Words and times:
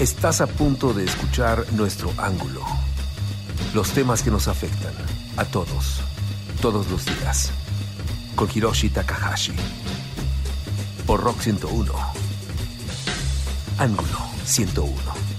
Estás 0.00 0.40
a 0.40 0.46
punto 0.46 0.94
de 0.94 1.04
escuchar 1.04 1.70
nuestro 1.74 2.10
ángulo. 2.16 2.62
Los 3.74 3.90
temas 3.90 4.22
que 4.22 4.30
nos 4.30 4.48
afectan 4.48 4.94
a 5.36 5.44
todos, 5.44 6.00
todos 6.62 6.90
los 6.90 7.04
días. 7.04 7.50
Con 8.34 8.48
Hiroshi 8.50 8.88
Takahashi. 8.88 9.52
Por 11.06 11.20
Rock 11.20 11.42
101. 11.42 11.92
Ángulo 13.76 14.18
101. 14.46 15.29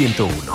101. 0.00 0.49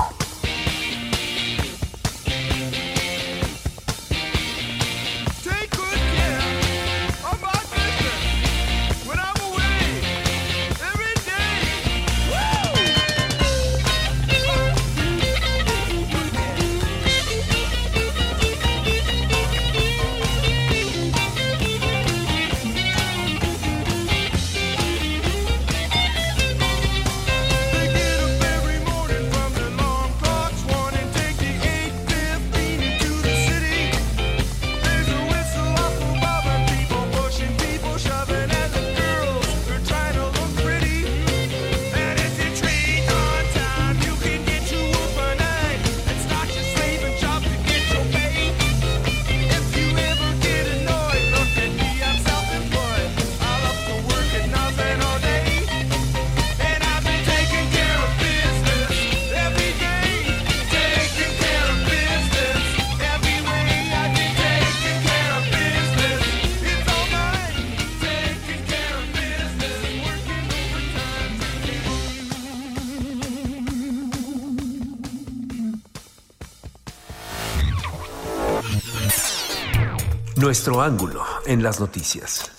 Nuestro 80.45 80.79
ángulo 80.79 81.25
en 81.47 81.63
las 81.63 81.79
noticias. 81.79 82.51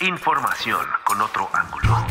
Información 0.00 0.80
con 1.04 1.20
otro 1.20 1.46
ángulo. 1.52 2.06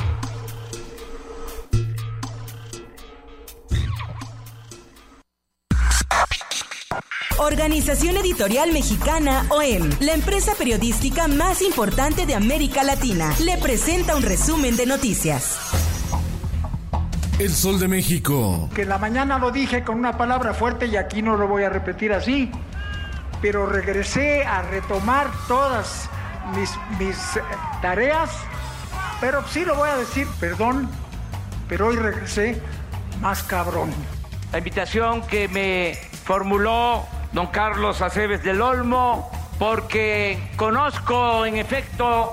Organización 7.40 8.18
Editorial 8.18 8.72
Mexicana 8.72 9.48
OEM, 9.50 9.90
la 10.00 10.14
empresa 10.14 10.54
periodística 10.54 11.28
más 11.28 11.64
importante 11.64 12.28
de 12.28 12.36
América 12.36 12.84
Latina, 12.84 13.34
le 13.40 13.58
presenta 13.58 14.16
un 14.16 14.22
resumen 14.22 14.78
de 14.78 14.86
noticias. 14.86 15.65
El 17.46 17.54
Sol 17.54 17.80
de 17.80 17.88
México. 17.88 18.68
Que 18.74 18.82
en 18.82 18.90
la 18.90 18.98
mañana 18.98 19.38
lo 19.38 19.52
dije 19.52 19.84
con 19.84 20.00
una 20.00 20.18
palabra 20.18 20.56
fuerte 20.56 20.88
y 20.88 20.98
aquí 20.98 21.22
no 21.22 21.38
lo 21.38 21.48
voy 21.48 21.62
a 21.62 21.70
repetir 21.70 22.12
así, 22.12 22.50
pero 23.40 23.68
regresé 23.68 24.44
a 24.44 24.64
retomar 24.64 25.28
todas 25.48 26.10
mis, 26.98 27.16
eh, 27.38 27.42
tareas, 27.84 28.32
pero 29.22 29.48
sí 29.48 29.64
lo 29.64 29.76
voy 29.76 29.90
a 29.90 29.96
decir, 29.96 30.28
perdón, 30.40 30.90
pero 31.70 31.90
hoy 31.90 31.98
regresé 31.98 32.60
más 33.22 33.44
cabrón. 33.44 33.94
La 34.52 34.58
invitación 34.58 35.22
que 35.22 35.48
me 35.48 36.00
formuló 36.24 37.06
don 37.32 37.46
Carlos 37.48 38.02
Aceves 38.02 38.42
del 38.44 38.60
Olmo, 38.60 39.30
porque 39.60 40.50
conozco 40.56 41.46
en 41.46 41.58
efecto 41.58 42.32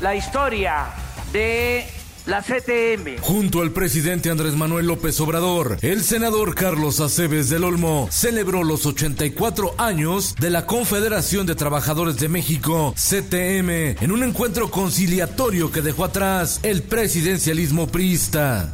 la 0.00 0.16
historia 0.16 0.86
de 1.30 1.99
la 2.26 2.42
CTM. 2.42 3.20
Junto 3.20 3.62
al 3.62 3.72
presidente 3.72 4.30
Andrés 4.30 4.54
Manuel 4.54 4.86
López 4.86 5.20
Obrador, 5.20 5.78
el 5.82 6.02
senador 6.02 6.54
Carlos 6.54 7.00
Aceves 7.00 7.48
del 7.48 7.64
Olmo 7.64 8.08
celebró 8.10 8.62
los 8.64 8.86
84 8.86 9.74
años 9.78 10.34
de 10.38 10.50
la 10.50 10.66
Confederación 10.66 11.46
de 11.46 11.54
Trabajadores 11.54 12.18
de 12.18 12.28
México, 12.28 12.94
CTM, 12.96 14.02
en 14.02 14.12
un 14.12 14.22
encuentro 14.22 14.70
conciliatorio 14.70 15.70
que 15.70 15.82
dejó 15.82 16.04
atrás 16.04 16.60
el 16.62 16.82
presidencialismo 16.82 17.86
priista. 17.86 18.72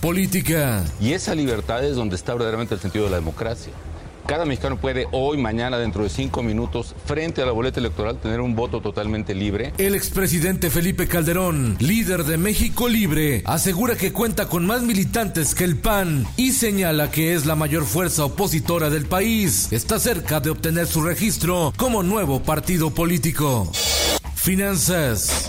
Política. 0.00 0.84
Y 1.00 1.12
esa 1.12 1.34
libertad 1.34 1.84
es 1.84 1.96
donde 1.96 2.16
está 2.16 2.32
verdaderamente 2.34 2.74
el 2.74 2.80
sentido 2.80 3.04
de 3.04 3.10
la 3.10 3.16
democracia. 3.16 3.72
Cada 4.28 4.44
mexicano 4.44 4.78
puede 4.78 5.08
hoy, 5.10 5.38
mañana, 5.38 5.78
dentro 5.78 6.02
de 6.02 6.10
cinco 6.10 6.42
minutos, 6.42 6.94
frente 7.06 7.40
a 7.40 7.46
la 7.46 7.52
boleta 7.52 7.80
electoral, 7.80 8.20
tener 8.20 8.42
un 8.42 8.54
voto 8.54 8.82
totalmente 8.82 9.34
libre. 9.34 9.72
El 9.78 9.94
expresidente 9.94 10.68
Felipe 10.68 11.08
Calderón, 11.08 11.78
líder 11.80 12.24
de 12.24 12.36
México 12.36 12.90
Libre, 12.90 13.42
asegura 13.46 13.96
que 13.96 14.12
cuenta 14.12 14.46
con 14.46 14.66
más 14.66 14.82
militantes 14.82 15.54
que 15.54 15.64
el 15.64 15.78
PAN 15.78 16.26
y 16.36 16.52
señala 16.52 17.10
que 17.10 17.32
es 17.32 17.46
la 17.46 17.56
mayor 17.56 17.86
fuerza 17.86 18.26
opositora 18.26 18.90
del 18.90 19.06
país. 19.06 19.72
Está 19.72 19.98
cerca 19.98 20.40
de 20.40 20.50
obtener 20.50 20.86
su 20.86 21.00
registro 21.00 21.72
como 21.78 22.02
nuevo 22.02 22.42
partido 22.42 22.90
político. 22.90 23.72
Finanzas. 24.34 25.48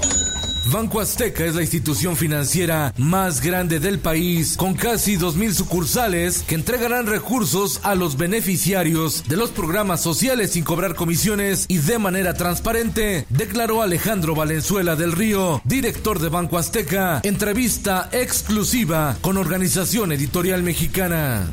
Banco 0.66 1.00
Azteca 1.00 1.46
es 1.46 1.56
la 1.56 1.62
institución 1.62 2.16
financiera 2.16 2.94
más 2.98 3.42
grande 3.42 3.80
del 3.80 4.00
país, 4.00 4.56
con 4.58 4.76
casi 4.76 5.18
2.000 5.18 5.54
sucursales 5.54 6.44
que 6.44 6.56
entregarán 6.56 7.08
recursos 7.08 7.80
a 7.84 7.96
los 7.96 8.18
beneficiarios 8.18 9.24
de 9.28 9.38
los 9.38 9.50
programas 9.50 10.02
sociales 10.02 10.52
sin 10.52 10.64
cobrar 10.64 10.96
comisiones 10.96 11.66
y 11.68 11.78
de 11.78 11.98
manera 11.98 12.34
transparente, 12.34 13.26
declaró 13.30 13.82
Alejandro 13.82 14.36
Valenzuela 14.36 14.96
del 14.96 15.14
Río, 15.14 15.62
director 15.64 16.20
de 16.20 16.30
Banco 16.30 16.58
Azteca, 16.58 17.22
entrevista 17.24 18.10
exclusiva 18.12 19.18
con 19.22 19.38
Organización 19.38 20.12
Editorial 20.12 20.62
Mexicana. 20.64 21.50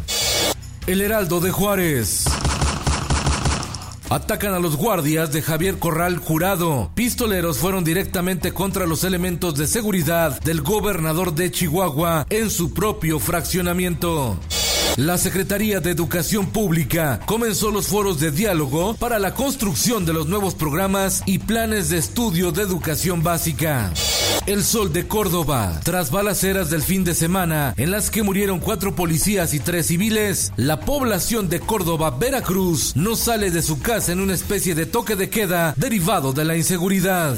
El 0.86 1.00
Heraldo 1.00 1.40
de 1.40 1.50
Juárez. 1.50 2.24
Atacan 4.08 4.54
a 4.54 4.60
los 4.60 4.76
guardias 4.76 5.32
de 5.32 5.42
Javier 5.42 5.78
Corral 5.78 6.18
Jurado. 6.18 6.92
Pistoleros 6.94 7.58
fueron 7.58 7.82
directamente 7.82 8.52
contra 8.52 8.86
los 8.86 9.02
elementos 9.02 9.56
de 9.56 9.66
seguridad 9.66 10.40
del 10.42 10.62
gobernador 10.62 11.34
de 11.34 11.50
Chihuahua 11.50 12.24
en 12.30 12.50
su 12.50 12.72
propio 12.72 13.18
fraccionamiento. 13.18 14.38
La 14.96 15.18
Secretaría 15.18 15.80
de 15.80 15.90
Educación 15.90 16.46
Pública 16.46 17.20
comenzó 17.26 17.72
los 17.72 17.88
foros 17.88 18.20
de 18.20 18.30
diálogo 18.30 18.94
para 18.94 19.18
la 19.18 19.34
construcción 19.34 20.06
de 20.06 20.12
los 20.12 20.28
nuevos 20.28 20.54
programas 20.54 21.22
y 21.26 21.40
planes 21.40 21.88
de 21.88 21.98
estudio 21.98 22.52
de 22.52 22.62
educación 22.62 23.24
básica. 23.24 23.92
El 24.46 24.62
Sol 24.62 24.92
de 24.92 25.06
Córdoba. 25.06 25.80
Tras 25.82 26.10
balaceras 26.10 26.70
del 26.70 26.82
fin 26.82 27.04
de 27.04 27.14
semana, 27.14 27.74
en 27.76 27.90
las 27.90 28.10
que 28.10 28.22
murieron 28.22 28.60
cuatro 28.60 28.94
policías 28.94 29.54
y 29.54 29.60
tres 29.60 29.86
civiles, 29.86 30.52
la 30.56 30.80
población 30.80 31.48
de 31.48 31.60
Córdoba, 31.60 32.10
Veracruz, 32.10 32.94
no 32.94 33.16
sale 33.16 33.50
de 33.50 33.62
su 33.62 33.80
casa 33.80 34.12
en 34.12 34.20
una 34.20 34.34
especie 34.34 34.74
de 34.74 34.86
toque 34.86 35.16
de 35.16 35.30
queda 35.30 35.74
derivado 35.76 36.32
de 36.32 36.44
la 36.44 36.56
inseguridad. 36.56 37.36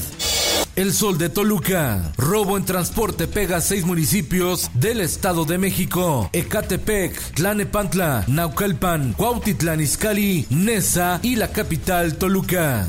El 0.77 0.93
Sol 0.93 1.19
de 1.19 1.29
Toluca. 1.29 2.13
Robo 2.17 2.57
en 2.57 2.65
transporte 2.65 3.27
pega 3.27 3.61
seis 3.61 3.85
municipios 3.85 4.71
del 4.75 5.01
Estado 5.01 5.45
de 5.45 5.59
México. 5.59 6.31
Ecatepec, 6.33 7.19
Tlanepantla, 7.33 8.25
Naucalpan, 8.29 9.15
Cuautitlán 9.15 9.81
Izcalli, 9.81 10.47
Nesa 10.51 11.19
y 11.23 11.35
la 11.35 11.49
capital 11.49 12.15
Toluca. 12.15 12.87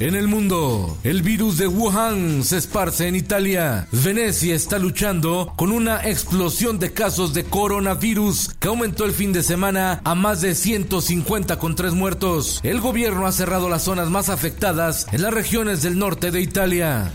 En 0.00 0.16
el 0.16 0.26
mundo, 0.26 0.98
el 1.04 1.22
virus 1.22 1.56
de 1.56 1.68
Wuhan 1.68 2.42
se 2.42 2.56
esparce 2.56 3.06
en 3.06 3.14
Italia. 3.14 3.86
Venecia 3.92 4.56
está 4.56 4.80
luchando 4.80 5.52
con 5.54 5.70
una 5.70 6.08
explosión 6.08 6.80
de 6.80 6.92
casos 6.92 7.32
de 7.32 7.44
coronavirus 7.44 8.50
que 8.58 8.66
aumentó 8.66 9.04
el 9.04 9.12
fin 9.12 9.32
de 9.32 9.44
semana 9.44 10.00
a 10.02 10.16
más 10.16 10.40
de 10.40 10.56
150 10.56 11.60
con 11.60 11.76
tres 11.76 11.92
muertos. 11.92 12.58
El 12.64 12.80
gobierno 12.80 13.24
ha 13.24 13.32
cerrado 13.32 13.68
las 13.68 13.82
zonas 13.82 14.10
más 14.10 14.30
afectadas 14.30 15.06
en 15.12 15.22
las 15.22 15.32
regiones 15.32 15.82
del 15.82 15.96
norte 15.96 16.32
de 16.32 16.40
Italia. 16.40 17.12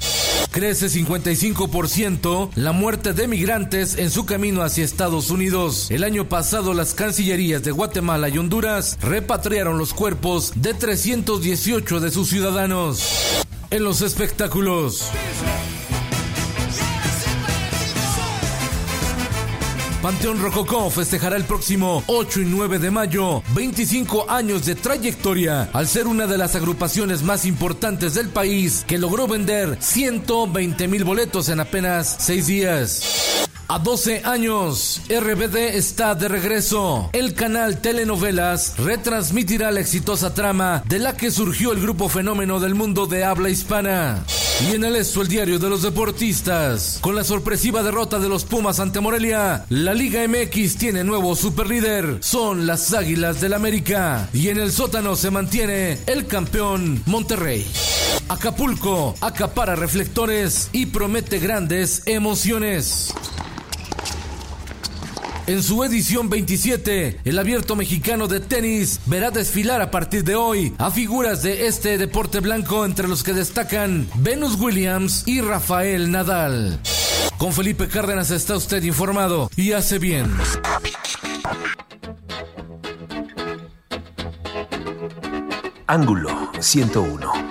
Crece 0.51 0.87
55% 0.87 2.49
la 2.55 2.71
muerte 2.71 3.13
de 3.13 3.27
migrantes 3.27 3.97
en 3.97 4.09
su 4.09 4.25
camino 4.25 4.63
hacia 4.63 4.83
Estados 4.83 5.29
Unidos. 5.29 5.91
El 5.91 6.03
año 6.03 6.27
pasado 6.27 6.73
las 6.73 6.95
cancillerías 6.95 7.61
de 7.61 7.71
Guatemala 7.71 8.29
y 8.29 8.37
Honduras 8.37 8.97
repatriaron 9.01 9.77
los 9.77 9.93
cuerpos 9.93 10.53
de 10.55 10.73
318 10.73 11.99
de 11.99 12.09
sus 12.09 12.29
ciudadanos. 12.29 12.68
En 12.71 13.83
los 13.83 14.01
espectáculos. 14.03 15.09
Panteón 20.01 20.41
Rococó 20.41 20.89
festejará 20.89 21.35
el 21.35 21.43
próximo 21.43 22.03
8 22.07 22.41
y 22.41 22.45
9 22.45 22.79
de 22.79 22.89
mayo 22.89 23.43
25 23.53 24.29
años 24.29 24.65
de 24.65 24.75
trayectoria 24.75 25.69
al 25.73 25.89
ser 25.89 26.07
una 26.07 26.25
de 26.25 26.37
las 26.37 26.55
agrupaciones 26.55 27.21
más 27.21 27.45
importantes 27.45 28.13
del 28.13 28.29
país 28.29 28.85
que 28.87 28.97
logró 28.97 29.27
vender 29.27 29.77
120 29.81 30.87
mil 30.87 31.03
boletos 31.03 31.49
en 31.49 31.59
apenas 31.59 32.15
6 32.19 32.47
días. 32.47 33.39
A 33.71 33.77
12 33.77 34.23
años, 34.25 34.99
RBD 35.09 35.75
está 35.75 36.15
de 36.15 36.27
regreso. 36.27 37.11
El 37.13 37.35
canal 37.35 37.81
Telenovelas 37.81 38.73
retransmitirá 38.79 39.69
la 39.69 39.79
exitosa 39.79 40.33
trama 40.33 40.81
de 40.87 40.97
la 40.97 41.15
que 41.15 41.29
surgió 41.29 41.71
el 41.71 41.79
grupo 41.79 42.09
fenómeno 42.09 42.59
del 42.59 42.73
mundo 42.73 43.05
de 43.05 43.23
habla 43.23 43.51
hispana. 43.51 44.23
Y 44.67 44.73
en 44.73 44.83
el 44.83 44.95
esto, 44.95 45.21
el 45.21 45.27
diario 45.27 45.59
de 45.59 45.69
los 45.69 45.83
deportistas. 45.83 46.97
Con 46.99 47.15
la 47.15 47.23
sorpresiva 47.23 47.83
derrota 47.83 48.17
de 48.17 48.27
los 48.27 48.43
Pumas 48.43 48.79
ante 48.79 48.99
Morelia, 49.01 49.65
Liga 49.93 50.27
MX 50.27 50.77
tiene 50.77 51.03
nuevo 51.03 51.35
superlíder. 51.35 52.17
Son 52.21 52.67
las 52.67 52.93
Águilas 52.93 53.41
del 53.41 53.53
América. 53.53 54.29
Y 54.33 54.49
en 54.49 54.59
el 54.59 54.71
sótano 54.71 55.15
se 55.15 55.31
mantiene 55.31 55.97
el 56.05 56.27
campeón 56.27 57.01
Monterrey. 57.05 57.65
Acapulco 58.27 59.15
acapara 59.21 59.75
reflectores 59.75 60.69
y 60.73 60.87
promete 60.87 61.39
grandes 61.39 62.03
emociones. 62.05 63.13
En 65.47 65.63
su 65.63 65.83
edición 65.83 66.29
27, 66.29 67.21
el 67.25 67.39
abierto 67.39 67.75
mexicano 67.75 68.27
de 68.27 68.39
tenis 68.39 68.99
verá 69.07 69.31
desfilar 69.31 69.81
a 69.81 69.89
partir 69.89 70.23
de 70.23 70.35
hoy 70.35 70.75
a 70.77 70.91
figuras 70.91 71.41
de 71.41 71.65
este 71.65 71.97
deporte 71.97 72.39
blanco 72.39 72.85
entre 72.85 73.07
los 73.07 73.23
que 73.23 73.33
destacan 73.33 74.07
Venus 74.15 74.59
Williams 74.59 75.23
y 75.25 75.41
Rafael 75.41 76.11
Nadal. 76.11 76.79
Con 77.37 77.53
Felipe 77.53 77.87
Cárdenas 77.87 78.31
está 78.31 78.55
usted 78.55 78.83
informado 78.83 79.49
y 79.55 79.71
hace 79.71 79.99
bien. 79.99 80.31
Ángulo 85.87 86.51
101. 86.59 87.48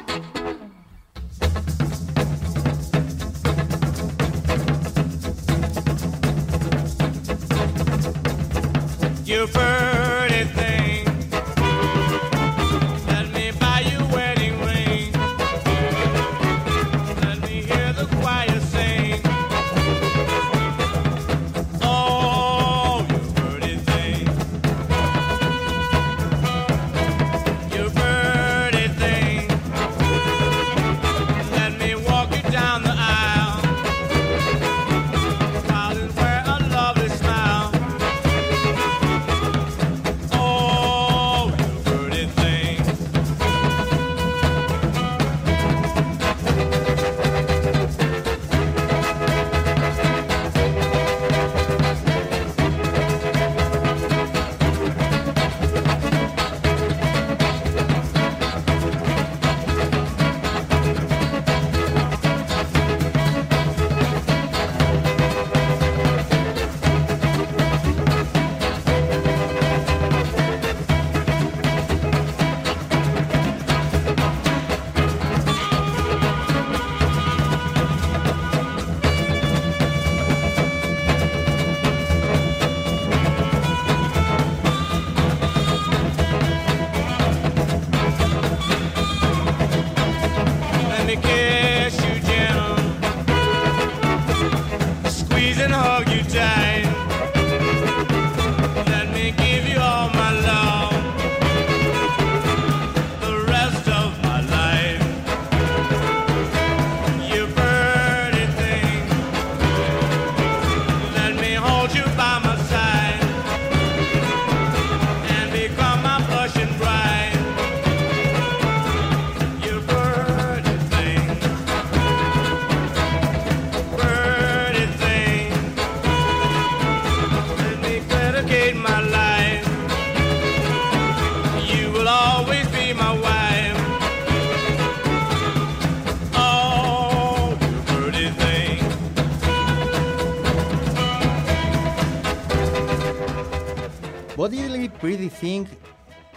Thing 145.41 145.67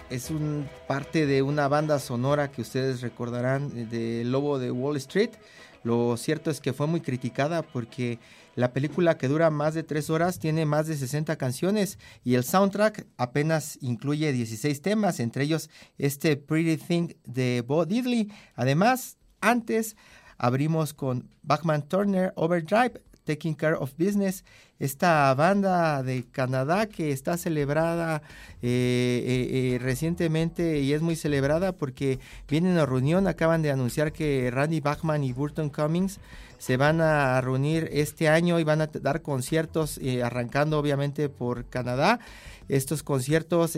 es 0.09 0.29
parte 0.87 1.25
de 1.25 1.41
una 1.41 1.67
banda 1.67 1.97
sonora 1.99 2.51
que 2.51 2.61
ustedes 2.61 3.01
recordarán 3.01 3.71
eh, 3.75 3.85
de 3.89 4.23
Lobo 4.25 4.59
de 4.59 4.71
Wall 4.71 4.97
Street. 4.97 5.31
Lo 5.83 6.17
cierto 6.17 6.51
es 6.51 6.59
que 6.59 6.73
fue 6.73 6.85
muy 6.85 7.01
criticada 7.01 7.61
porque 7.61 8.19
la 8.55 8.73
película 8.73 9.17
que 9.17 9.27
dura 9.27 9.49
más 9.49 9.73
de 9.73 9.83
tres 9.83 10.09
horas 10.09 10.37
tiene 10.37 10.65
más 10.65 10.87
de 10.87 10.97
60 10.97 11.37
canciones 11.37 11.97
y 12.23 12.35
el 12.35 12.43
soundtrack 12.43 13.07
apenas 13.17 13.79
incluye 13.81 14.33
16 14.33 14.81
temas, 14.81 15.19
entre 15.19 15.45
ellos 15.45 15.69
este 15.97 16.35
Pretty 16.35 16.77
Thing 16.77 17.13
de 17.25 17.63
Bo 17.65 17.85
Diddley. 17.85 18.31
Además, 18.55 19.17
antes 19.39 19.95
abrimos 20.37 20.93
con 20.93 21.29
Bachman 21.41 21.87
Turner 21.87 22.33
Overdrive, 22.35 23.01
Taking 23.23 23.55
Care 23.55 23.75
of 23.75 23.93
Business, 23.97 24.43
esta 24.81 25.31
banda 25.35 26.01
de 26.01 26.23
Canadá 26.23 26.87
que 26.87 27.11
está 27.11 27.37
celebrada 27.37 28.23
eh, 28.63 29.23
eh, 29.27 29.75
eh, 29.75 29.79
recientemente 29.79 30.79
y 30.79 30.93
es 30.93 31.03
muy 31.03 31.15
celebrada 31.15 31.71
porque 31.71 32.19
vienen 32.49 32.79
a 32.79 32.87
reunión, 32.87 33.27
acaban 33.27 33.61
de 33.61 33.69
anunciar 33.69 34.11
que 34.11 34.49
Randy 34.49 34.79
Bachman 34.79 35.23
y 35.23 35.33
Burton 35.33 35.69
Cummings 35.69 36.19
se 36.57 36.77
van 36.77 36.99
a 36.99 37.39
reunir 37.41 37.89
este 37.91 38.27
año 38.27 38.59
y 38.59 38.63
van 38.63 38.81
a 38.81 38.87
dar 38.87 39.21
conciertos, 39.21 39.99
arrancando 40.23 40.79
obviamente 40.79 41.29
por 41.29 41.65
Canadá. 41.65 42.19
Estos 42.69 43.01
conciertos, 43.01 43.75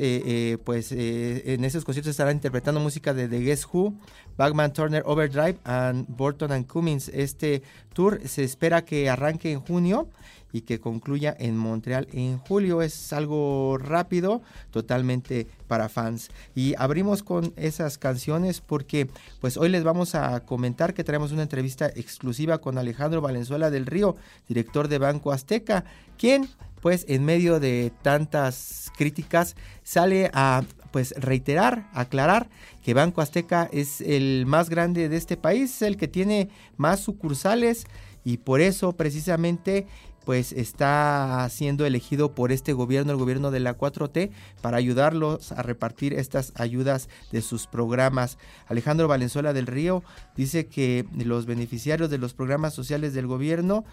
pues 0.65 0.91
en 0.91 1.63
esos 1.63 1.85
conciertos 1.85 2.11
estarán 2.11 2.35
interpretando 2.35 2.81
música 2.81 3.13
de 3.13 3.29
The 3.29 3.39
Guess 3.39 3.67
Who, 3.71 3.93
Bachman 4.37 4.73
Turner 4.73 5.01
Overdrive 5.05 5.57
and 5.63 6.05
Burton 6.09 6.51
and 6.51 6.67
Cummings. 6.67 7.07
Este 7.07 7.63
tour 7.93 8.19
se 8.27 8.43
espera 8.43 8.83
que 8.83 9.09
arranque 9.09 9.53
en 9.53 9.61
junio 9.61 10.09
y 10.53 10.61
que 10.61 10.79
concluya 10.79 11.35
en 11.37 11.57
Montreal 11.57 12.07
en 12.13 12.37
julio. 12.37 12.81
Es 12.81 13.11
algo 13.11 13.77
rápido, 13.77 14.41
totalmente 14.71 15.47
para 15.67 15.89
fans. 15.89 16.29
Y 16.55 16.75
abrimos 16.77 17.23
con 17.23 17.53
esas 17.57 17.97
canciones 17.97 18.61
porque 18.61 19.09
pues 19.41 19.57
hoy 19.57 19.69
les 19.69 19.83
vamos 19.83 20.15
a 20.15 20.45
comentar 20.45 20.93
que 20.93 21.03
traemos 21.03 21.31
una 21.31 21.41
entrevista 21.41 21.87
exclusiva 21.87 22.59
con 22.59 22.77
Alejandro 22.77 23.19
Valenzuela 23.19 23.71
del 23.71 23.87
Río, 23.87 24.15
director 24.47 24.87
de 24.87 24.99
Banco 24.99 25.31
Azteca, 25.31 25.83
quien 26.17 26.47
pues 26.81 27.05
en 27.07 27.25
medio 27.25 27.59
de 27.59 27.91
tantas 28.01 28.91
críticas 28.95 29.55
sale 29.83 30.29
a 30.33 30.63
pues 30.91 31.15
reiterar, 31.17 31.89
aclarar 31.93 32.49
que 32.83 32.93
Banco 32.93 33.21
Azteca 33.21 33.67
es 33.71 34.01
el 34.01 34.45
más 34.45 34.69
grande 34.69 35.09
de 35.09 35.17
este 35.17 35.37
país, 35.37 35.81
el 35.81 35.97
que 35.97 36.07
tiene 36.07 36.49
más 36.77 36.99
sucursales 36.99 37.87
y 38.23 38.37
por 38.37 38.61
eso 38.61 38.93
precisamente 38.93 39.87
pues 40.25 40.51
está 40.51 41.47
siendo 41.49 41.85
elegido 41.85 42.33
por 42.33 42.51
este 42.51 42.73
gobierno, 42.73 43.11
el 43.11 43.17
gobierno 43.17 43.51
de 43.51 43.59
la 43.59 43.77
4T, 43.77 44.31
para 44.61 44.77
ayudarlos 44.77 45.51
a 45.51 45.61
repartir 45.61 46.13
estas 46.13 46.53
ayudas 46.55 47.09
de 47.31 47.41
sus 47.41 47.67
programas. 47.67 48.37
Alejandro 48.67 49.07
Valenzuela 49.07 49.53
del 49.53 49.67
Río 49.67 50.03
dice 50.35 50.67
que 50.67 51.05
los 51.15 51.45
beneficiarios 51.45 52.09
de 52.09 52.17
los 52.17 52.33
programas 52.33 52.73
sociales 52.73 53.13
del 53.13 53.27
gobierno 53.27 53.83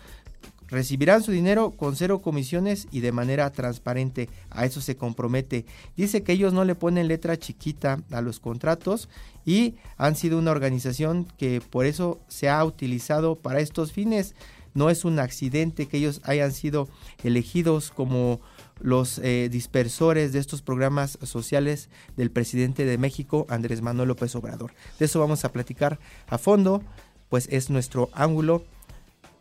recibirán 0.71 1.23
su 1.23 1.33
dinero 1.33 1.73
con 1.73 1.97
cero 1.97 2.21
comisiones 2.21 2.87
y 2.91 3.01
de 3.01 3.13
manera 3.13 3.51
transparente. 3.51 4.29
A 4.51 4.65
eso 4.65 4.81
se 4.81 4.97
compromete. 4.97 5.67
Dice 5.97 6.23
que 6.23 6.33
ellos 6.33 6.53
no 6.53 6.65
le 6.65 6.75
ponen 6.75 7.09
letra 7.09 7.37
chiquita 7.37 8.01
a 8.11 8.21
los 8.21 8.41
contratos 8.41 9.09
y 9.45 9.75
han 9.97 10.17
sido 10.17 10.39
una 10.39 10.53
organización 10.53 11.27
que 11.37 11.61
por 11.61 11.87
eso 11.87 12.21
se 12.29 12.49
ha 12.49 12.65
utilizado 12.65 13.37
para 13.37 13.61
estos 13.61 13.93
fines. 13.93 14.35
No 14.75 14.91
es 14.91 15.05
un 15.05 15.19
accidente 15.19 15.87
que 15.87 15.99
ellos 15.99 16.21
hayan 16.25 16.53
sido 16.53 16.89
elegidos 17.25 17.91
como 17.91 18.41
los 18.81 19.19
eh, 19.19 19.49
dispersores 19.51 20.33
de 20.33 20.39
estos 20.39 20.63
programas 20.63 21.19
sociales 21.23 21.89
del 22.17 22.31
presidente 22.31 22.85
de 22.85 22.99
México, 22.99 23.47
Andrés 23.49 23.83
Manuel 23.83 24.09
López 24.09 24.35
Obrador. 24.35 24.73
De 24.99 25.07
eso 25.07 25.21
vamos 25.21 25.45
a 25.45 25.53
platicar 25.53 25.99
a 26.29 26.39
fondo, 26.39 26.83
pues 27.29 27.49
es 27.51 27.71
nuestro 27.71 28.11
ángulo. 28.13 28.65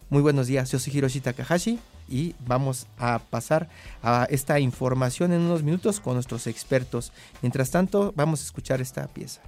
Muy 0.09 0.21
buenos 0.21 0.47
días, 0.47 0.71
yo 0.71 0.79
soy 0.79 0.97
Hiroshi 0.97 1.21
Takahashi 1.21 1.79
y 2.09 2.35
vamos 2.45 2.87
a 2.97 3.19
pasar 3.19 3.69
a 4.01 4.27
esta 4.29 4.59
información 4.59 5.31
en 5.31 5.41
unos 5.41 5.63
minutos 5.63 5.99
con 5.99 6.15
nuestros 6.15 6.47
expertos. 6.47 7.13
Mientras 7.41 7.69
tanto, 7.71 8.13
vamos 8.15 8.41
a 8.41 8.43
escuchar 8.43 8.81
esta 8.81 9.07
pieza. 9.07 9.41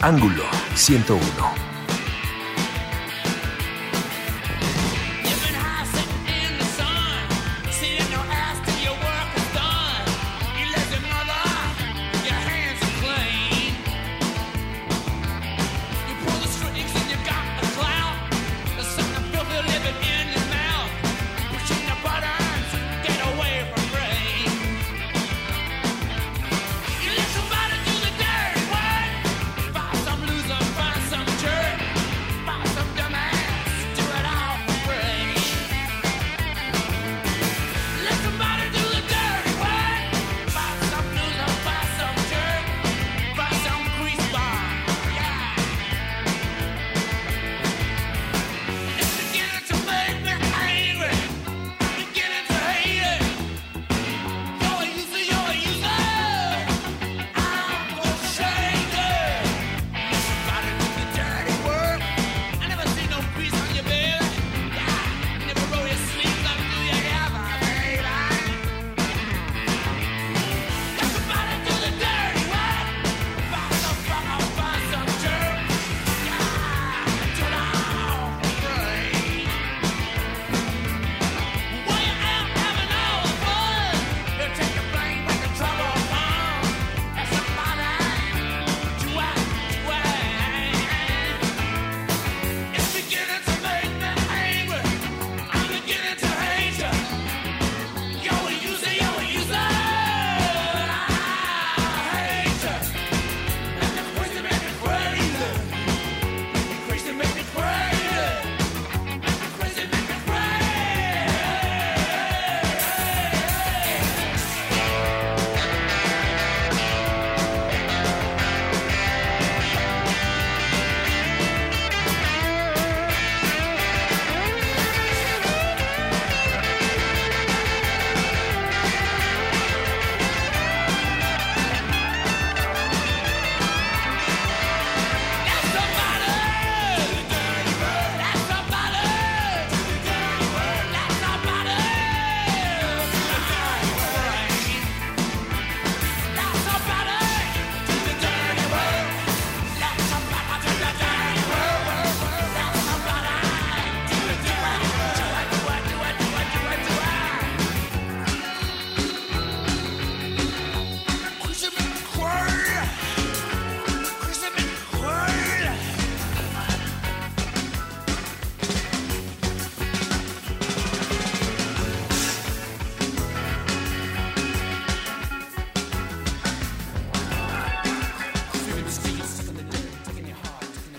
Ángulo 0.00 0.44
101. 0.76 1.77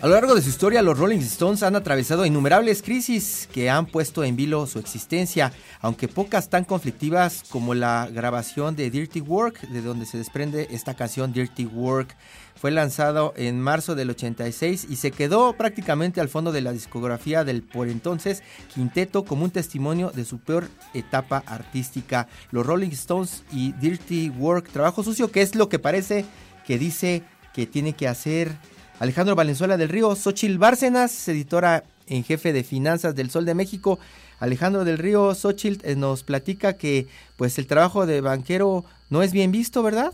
Lo 0.09 0.15
largo 0.15 0.33
de 0.33 0.41
su 0.41 0.49
historia, 0.49 0.81
los 0.81 0.97
Rolling 0.97 1.19
Stones 1.19 1.61
han 1.61 1.75
atravesado 1.75 2.25
innumerables 2.25 2.81
crisis 2.81 3.47
que 3.53 3.69
han 3.69 3.85
puesto 3.85 4.23
en 4.23 4.35
vilo 4.35 4.65
su 4.65 4.79
existencia, 4.79 5.53
aunque 5.81 6.07
pocas 6.07 6.49
tan 6.49 6.65
conflictivas 6.65 7.43
como 7.47 7.75
la 7.75 8.09
grabación 8.11 8.75
de 8.75 8.89
Dirty 8.89 9.21
Work, 9.21 9.61
de 9.69 9.83
donde 9.83 10.07
se 10.07 10.17
desprende 10.17 10.67
esta 10.71 10.95
canción 10.95 11.31
Dirty 11.31 11.67
Work. 11.67 12.15
Fue 12.55 12.71
lanzado 12.71 13.35
en 13.37 13.61
marzo 13.61 13.93
del 13.93 14.09
86 14.09 14.87
y 14.89 14.95
se 14.95 15.11
quedó 15.11 15.53
prácticamente 15.53 16.21
al 16.21 16.27
fondo 16.27 16.51
de 16.51 16.61
la 16.61 16.71
discografía 16.71 17.43
del 17.43 17.61
por 17.61 17.87
entonces 17.87 18.41
quinteto 18.73 19.25
como 19.25 19.43
un 19.43 19.51
testimonio 19.51 20.09
de 20.09 20.25
su 20.25 20.39
peor 20.39 20.69
etapa 20.95 21.43
artística. 21.45 22.27
Los 22.49 22.65
Rolling 22.65 22.89
Stones 22.89 23.43
y 23.51 23.73
Dirty 23.73 24.31
Work, 24.31 24.69
trabajo 24.69 25.03
sucio, 25.03 25.29
que 25.29 25.43
es 25.43 25.53
lo 25.53 25.69
que 25.69 25.77
parece 25.77 26.25
que 26.65 26.79
dice 26.79 27.21
que 27.53 27.67
tiene 27.67 27.93
que 27.93 28.07
hacer 28.07 28.57
Alejandro 28.99 29.33
Valenzuela 29.33 29.77
del 29.77 29.87
Río, 29.87 30.13
Xochil 30.13 30.57
Bárcenas, 30.57 31.27
editora 31.29 31.85
en 32.07 32.25
jefe 32.25 32.51
de 32.51 32.65
finanzas 32.65 33.15
del 33.15 33.29
Sol 33.29 33.45
de 33.45 33.55
México. 33.55 33.97
Alejandro 34.39 34.83
del 34.83 34.97
Río, 34.97 35.33
Xochil 35.35 35.79
eh, 35.83 35.95
nos 35.95 36.23
platica 36.23 36.73
que 36.73 37.07
pues 37.37 37.57
el 37.57 37.67
trabajo 37.67 38.05
de 38.05 38.19
banquero 38.19 38.83
no 39.09 39.21
es 39.21 39.31
bien 39.31 39.53
visto, 39.53 39.83
¿verdad? 39.83 40.11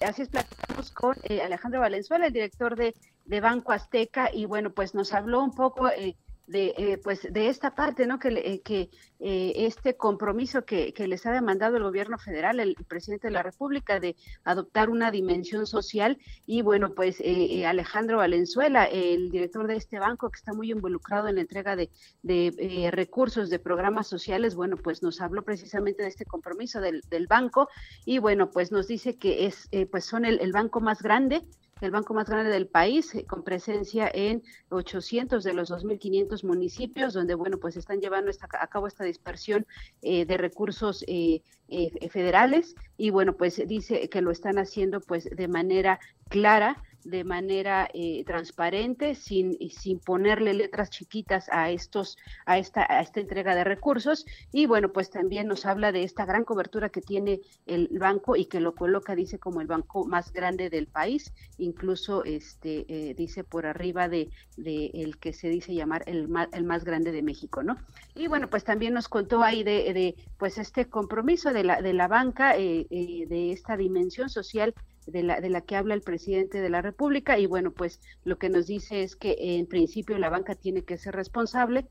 Así 0.00 0.22
es, 0.22 0.28
platicamos 0.28 0.90
con 0.92 1.14
eh, 1.24 1.42
Alejandro 1.42 1.80
Valenzuela, 1.80 2.28
el 2.28 2.32
director 2.32 2.74
de, 2.74 2.94
Banco 3.40 3.72
Azteca, 3.72 4.30
y 4.32 4.46
bueno, 4.46 4.70
pues 4.70 4.94
nos 4.94 5.12
habló 5.12 5.42
un 5.42 5.54
poco 5.54 5.88
eh, 5.90 6.16
de 6.46 6.74
eh, 6.76 6.98
pues 7.02 7.26
de 7.30 7.48
esta 7.48 7.74
parte, 7.74 8.06
¿no? 8.06 8.18
Que, 8.18 8.28
eh, 8.28 8.62
que 8.62 8.90
eh, 9.18 9.52
este 9.56 9.96
compromiso 9.96 10.64
que, 10.64 10.92
que 10.92 11.08
les 11.08 11.24
ha 11.26 11.32
demandado 11.32 11.76
el 11.76 11.82
gobierno 11.82 12.18
federal, 12.18 12.60
el 12.60 12.74
presidente 12.86 13.28
de 13.28 13.32
la 13.32 13.42
República, 13.42 13.98
de 13.98 14.16
adoptar 14.44 14.90
una 14.90 15.10
dimensión 15.10 15.66
social. 15.66 16.18
Y 16.46 16.62
bueno, 16.62 16.94
pues 16.94 17.20
eh, 17.20 17.24
eh, 17.24 17.66
Alejandro 17.66 18.18
Valenzuela, 18.18 18.84
el 18.84 19.30
director 19.30 19.66
de 19.66 19.76
este 19.76 19.98
banco 19.98 20.30
que 20.30 20.36
está 20.36 20.52
muy 20.52 20.70
involucrado 20.70 21.28
en 21.28 21.36
la 21.36 21.40
entrega 21.40 21.76
de, 21.76 21.90
de 22.22 22.52
eh, 22.58 22.90
recursos 22.90 23.50
de 23.50 23.58
programas 23.58 24.06
sociales, 24.06 24.54
bueno, 24.54 24.76
pues 24.76 25.02
nos 25.02 25.20
habló 25.20 25.42
precisamente 25.42 26.02
de 26.02 26.08
este 26.08 26.24
compromiso 26.24 26.80
del, 26.80 27.00
del 27.08 27.26
banco 27.26 27.68
y 28.04 28.18
bueno, 28.18 28.50
pues 28.50 28.70
nos 28.70 28.86
dice 28.86 29.16
que 29.16 29.46
es, 29.46 29.68
pues 29.90 30.04
son 30.04 30.24
el 30.24 30.52
banco 30.52 30.80
más 30.80 31.02
grande 31.02 31.42
el 31.80 31.90
banco 31.90 32.14
más 32.14 32.28
grande 32.28 32.50
del 32.50 32.66
país, 32.66 33.14
eh, 33.14 33.24
con 33.26 33.42
presencia 33.42 34.10
en 34.12 34.42
800 34.70 35.44
de 35.44 35.52
los 35.52 35.70
2.500 35.70 36.44
municipios, 36.44 37.12
donde, 37.12 37.34
bueno, 37.34 37.58
pues 37.58 37.76
están 37.76 38.00
llevando 38.00 38.30
esta, 38.30 38.48
a 38.58 38.66
cabo 38.66 38.86
esta 38.86 39.04
dispersión 39.04 39.66
eh, 40.02 40.24
de 40.24 40.36
recursos 40.36 41.04
eh, 41.06 41.42
eh, 41.68 42.08
federales. 42.08 42.74
Y, 42.96 43.10
bueno, 43.10 43.36
pues 43.36 43.60
dice 43.66 44.08
que 44.08 44.22
lo 44.22 44.30
están 44.30 44.58
haciendo 44.58 45.00
pues 45.00 45.24
de 45.24 45.48
manera 45.48 46.00
clara, 46.28 46.82
de 47.06 47.24
manera 47.24 47.88
eh, 47.94 48.24
transparente, 48.24 49.14
sin, 49.14 49.56
sin 49.70 49.98
ponerle 50.00 50.54
letras 50.54 50.90
chiquitas 50.90 51.48
a 51.50 51.70
estos, 51.70 52.18
a 52.44 52.58
esta, 52.58 52.86
a 52.88 53.00
esta 53.00 53.20
entrega 53.20 53.54
de 53.54 53.64
recursos. 53.64 54.26
Y 54.52 54.66
bueno, 54.66 54.92
pues 54.92 55.10
también 55.10 55.46
nos 55.46 55.66
habla 55.66 55.92
de 55.92 56.02
esta 56.02 56.24
gran 56.24 56.44
cobertura 56.44 56.88
que 56.88 57.00
tiene 57.00 57.40
el 57.66 57.88
banco 57.98 58.36
y 58.36 58.46
que 58.46 58.60
lo 58.60 58.74
coloca, 58.74 59.14
dice, 59.14 59.38
como 59.38 59.60
el 59.60 59.66
banco 59.68 60.04
más 60.04 60.32
grande 60.32 60.68
del 60.68 60.88
país, 60.88 61.32
incluso 61.58 62.24
este 62.24 62.86
eh, 62.88 63.14
dice 63.14 63.44
por 63.44 63.66
arriba 63.66 64.08
de, 64.08 64.30
de 64.56 64.90
el 64.94 65.18
que 65.18 65.32
se 65.32 65.48
dice 65.48 65.74
llamar 65.74 66.02
el 66.06 66.28
más, 66.28 66.48
el 66.52 66.64
más 66.64 66.84
grande 66.84 67.12
de 67.12 67.22
México, 67.22 67.62
¿no? 67.62 67.76
Y 68.14 68.26
bueno, 68.26 68.50
pues 68.50 68.64
también 68.64 68.94
nos 68.94 69.08
contó 69.08 69.42
ahí 69.42 69.62
de, 69.62 69.92
de 69.92 70.16
pues 70.38 70.58
este 70.58 70.86
compromiso 70.86 71.52
de 71.52 71.64
la, 71.64 71.80
de 71.80 71.92
la 71.92 72.08
banca, 72.08 72.56
eh, 72.56 72.86
eh, 72.90 73.26
de 73.28 73.52
esta 73.52 73.76
dimensión 73.76 74.28
social 74.28 74.74
de 75.06 75.22
la, 75.22 75.40
de 75.40 75.50
la 75.50 75.60
que 75.62 75.76
habla 75.76 75.94
el 75.94 76.02
presidente 76.02 76.60
de 76.60 76.68
la 76.70 76.82
República 76.82 77.38
y 77.38 77.46
bueno, 77.46 77.72
pues 77.72 78.00
lo 78.24 78.38
que 78.38 78.48
nos 78.50 78.66
dice 78.66 79.02
es 79.02 79.16
que 79.16 79.36
en 79.38 79.66
principio 79.66 80.18
la 80.18 80.30
banca 80.30 80.54
tiene 80.54 80.84
que 80.84 80.98
ser 80.98 81.14
responsable 81.14 81.88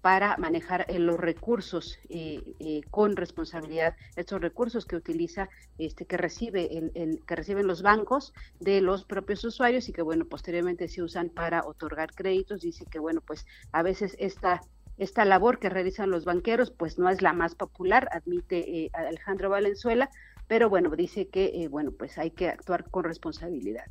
para 0.00 0.36
manejar 0.36 0.84
eh, 0.88 0.98
los 1.00 1.18
recursos 1.18 1.98
eh, 2.08 2.42
eh, 2.60 2.80
con 2.90 3.16
responsabilidad, 3.16 3.94
estos 4.14 4.40
recursos 4.40 4.86
que 4.86 4.94
utiliza, 4.96 5.48
este, 5.78 6.06
que 6.06 6.16
recibe 6.16 6.78
el, 6.78 6.92
el- 6.94 7.24
que 7.26 7.34
reciben 7.36 7.66
los 7.66 7.82
bancos 7.82 8.32
de 8.60 8.80
los 8.80 9.04
propios 9.04 9.44
usuarios 9.44 9.88
y 9.88 9.92
que 9.92 10.02
bueno 10.02 10.24
posteriormente 10.26 10.88
se 10.88 11.02
usan 11.02 11.30
para 11.30 11.64
otorgar 11.66 12.12
créditos. 12.14 12.60
Dice 12.60 12.86
que 12.86 12.98
bueno 13.00 13.20
pues 13.26 13.44
a 13.72 13.82
veces 13.82 14.14
esta 14.20 14.60
esta 14.96 15.24
labor 15.24 15.58
que 15.58 15.68
realizan 15.68 16.10
los 16.10 16.24
banqueros 16.24 16.70
pues 16.70 16.98
no 16.98 17.10
es 17.10 17.20
la 17.20 17.32
más 17.32 17.54
popular, 17.54 18.08
admite 18.12 18.84
eh, 18.84 18.90
Alejandro 18.94 19.50
Valenzuela, 19.50 20.08
pero 20.46 20.68
bueno 20.70 20.90
dice 20.96 21.28
que 21.28 21.62
eh, 21.64 21.68
bueno 21.68 21.92
pues 21.92 22.18
hay 22.18 22.30
que 22.30 22.48
actuar 22.48 22.88
con 22.90 23.04
responsabilidad. 23.04 23.86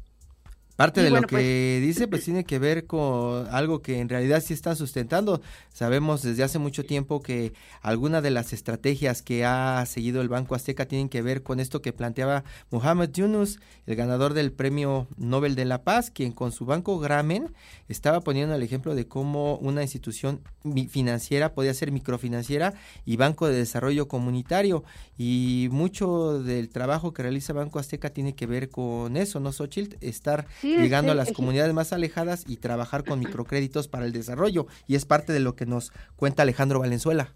Parte 0.75 0.99
Y 0.99 1.03
de 1.05 1.09
bueno, 1.09 1.21
lo 1.21 1.27
que 1.27 1.79
dice 1.81 2.07
pues 2.07 2.25
tiene 2.25 2.43
que 2.43 2.59
ver 2.59 2.85
con 2.85 3.47
algo 3.49 3.81
que 3.81 3.99
en 3.99 4.09
realidad 4.09 4.43
sí 4.45 4.53
están 4.53 4.75
sustentando. 4.75 5.41
Sabemos 5.73 6.21
desde 6.21 6.43
hace 6.43 6.59
mucho 6.59 6.85
tiempo 6.85 7.21
que 7.21 7.53
algunas 7.81 8.21
de 8.21 8.31
las 8.31 8.51
estrategias 8.51 9.21
que 9.21 9.45
ha 9.45 9.85
seguido 9.85 10.21
el 10.21 10.27
Banco 10.27 10.53
Azteca 10.53 10.85
tienen 10.85 11.07
que 11.07 11.21
ver 11.21 11.43
con 11.43 11.59
esto 11.59 11.81
que 11.81 11.93
planteaba 11.93 12.43
Mohamed 12.71 13.11
Yunus, 13.11 13.59
el 13.85 13.95
ganador 13.95 14.33
del 14.33 14.51
Premio 14.51 15.07
Nobel 15.15 15.55
de 15.55 15.65
la 15.65 15.83
Paz, 15.83 16.11
quien 16.11 16.33
con 16.33 16.51
su 16.51 16.65
banco 16.65 16.99
Gramen 16.99 17.53
estaba 17.88 18.19
poniendo 18.21 18.55
el 18.55 18.63
ejemplo 18.63 18.95
de 18.95 19.07
cómo 19.07 19.57
una 19.57 19.81
institución 19.81 20.41
financiera 20.89 21.53
podía 21.53 21.73
ser 21.73 21.91
microfinanciera 21.91 22.73
y 23.05 23.17
banco 23.17 23.47
de 23.47 23.55
desarrollo 23.55 24.07
comunitario. 24.07 24.83
Y 25.17 25.69
mucho 25.71 26.41
del 26.41 26.69
trabajo 26.69 27.13
que 27.13 27.23
realiza 27.23 27.53
Banco 27.53 27.79
Azteca 27.79 28.09
tiene 28.09 28.35
que 28.35 28.45
ver 28.45 28.69
con 28.69 29.15
eso, 29.15 29.39
¿no, 29.39 29.51
Xochitl? 29.53 29.95
Estar 30.01 30.47
Llegando 30.65 31.12
a 31.12 31.15
las 31.15 31.32
comunidades 31.32 31.73
más 31.73 31.93
alejadas 31.93 32.43
y 32.47 32.58
trabajar 32.58 33.04
con 33.04 33.19
microcréditos 33.19 33.88
para 33.88 34.06
el 34.06 34.12
desarrollo. 34.12 34.67
Y 34.88 34.95
es 34.95 35.06
parte 35.06 35.34
de 35.34 35.39
lo 35.39 35.56
que 35.56 35.65
nos 35.65 35.91
cuenta 36.15 36.43
Alejandro 36.43 36.80
Valenzuela. 36.80 37.34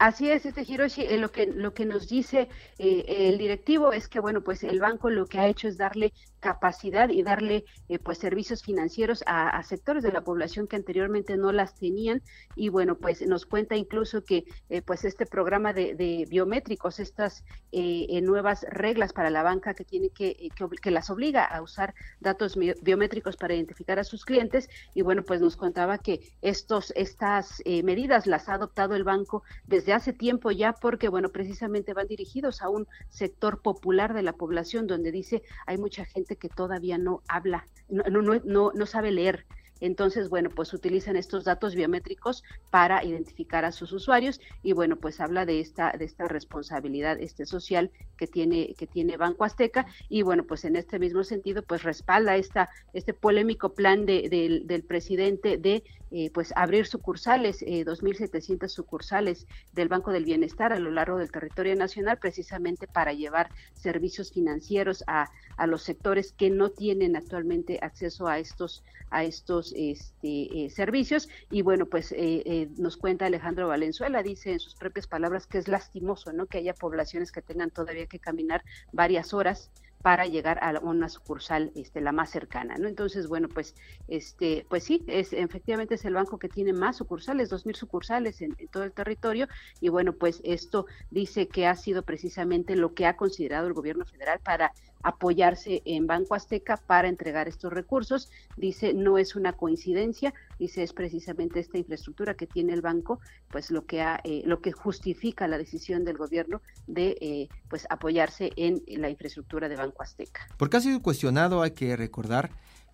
Así 0.00 0.30
es, 0.30 0.46
este 0.46 0.62
Hiroshi, 0.62 1.02
eh, 1.02 1.18
lo 1.18 1.30
que 1.30 1.46
lo 1.46 1.74
que 1.74 1.84
nos 1.84 2.08
dice 2.08 2.48
eh, 2.78 3.04
el 3.06 3.36
directivo 3.36 3.92
es 3.92 4.08
que 4.08 4.18
bueno, 4.18 4.40
pues 4.40 4.62
el 4.62 4.80
banco 4.80 5.10
lo 5.10 5.26
que 5.26 5.38
ha 5.38 5.46
hecho 5.46 5.68
es 5.68 5.76
darle 5.76 6.14
capacidad 6.40 7.08
y 7.10 7.22
darle 7.22 7.64
eh, 7.88 7.98
pues 7.98 8.18
servicios 8.18 8.62
financieros 8.62 9.22
a, 9.26 9.62
sectores 9.62 10.02
de 10.02 10.12
la 10.12 10.22
población 10.22 10.66
que 10.66 10.76
anteriormente 10.76 11.36
no 11.36 11.52
las 11.52 11.74
tenían. 11.74 12.22
Y 12.56 12.70
bueno, 12.70 12.96
pues 12.96 13.24
nos 13.26 13.46
cuenta 13.46 13.76
incluso 13.76 14.24
que 14.24 14.44
eh, 14.68 14.82
pues 14.82 15.04
este 15.04 15.26
programa 15.26 15.72
de, 15.72 16.26
biométricos, 16.28 16.98
estas 16.98 17.44
eh, 17.72 18.06
eh, 18.08 18.20
nuevas 18.22 18.64
reglas 18.70 19.12
para 19.12 19.30
la 19.30 19.42
banca 19.42 19.74
que 19.74 19.84
tiene 19.84 20.10
que, 20.10 20.28
eh, 20.30 20.48
que, 20.82 20.90
las 20.90 21.10
obliga 21.10 21.44
a 21.44 21.62
usar 21.62 21.94
datos 22.20 22.56
bio- 22.56 22.74
biométricos 22.82 23.36
para 23.36 23.54
identificar 23.54 23.98
a 23.98 24.04
sus 24.04 24.24
clientes. 24.24 24.68
Y 24.94 25.02
bueno, 25.02 25.22
pues 25.22 25.40
nos 25.40 25.56
contaba 25.56 25.98
que 25.98 26.20
estos 26.42 26.92
estas 26.96 27.62
medidas 27.84 28.26
las 28.26 28.48
ha 28.48 28.54
adoptado 28.54 28.94
el 28.94 29.04
banco 29.04 29.42
desde 29.66 29.92
hace 29.92 30.12
tiempo 30.12 30.50
ya 30.50 30.72
porque 30.72 31.08
bueno, 31.08 31.28
precisamente 31.30 31.94
van 31.94 32.06
dirigidos 32.06 32.62
a 32.62 32.68
un 32.68 32.86
sector 33.08 33.62
popular 33.62 34.14
de 34.14 34.22
la 34.22 34.32
población 34.32 34.86
donde 34.86 35.12
dice 35.12 35.42
hay 35.66 35.78
mucha 35.78 36.04
gente 36.04 36.29
que 36.36 36.48
todavía 36.48 36.98
no 36.98 37.22
habla, 37.28 37.66
no 37.88 38.04
no 38.04 38.22
no, 38.22 38.72
no, 38.74 38.86
sabe 38.86 39.10
leer. 39.10 39.46
Entonces, 39.80 40.28
bueno, 40.28 40.50
pues 40.54 40.72
utilizan 40.74 41.16
estos 41.16 41.44
datos 41.44 41.74
biométricos 41.74 42.42
para 42.70 43.04
identificar 43.04 43.64
a 43.64 43.72
sus 43.72 43.92
usuarios 43.92 44.40
y 44.62 44.72
bueno, 44.72 44.96
pues 45.00 45.20
habla 45.20 45.46
de 45.46 45.60
esta 45.60 45.92
de 45.98 46.04
esta 46.04 46.28
responsabilidad 46.28 47.18
este 47.20 47.46
social 47.46 47.90
que 48.16 48.26
tiene 48.26 48.74
que 48.76 48.86
tiene 48.86 49.16
Banco 49.16 49.44
Azteca 49.44 49.86
y 50.08 50.22
bueno, 50.22 50.44
pues 50.46 50.64
en 50.64 50.76
este 50.76 50.98
mismo 50.98 51.24
sentido 51.24 51.62
pues 51.64 51.82
respalda 51.82 52.36
esta 52.36 52.68
este 52.92 53.14
polémico 53.14 53.74
plan 53.74 54.06
de, 54.06 54.28
del- 54.28 54.84
presidente 54.84 55.56
de 55.58 55.82
eh, 56.10 56.30
pues 56.32 56.52
abrir 56.56 56.86
sucursales, 56.86 57.62
eh, 57.62 57.84
2.700 57.84 58.72
sucursales 58.72 59.46
del 59.70 59.88
Banco 59.88 60.10
del 60.12 60.24
Bienestar 60.24 60.72
a 60.72 60.78
lo 60.80 60.90
largo 60.90 61.18
del 61.18 61.30
territorio 61.30 61.76
nacional, 61.76 62.18
precisamente 62.18 62.88
para 62.88 63.12
llevar 63.12 63.50
servicios 63.74 64.32
financieros 64.32 65.04
a, 65.06 65.28
a 65.56 65.66
los 65.66 65.82
sectores 65.82 66.32
que 66.32 66.50
no 66.50 66.70
tienen 66.70 67.16
actualmente 67.16 67.78
acceso 67.82 68.26
a 68.26 68.38
estos 68.38 68.82
a 69.10 69.24
estos 69.24 69.69
este, 69.76 70.64
eh, 70.64 70.70
servicios. 70.70 71.28
Y 71.50 71.62
bueno 71.62 71.86
pues 71.86 72.12
eh, 72.12 72.42
eh, 72.46 72.68
nos 72.78 72.96
cuenta 72.96 73.26
Alejandro 73.26 73.68
Valenzuela 73.68 74.22
dice 74.22 74.52
en 74.52 74.60
sus 74.60 74.74
propias 74.74 75.06
palabras 75.06 75.46
que 75.46 75.58
es 75.58 75.68
lastimoso 75.68 76.32
no 76.32 76.46
que 76.46 76.58
haya 76.58 76.74
poblaciones 76.74 77.32
que 77.32 77.42
tengan 77.42 77.70
todavía 77.70 78.06
que 78.06 78.18
caminar 78.18 78.64
varias 78.92 79.34
horas 79.34 79.70
para 80.02 80.26
llegar 80.26 80.58
a 80.62 80.80
una 80.80 81.10
sucursal 81.10 81.72
este 81.74 82.00
la 82.00 82.12
más 82.12 82.30
cercana 82.30 82.76
no 82.78 82.88
entonces 82.88 83.28
bueno 83.28 83.48
pues 83.48 83.74
este 84.08 84.64
pues 84.70 84.84
sí 84.84 85.04
es 85.06 85.34
efectivamente 85.34 85.96
es 85.96 86.04
el 86.06 86.14
banco 86.14 86.38
que 86.38 86.48
tiene 86.48 86.72
más 86.72 86.96
sucursales 86.96 87.50
dos 87.50 87.66
mil 87.66 87.74
sucursales 87.74 88.40
en 88.40 88.56
todo 88.70 88.84
el 88.84 88.92
territorio. 88.92 89.48
Y 89.80 89.88
bueno 89.88 90.12
pues 90.12 90.40
esto 90.44 90.86
dice 91.10 91.48
que 91.48 91.66
ha 91.66 91.76
sido 91.76 92.02
precisamente 92.02 92.76
lo 92.76 92.94
que 92.94 93.06
ha 93.06 93.16
considerado 93.16 93.66
el 93.66 93.74
gobierno 93.74 94.04
federal 94.06 94.40
para 94.40 94.72
apoyarse 95.02 95.82
en 95.84 96.06
Banco 96.06 96.34
Azteca 96.34 96.76
para 96.76 97.08
entregar 97.08 97.48
estos 97.48 97.72
recursos. 97.72 98.30
Dice, 98.56 98.94
no 98.94 99.18
es 99.18 99.36
una 99.36 99.52
coincidencia, 99.54 100.34
dice, 100.58 100.82
es 100.82 100.92
precisamente 100.92 101.60
esta 101.60 101.78
infraestructura 101.78 102.34
que 102.34 102.46
tiene 102.46 102.72
el 102.72 102.82
banco, 102.82 103.20
pues 103.50 103.70
lo 103.70 103.86
que, 103.86 104.02
ha, 104.02 104.20
eh, 104.24 104.42
lo 104.44 104.60
que 104.60 104.72
justifica 104.72 105.48
la 105.48 105.58
decisión 105.58 106.04
del 106.04 106.16
gobierno 106.16 106.60
de 106.86 107.16
eh, 107.20 107.48
pues 107.68 107.86
apoyarse 107.90 108.50
en 108.56 108.82
la 109.00 109.10
infraestructura 109.10 109.68
de 109.68 109.76
Banco 109.76 110.02
Azteca. 110.02 110.46
Porque 110.56 110.76
ha 110.76 110.80
sido 110.80 111.00
cuestionado, 111.00 111.62
hay 111.62 111.72
que 111.72 111.96
recordar, 111.96 112.50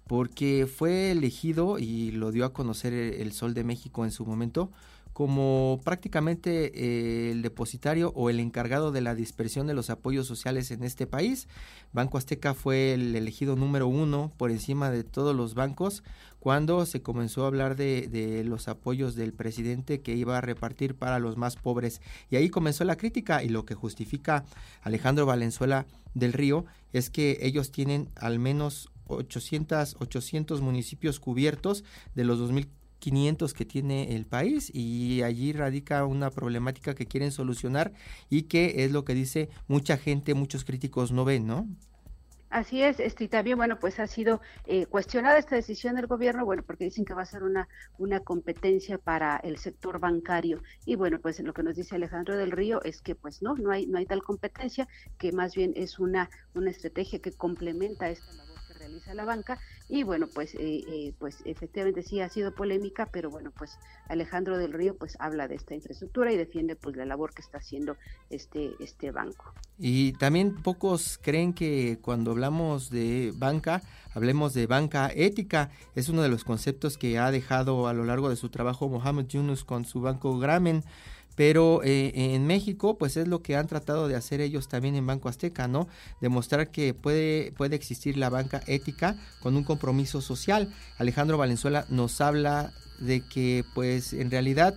porque 0.07 0.67
fue 0.67 1.11
elegido 1.11 1.79
y 1.79 2.13
lo 2.13 2.31
dio 2.31 2.45
a 2.45 2.53
conocer 2.53 2.93
el, 2.93 3.33
Sol 3.33 3.55
de 3.55 3.65
México 3.65 4.05
en 4.05 4.13
su 4.13 4.25
momento 4.25 4.71
como 5.17 5.81
prácticamente 5.83 6.73
eh, 6.75 7.31
el 7.31 7.41
depositario 7.41 8.13
o 8.15 8.29
el 8.29 8.39
encargado 8.39 8.93
de 8.93 9.01
la 9.01 9.15
dispersión 9.15 9.67
de 9.67 9.73
los 9.73 9.89
apoyos 9.89 10.27
sociales 10.27 10.71
en 10.71 10.85
este 10.85 11.07
país. 11.07 11.49
Banco 11.95 12.19
Azteca 12.19 12.53
fue 12.53 12.93
el 12.93 13.17
elegido 13.17 13.57
número 13.57 13.89
uno 13.89 14.31
por 14.37 14.51
encima 14.51 14.91
de 14.91 15.05
todos 15.05 15.35
los 15.35 15.55
bancos 15.55 16.03
cuando 16.39 16.85
se 16.85 17.01
comenzó 17.01 17.45
a 17.45 17.47
hablar 17.47 17.77
de, 17.77 18.43
los 18.45 18.69
apoyos 18.69 19.15
del 19.15 19.33
presidente 19.33 20.03
que 20.03 20.15
iba 20.15 20.37
a 20.37 20.43
repartir 20.43 20.95
para 20.95 21.19
los 21.19 21.39
más 21.39 21.57
pobres. 21.57 22.03
Y 22.29 22.37
ahí 22.37 22.51
comenzó 22.51 22.85
la 22.85 22.97
crítica 22.97 23.43
y 23.43 23.49
lo 23.49 23.65
que 23.65 23.75
justifica 23.75 24.45
Alejandro 24.83 25.25
Valenzuela 25.25 25.87
del 26.13 26.35
Río 26.35 26.67
es 26.93 27.09
que 27.09 27.39
ellos 27.41 27.73
tienen 27.73 28.11
al 28.17 28.39
menos 28.39 28.91
800, 29.07 29.97
800 29.99 30.61
municipios 30.61 31.21
cubiertos 31.21 31.85
de 32.15 32.25
los 32.25 32.39
2.500 33.01 33.53
que 33.53 33.65
tiene 33.65 34.15
el 34.15 34.27
país 34.27 34.71
y 34.75 35.23
allí 35.23 35.53
radica 35.53 36.05
una 36.05 36.31
problemática 36.31 36.95
que 36.95 37.07
quieren 37.07 37.33
solucionar 37.33 37.93
y 38.31 38.43
que 38.43 38.85
es 38.85 38.93
lo 38.93 39.05
que 39.05 39.15
dice 39.15 39.49
mucha 39.69 39.97
gente, 39.97 40.35
muchos 40.35 40.65
críticos 40.65 41.13
no 41.13 41.25
ven, 41.25 41.47
¿no? 41.47 41.69
Así 42.49 42.81
es, 42.83 43.01
este, 43.01 43.25
y 43.25 43.29
también, 43.29 43.59
bueno, 43.59 43.79
pues 43.79 43.99
ha 43.99 44.07
sido 44.07 44.41
eh, 44.67 44.87
cuestionada 44.87 45.37
esta 45.37 45.57
decisión 45.57 45.97
del 45.97 46.07
gobierno, 46.07 46.45
bueno, 46.45 46.63
porque 46.63 46.85
dicen 46.85 47.05
que 47.05 47.13
va 47.13 47.23
a 47.23 47.27
ser 47.27 47.43
una, 47.43 47.69
una 47.99 48.21
competencia 48.21 48.99
para 48.99 49.37
el 49.39 49.59
sector 49.59 49.99
bancario. 49.99 50.63
Y 50.85 50.95
bueno, 50.95 51.19
pues 51.21 51.41
lo 51.41 51.53
que 51.53 51.65
nos 51.65 51.75
dice 51.77 51.97
Alejandro 51.97 52.37
del 52.37 52.53
Río 52.53 52.83
es 52.85 53.03
que 53.03 53.17
pues 53.17 53.43
no, 53.43 53.57
no 53.57 53.73
hay, 53.73 53.87
no 53.87 53.99
hay 53.99 54.07
tal 54.07 54.23
competencia, 54.23 54.89
que 55.19 55.33
más 55.33 55.55
bien 55.57 55.73
es 55.77 55.99
una, 55.99 56.31
una 56.55 56.71
estrategia 56.71 57.19
que 57.19 57.33
complementa 57.33 58.09
esta 58.09 58.33
labor 58.33 58.61
que 58.69 58.75
realiza 58.75 59.13
la 59.15 59.25
banca. 59.25 59.59
Y 59.89 60.03
bueno, 60.03 60.27
pues, 60.33 60.55
eh, 60.55 60.85
eh, 60.89 61.13
pues 61.19 61.43
efectivamente 61.45 62.03
sí 62.03 62.21
ha 62.21 62.29
sido 62.29 62.53
polémica, 62.53 63.07
pero 63.07 63.31
bueno, 63.31 63.53
pues 63.57 63.79
Alejandro 64.09 64.59
del 64.59 64.73
Río 64.73 64.97
pues 64.97 65.17
habla 65.21 65.47
de 65.47 65.55
esta 65.55 65.75
infraestructura 65.75 66.33
y 66.33 66.37
defiende 66.37 66.75
pues 66.75 66.97
la 66.97 67.05
labor 67.05 67.33
que 67.33 67.43
está 67.43 67.59
haciendo 67.59 67.97
este, 68.29 68.73
este 68.81 69.13
banco. 69.13 69.53
Y 69.79 70.13
también 70.15 70.57
pocos 70.57 71.19
creen 71.23 71.53
que 71.53 71.99
cuando 72.03 72.33
hablamos 72.33 72.91
de 72.91 73.33
banca, 73.37 73.83
hablemos 74.13 74.55
de 74.55 74.67
banca 74.67 75.11
ética. 75.15 75.71
Es 75.95 76.09
uno 76.09 76.23
de 76.23 76.31
los 76.31 76.43
conceptos 76.43 76.99
que 76.99 77.19
ha 77.19 77.31
dejado 77.31 77.87
a 77.87 77.93
lo 77.93 78.05
largo 78.05 78.29
de 78.29 78.37
su 78.37 78.49
trabajo 78.49 78.89
Mohamed 78.89 79.27
Yunus 79.27 79.65
con 79.65 79.85
su 79.85 80.01
banco 80.01 80.39
Gramen. 80.39 80.83
Pero 81.37 81.83
eh, 81.85 82.13
en 82.15 82.47
México, 82.47 82.99
pues 82.99 83.17
es 83.17 83.29
lo 83.29 83.43
que 83.43 83.57
han 83.57 83.67
tratado 83.67 84.09
de 84.09 84.17
hacer 84.17 84.41
ellos 84.41 84.69
también 84.69 84.97
en 84.97 85.07
Banco 85.07 85.29
Azteca, 85.29 85.69
¿no? 85.69 85.87
Demostrar 86.21 86.71
que 86.71 86.95
puede, 86.95 87.53
puede 87.53 87.77
existir 87.77 88.17
la 88.17 88.31
banca 88.31 88.63
ética 88.67 89.17
con 89.41 89.57
un 89.57 89.63
compromiso 89.63 90.21
social. 90.21 90.73
Alejandro 90.99 91.39
Valenzuela 91.39 91.87
nos 91.91 92.21
habla 92.21 92.73
de 92.99 93.21
que, 93.21 93.65
pues, 93.75 94.15
en 94.15 94.31
realidad 94.31 94.75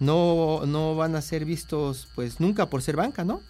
no, 0.00 0.66
no 0.66 0.96
van 0.96 1.14
a 1.14 1.22
ser 1.22 1.44
vistos, 1.44 2.08
pues, 2.14 2.40
nunca 2.40 2.66
por 2.68 2.82
ser 2.82 2.96
banca, 2.96 3.24
¿no? 3.24 3.40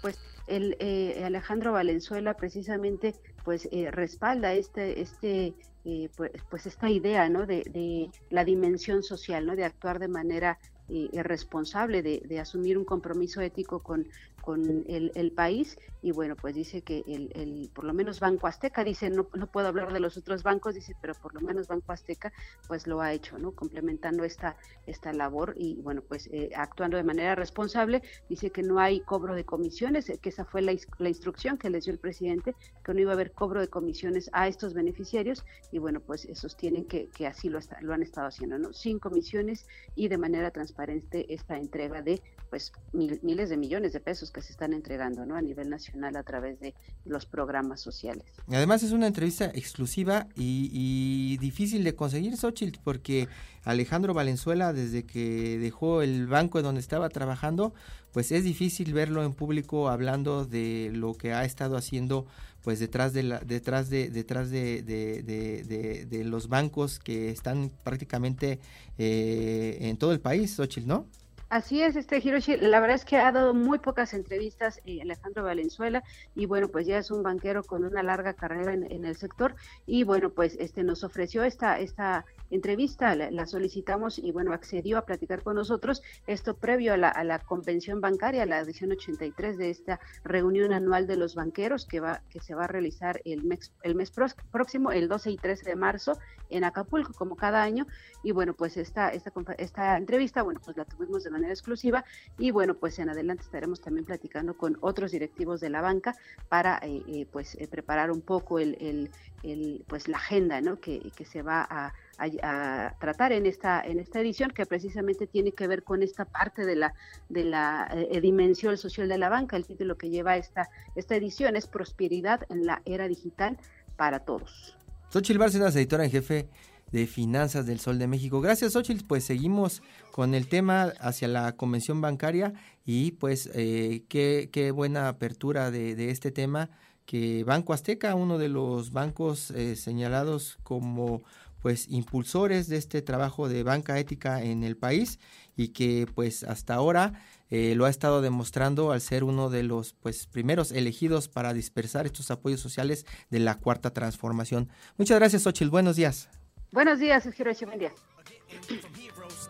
Pues 0.00 0.18
el 0.48 0.76
eh, 0.80 1.22
Alejandro 1.24 1.72
Valenzuela 1.72 2.34
precisamente 2.34 3.14
pues 3.44 3.68
eh, 3.70 3.90
respalda 3.90 4.52
este 4.54 5.00
este 5.00 5.54
eh, 5.90 6.10
pues, 6.14 6.32
pues 6.50 6.66
esta 6.66 6.90
idea 6.90 7.30
no 7.30 7.46
de, 7.46 8.10
la 8.28 8.44
dimensión 8.44 9.02
social 9.02 9.46
no 9.46 9.56
de 9.56 9.64
actuar 9.64 9.98
de 9.98 10.08
manera 10.08 10.58
eh, 10.90 11.08
responsable 11.22 12.02
de, 12.02 12.20
de, 12.26 12.40
asumir 12.40 12.76
un 12.76 12.84
compromiso 12.84 13.40
ético 13.40 13.82
con 13.82 14.06
con 14.48 14.64
el, 14.88 15.12
el, 15.14 15.32
país 15.32 15.76
y 16.00 16.10
bueno 16.10 16.34
pues 16.34 16.54
dice 16.54 16.80
que 16.80 17.04
el, 17.06 17.30
el, 17.34 17.70
por 17.74 17.84
lo 17.84 17.92
menos 17.92 18.18
Banco 18.18 18.46
Azteca 18.46 18.82
dice 18.82 19.10
no, 19.10 19.28
no 19.34 19.46
puedo 19.46 19.68
hablar 19.68 19.92
de 19.92 20.00
los 20.00 20.16
otros 20.16 20.42
bancos 20.42 20.74
dice 20.74 20.96
pero 21.02 21.12
por 21.12 21.34
lo 21.34 21.42
menos 21.42 21.68
Banco 21.68 21.92
Azteca 21.92 22.32
pues 22.66 22.86
lo 22.86 23.02
ha 23.02 23.12
hecho 23.12 23.38
no 23.38 23.52
complementando 23.52 24.24
esta 24.24 24.56
esta 24.86 25.12
labor 25.12 25.52
y 25.58 25.74
bueno 25.82 26.00
pues 26.00 26.30
eh, 26.32 26.48
actuando 26.56 26.96
de 26.96 27.02
manera 27.02 27.34
responsable 27.34 28.00
dice 28.30 28.48
que 28.48 28.62
no 28.62 28.78
hay 28.78 29.00
cobro 29.00 29.34
de 29.34 29.44
comisiones 29.44 30.10
que 30.18 30.28
esa 30.30 30.46
fue 30.46 30.62
la, 30.62 30.74
la, 30.96 31.10
instrucción 31.10 31.58
que 31.58 31.68
les 31.68 31.84
dio 31.84 31.92
el 31.92 31.98
presidente 31.98 32.54
que 32.82 32.94
no 32.94 33.00
iba 33.00 33.10
a 33.10 33.14
haber 33.16 33.32
cobro 33.32 33.60
de 33.60 33.68
comisiones 33.68 34.30
a 34.32 34.48
estos 34.48 34.72
beneficiarios 34.72 35.44
y 35.72 35.78
bueno 35.78 36.00
pues 36.00 36.26
sostienen 36.32 36.86
que, 36.86 37.10
que 37.10 37.26
así 37.26 37.50
lo, 37.50 37.58
está, 37.58 37.82
lo 37.82 37.92
han 37.92 38.02
estado 38.02 38.28
haciendo 38.28 38.58
no 38.58 38.72
sin 38.72 38.98
comisiones 38.98 39.66
y 39.94 40.08
de 40.08 40.16
manera 40.16 40.50
transparente 40.52 41.34
esta 41.34 41.58
entrega 41.58 42.00
de 42.00 42.22
pues 42.50 42.72
mil, 42.92 43.20
miles 43.22 43.48
de 43.50 43.56
millones 43.56 43.92
de 43.92 44.00
pesos 44.00 44.30
que 44.30 44.42
se 44.42 44.52
están 44.52 44.72
entregando 44.72 45.24
¿no? 45.26 45.36
a 45.36 45.42
nivel 45.42 45.70
nacional 45.70 46.16
a 46.16 46.22
través 46.22 46.60
de 46.60 46.74
los 47.04 47.26
programas 47.26 47.80
sociales. 47.80 48.24
Además 48.48 48.82
es 48.82 48.92
una 48.92 49.06
entrevista 49.06 49.46
exclusiva 49.46 50.28
y, 50.34 50.70
y 50.72 51.36
difícil 51.38 51.84
de 51.84 51.94
conseguir, 51.94 52.36
Xochitl, 52.36 52.80
porque 52.82 53.28
Alejandro 53.64 54.14
Valenzuela, 54.14 54.72
desde 54.72 55.04
que 55.04 55.58
dejó 55.58 56.02
el 56.02 56.26
banco 56.26 56.62
donde 56.62 56.80
estaba 56.80 57.08
trabajando, 57.08 57.74
pues 58.12 58.32
es 58.32 58.44
difícil 58.44 58.92
verlo 58.94 59.22
en 59.24 59.34
público 59.34 59.88
hablando 59.88 60.44
de 60.44 60.90
lo 60.94 61.14
que 61.14 61.32
ha 61.32 61.44
estado 61.44 61.76
haciendo 61.76 62.26
pues 62.62 62.80
detrás 62.80 63.12
de 63.12 63.22
la, 63.22 63.38
detrás 63.40 63.88
de 63.88 64.10
detrás 64.10 64.50
de, 64.50 64.82
de, 64.82 65.22
de, 65.22 66.06
de 66.06 66.24
los 66.24 66.48
bancos 66.48 66.98
que 66.98 67.30
están 67.30 67.70
prácticamente 67.84 68.58
eh, 68.98 69.78
en 69.80 69.96
todo 69.96 70.12
el 70.12 70.20
país, 70.20 70.54
Xochitl, 70.54 70.86
¿no? 70.86 71.06
Así 71.50 71.82
es, 71.82 71.96
este 71.96 72.18
Hiroshi, 72.18 72.58
la 72.58 72.78
verdad 72.78 72.96
es 72.96 73.06
que 73.06 73.16
ha 73.16 73.32
dado 73.32 73.54
muy 73.54 73.78
pocas 73.78 74.12
entrevistas 74.12 74.82
eh, 74.84 75.00
Alejandro 75.00 75.44
Valenzuela 75.44 76.04
y 76.34 76.44
bueno, 76.44 76.68
pues 76.68 76.86
ya 76.86 76.98
es 76.98 77.10
un 77.10 77.22
banquero 77.22 77.62
con 77.62 77.84
una 77.84 78.02
larga 78.02 78.34
carrera 78.34 78.74
en, 78.74 78.90
en, 78.92 79.06
el 79.06 79.16
sector 79.16 79.54
y 79.86 80.04
bueno, 80.04 80.28
pues 80.28 80.56
este 80.60 80.84
nos 80.84 81.04
ofreció 81.04 81.44
esta 81.44 81.78
esta 81.80 82.26
entrevista, 82.50 83.14
la, 83.14 83.46
solicitamos 83.46 84.18
y 84.18 84.32
bueno, 84.32 84.52
accedió 84.52 84.98
a 84.98 85.04
platicar 85.04 85.42
con 85.42 85.56
nosotros, 85.56 86.02
esto 86.26 86.56
previo 86.56 86.94
a 86.94 86.96
la, 86.96 87.38
convención 87.40 88.00
bancaria, 88.00 88.46
la 88.46 88.60
edición 88.60 88.92
83 88.92 89.58
de 89.58 89.70
esta 89.70 90.00
reunión 90.24 90.72
anual 90.72 91.06
de 91.06 91.16
los 91.16 91.34
banqueros 91.34 91.86
que 91.86 92.00
va 92.00 92.22
que 92.30 92.40
se 92.40 92.54
va 92.54 92.64
a 92.64 92.66
realizar 92.66 93.20
el 93.24 93.44
mes 93.44 93.72
el 93.82 93.94
mes 93.94 94.12
próximo, 94.50 94.92
el 94.92 95.08
12 95.08 95.30
y 95.30 95.36
13 95.36 95.70
de 95.70 95.76
marzo 95.76 96.18
en 96.50 96.64
Acapulco 96.64 97.12
como 97.12 97.36
cada 97.36 97.62
año 97.62 97.86
y 98.22 98.32
bueno, 98.32 98.54
pues 98.54 98.76
esta 98.76 99.10
esta 99.10 99.32
esta 99.58 99.96
entrevista, 99.96 100.42
bueno, 100.42 100.60
pues 100.64 100.76
la 100.76 100.84
tuvimos 100.84 101.24
de 101.24 101.30
manera 101.30 101.52
exclusiva 101.52 102.04
y 102.38 102.50
bueno, 102.50 102.74
pues 102.74 102.98
en 102.98 103.10
adelante 103.10 103.44
estaremos 103.44 103.80
también 103.80 104.04
platicando 104.04 104.56
con 104.56 104.78
otros 104.80 105.12
directivos 105.12 105.60
de 105.60 105.70
la 105.70 105.80
banca 105.80 106.14
para 106.48 106.78
eh, 106.82 107.02
eh, 107.06 107.26
pues 107.30 107.54
eh, 107.56 107.68
preparar 107.68 108.10
un 108.10 108.20
poco 108.20 108.58
el, 108.58 108.76
el, 108.80 109.10
el, 109.42 109.84
pues 109.86 110.08
la 110.08 110.16
agenda 110.16 110.60
¿no? 110.60 110.80
que, 110.80 111.10
que 111.16 111.24
se 111.24 111.42
va 111.42 111.66
a, 111.68 111.92
a, 112.18 112.26
a, 112.42 112.98
tratar 112.98 113.32
en 113.32 113.46
esta 113.46 113.80
en 113.80 113.98
esta 114.00 114.20
edición 114.20 114.50
que 114.50 114.66
precisamente 114.66 115.26
tiene 115.26 115.52
que 115.52 115.66
ver 115.66 115.82
con 115.82 116.02
esta 116.02 116.24
parte 116.24 116.66
de 116.66 116.76
la 116.76 116.94
de 117.28 117.44
la 117.44 117.88
eh, 117.92 118.20
dimensión 118.20 118.76
social 118.76 119.08
de 119.08 119.18
la 119.18 119.28
banca 119.28 119.56
el 119.56 119.66
título 119.66 119.96
que 119.96 120.10
lleva 120.10 120.36
esta 120.36 120.68
esta 120.96 121.16
edición 121.16 121.56
es 121.56 121.66
prosperidad 121.66 122.42
en 122.50 122.66
la 122.66 122.82
era 122.84 123.08
digital 123.08 123.58
para 123.96 124.20
todos 124.20 124.76
Xochitl 125.10 125.38
Bárcenas, 125.38 125.74
editora 125.74 126.04
en 126.04 126.10
jefe 126.10 126.48
de 126.92 127.06
Finanzas 127.06 127.66
del 127.66 127.80
Sol 127.80 127.98
de 127.98 128.06
México. 128.06 128.40
Gracias, 128.40 128.72
Xochitl. 128.72 129.06
Pues 129.06 129.24
seguimos 129.24 129.82
con 130.12 130.34
el 130.34 130.48
tema 130.48 130.92
hacia 131.00 131.28
la 131.28 131.52
convención 131.56 132.00
bancaria 132.00 132.52
y 132.84 133.12
pues 133.12 133.50
eh, 133.54 134.04
qué, 134.08 134.50
qué, 134.52 134.70
buena 134.70 135.08
apertura 135.08 135.70
de, 135.70 135.94
de, 135.94 136.10
este 136.10 136.30
tema 136.30 136.70
que 137.06 137.42
Banco 137.44 137.72
Azteca, 137.72 138.14
uno 138.14 138.36
de 138.36 138.48
los 138.48 138.92
bancos 138.92 139.50
eh, 139.52 139.76
señalados 139.76 140.58
como 140.62 141.22
pues 141.60 141.88
impulsores 141.88 142.68
de 142.68 142.76
este 142.76 143.02
trabajo 143.02 143.48
de 143.48 143.62
banca 143.62 143.98
ética 143.98 144.42
en 144.42 144.64
el 144.64 144.76
país 144.76 145.18
y 145.56 145.68
que 145.68 146.06
pues 146.14 146.44
hasta 146.44 146.74
ahora 146.74 147.20
eh, 147.50 147.74
lo 147.74 147.86
ha 147.86 147.90
estado 147.90 148.20
demostrando 148.20 148.92
al 148.92 149.00
ser 149.00 149.24
uno 149.24 149.50
de 149.50 149.62
los 149.62 149.94
pues 149.94 150.26
primeros 150.26 150.72
elegidos 150.72 151.28
para 151.28 151.52
dispersar 151.52 152.06
estos 152.06 152.30
apoyos 152.30 152.60
sociales 152.60 153.06
de 153.30 153.40
la 153.40 153.56
cuarta 153.58 153.90
transformación. 153.90 154.68
Muchas 154.96 155.18
gracias, 155.18 155.42
Xochitl. 155.42 155.70
Buenos 155.70 155.96
días. 155.96 156.28
Buenos 156.70 156.98
días, 156.98 157.26
Hiroshi. 157.26 157.64
Buen 157.64 157.78
día. 157.78 157.92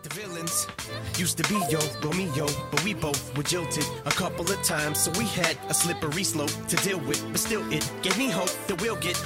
to 0.03 0.09
villains. 0.15 0.67
Used 1.17 1.37
to 1.37 1.43
be 1.49 1.59
yo, 1.69 1.79
Romeo, 2.01 2.47
but 2.71 2.83
we 2.83 2.93
both 2.93 3.35
were 3.35 3.43
jilted 3.43 3.85
a 4.05 4.11
couple 4.11 4.45
of 4.45 4.61
times, 4.63 4.99
so 4.99 5.11
we 5.17 5.25
had 5.25 5.57
a 5.69 5.73
slippery 5.73 6.23
slope 6.23 6.51
to 6.67 6.75
deal 6.77 6.99
with. 6.99 7.21
But 7.31 7.39
still, 7.39 7.63
it 7.71 7.89
gave 8.01 8.17
me 8.17 8.29
hope 8.29 8.51
that 8.67 8.81
we'll 8.81 8.95
get 8.97 9.17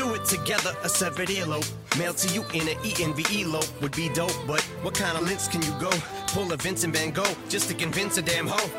through 0.00 0.14
it 0.14 0.24
together. 0.24 0.74
A 0.82 0.88
severed 0.88 1.28
earlobe, 1.28 1.68
Mail 1.98 2.14
to 2.14 2.34
you 2.34 2.42
in 2.54 2.66
an 2.68 2.76
ENVE 2.84 3.46
low 3.46 3.60
would 3.82 3.94
be 3.94 4.08
dope. 4.10 4.34
But 4.46 4.62
what 4.82 4.94
kind 4.94 5.16
of 5.16 5.26
lengths 5.26 5.48
can 5.48 5.60
you 5.62 5.72
go? 5.78 5.90
Pull 6.28 6.52
a 6.52 6.56
Vincent 6.56 6.96
Van 6.96 7.10
Gogh 7.10 7.36
just 7.48 7.68
to 7.68 7.74
convince 7.74 8.16
a 8.16 8.22
damn 8.22 8.46
hoe. 8.46 8.70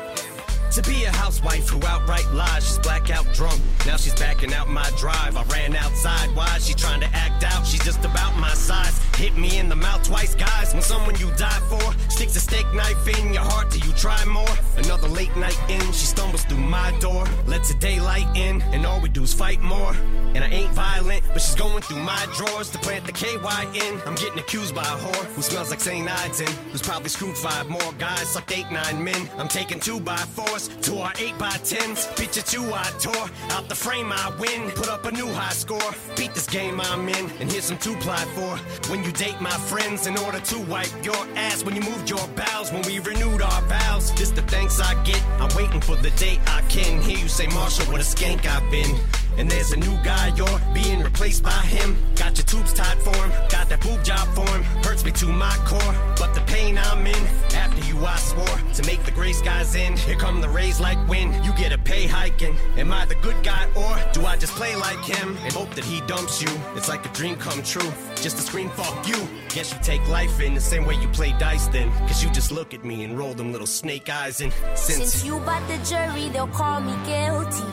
To 0.72 0.82
be 0.82 1.04
a 1.04 1.10
housewife 1.10 1.68
who 1.68 1.84
outright 1.86 2.26
lies. 2.32 2.66
She's 2.66 2.78
blackout 2.78 3.26
drunk. 3.34 3.60
Now 3.86 3.96
she's 3.96 4.14
backing 4.14 4.54
out 4.54 4.68
my 4.70 4.88
drive. 4.96 5.36
I 5.36 5.44
ran 5.44 5.76
outside. 5.76 6.34
Why? 6.34 6.58
She 6.60 6.72
trying 6.72 7.00
to 7.00 7.08
act 7.14 7.44
out. 7.44 7.66
She's 7.66 7.84
just 7.84 8.04
about 8.04 8.34
my 8.38 8.54
size. 8.54 8.98
Hit 9.16 9.36
me 9.36 9.58
in 9.58 9.68
the 9.68 9.76
mouth 9.76 10.02
twice, 10.02 10.34
guys. 10.34 10.72
When 10.72 10.82
someone 10.82 11.14
you 11.18 11.30
die 11.32 11.60
for 11.68 12.10
sticks 12.10 12.36
a 12.36 12.40
steak 12.40 12.66
knife 12.72 13.06
in 13.06 13.34
your 13.34 13.42
heart, 13.42 13.70
do 13.70 13.78
you 13.80 13.92
try 13.92 14.24
more? 14.24 14.48
Another 14.78 15.08
late 15.08 15.36
night 15.36 15.58
in. 15.68 15.80
She 15.92 16.06
stumbles 16.06 16.44
through 16.44 16.58
my 16.58 16.96
door. 17.00 17.26
Lets 17.46 17.72
the 17.72 17.78
daylight 17.78 18.34
in, 18.34 18.62
and 18.72 18.86
all 18.86 19.00
we 19.00 19.10
do 19.10 19.24
is 19.24 19.34
fight 19.34 19.60
more. 19.60 19.94
And 20.34 20.42
I 20.42 20.48
ain't 20.48 20.72
violent, 20.72 21.22
but 21.32 21.42
she's 21.42 21.54
going 21.54 21.82
through 21.82 21.98
my 21.98 22.26
drawers 22.34 22.70
to 22.70 22.78
plant 22.78 23.04
the 23.04 23.12
KY 23.12 23.36
in. 23.74 24.00
I'm 24.06 24.14
getting 24.14 24.38
accused 24.38 24.74
by 24.74 24.82
a 24.82 24.96
whore 24.96 25.24
who 25.34 25.42
smells 25.42 25.68
like 25.68 25.80
St. 25.80 26.08
Ides 26.08 26.40
who's 26.40 26.80
probably 26.80 27.10
screwed 27.10 27.36
five 27.36 27.68
more 27.68 27.92
guys, 27.98 28.28
sucked 28.28 28.56
eight, 28.56 28.70
nine 28.70 29.02
men. 29.04 29.28
I'm 29.36 29.48
taking 29.48 29.78
two 29.78 30.00
by 30.00 30.16
fours 30.62 30.86
to 30.86 30.98
our 30.98 31.12
eight 31.18 31.36
by 31.38 31.50
tens. 31.64 32.06
Bitch, 32.16 32.36
it's 32.36 32.52
you 32.52 32.72
I 32.72 32.84
tore. 33.00 33.28
Out 33.50 33.68
the 33.68 33.74
frame 33.74 34.12
I 34.12 34.32
win. 34.38 34.70
Put 34.70 34.88
up 34.88 35.04
a 35.04 35.12
new 35.12 35.26
high 35.28 35.52
score. 35.52 35.92
Beat 36.16 36.34
this 36.34 36.46
game 36.46 36.80
I'm 36.80 37.08
in. 37.08 37.30
And 37.40 37.50
here's 37.50 37.64
some 37.64 37.78
two 37.78 37.94
ply 37.96 38.24
for. 38.34 38.56
When 38.90 39.04
you 39.04 39.12
date 39.12 39.40
my 39.40 39.50
friends 39.50 40.06
in 40.06 40.16
order 40.18 40.40
to 40.40 40.58
wipe 40.60 40.92
your 41.04 41.26
ass. 41.36 41.64
When 41.64 41.74
you 41.74 41.82
moved 41.82 42.08
your 42.10 42.26
bowels. 42.28 42.72
When 42.72 42.82
we 42.82 42.98
renewed 42.98 43.42
our 43.42 43.62
vows. 43.62 44.12
This 44.14 44.30
the 44.30 44.42
thanks 44.42 44.80
I 44.80 45.02
get. 45.04 45.22
I'm 45.40 45.54
waiting 45.56 45.80
for 45.80 45.96
the 45.96 46.10
day 46.10 46.38
I 46.46 46.62
can 46.62 47.00
hear 47.02 47.18
you 47.18 47.28
say, 47.28 47.46
Marshall, 47.48 47.86
what 47.92 48.00
a 48.00 48.04
skank 48.04 48.46
I've 48.46 48.70
been. 48.70 48.98
And 49.38 49.50
there's 49.50 49.72
a 49.72 49.76
new 49.76 49.96
guy, 50.04 50.30
you're 50.36 50.60
being 50.74 51.00
replaced 51.00 51.42
by 51.42 51.50
him. 51.50 51.96
Got 52.16 52.36
your 52.36 52.44
tubes 52.44 52.74
tied 52.74 52.98
for 52.98 53.16
him, 53.16 53.30
got 53.48 53.68
that 53.70 53.80
boob 53.80 54.04
job 54.04 54.28
for 54.34 54.46
him. 54.46 54.62
Hurts 54.84 55.04
me 55.04 55.10
to 55.12 55.26
my 55.26 55.54
core, 55.64 55.94
but 56.18 56.34
the 56.34 56.42
pain 56.42 56.76
I'm 56.76 57.06
in. 57.06 57.26
After 57.54 57.82
you, 57.88 57.91
I 58.04 58.16
swore 58.16 58.58
to 58.74 58.86
make 58.86 59.04
the 59.04 59.10
gray 59.10 59.32
skies 59.32 59.74
end. 59.74 59.98
Here 59.98 60.16
come 60.16 60.40
the 60.40 60.48
rays 60.48 60.80
like 60.80 60.98
wind, 61.08 61.44
you 61.44 61.52
get 61.54 61.72
a 61.72 61.78
pay 61.78 62.06
hike. 62.06 62.42
And 62.42 62.58
am 62.78 62.92
I 62.92 63.04
the 63.06 63.14
good 63.16 63.42
guy, 63.42 63.66
or 63.74 64.12
do 64.12 64.26
I 64.26 64.36
just 64.36 64.54
play 64.54 64.74
like 64.76 65.02
him 65.04 65.36
and 65.44 65.52
hope 65.52 65.74
that 65.74 65.84
he 65.84 66.00
dumps 66.02 66.40
you? 66.42 66.48
It's 66.74 66.88
like 66.88 67.04
a 67.04 67.08
dream 67.10 67.36
come 67.36 67.62
true, 67.62 67.90
just 68.16 68.38
a 68.38 68.42
scream, 68.42 68.70
fuck 68.70 69.06
you. 69.06 69.16
Guess 69.50 69.72
you 69.72 69.78
take 69.82 70.06
life 70.08 70.40
in 70.40 70.54
the 70.54 70.60
same 70.60 70.84
way 70.84 70.94
you 70.94 71.08
play 71.08 71.32
dice 71.38 71.68
then. 71.68 71.90
Cause 72.06 72.22
you 72.24 72.30
just 72.30 72.50
look 72.52 72.74
at 72.74 72.84
me 72.84 73.04
and 73.04 73.18
roll 73.18 73.34
them 73.34 73.52
little 73.52 73.66
snake 73.66 74.08
eyes. 74.08 74.40
And 74.40 74.52
since, 74.74 75.12
Since 75.12 75.24
you 75.24 75.38
bought 75.40 75.66
the 75.68 75.78
jury, 75.88 76.28
they'll 76.30 76.46
call 76.48 76.80
me 76.80 76.94
guilty. 77.06 77.64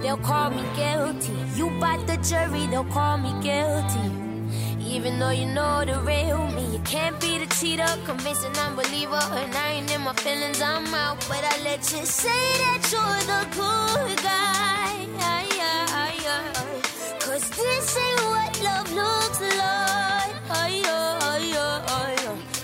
They'll 0.00 0.16
call 0.18 0.50
me 0.50 0.62
guilty. 0.76 1.32
You 1.54 1.70
bought 1.80 2.06
the 2.06 2.16
jury, 2.18 2.66
they'll 2.66 2.84
call 2.84 3.18
me 3.18 3.32
guilty. 3.42 4.25
Even 4.96 5.18
though 5.18 5.28
you 5.28 5.44
know 5.44 5.84
the 5.84 6.00
real 6.00 6.46
me, 6.56 6.64
you 6.72 6.78
can't 6.78 7.20
be 7.20 7.36
the 7.36 7.44
cheater, 7.56 7.86
convincing 8.06 8.56
unbeliever. 8.56 9.20
And 9.40 9.54
I 9.54 9.72
ain't 9.72 9.94
in 9.94 10.00
my 10.00 10.14
feelings, 10.14 10.62
I'm 10.62 10.86
out. 10.94 11.18
But 11.28 11.44
I 11.44 11.54
let 11.64 11.80
you 11.92 12.02
say 12.06 12.44
that 12.64 12.80
you're 12.90 13.22
the 13.32 13.42
good 13.58 14.22
guy. 14.22 14.46
Cause 17.20 17.50
this 17.50 17.98
ain't 17.98 18.20
what 18.32 18.62
love 18.64 18.90
looks 18.94 19.40
like. 19.58 20.34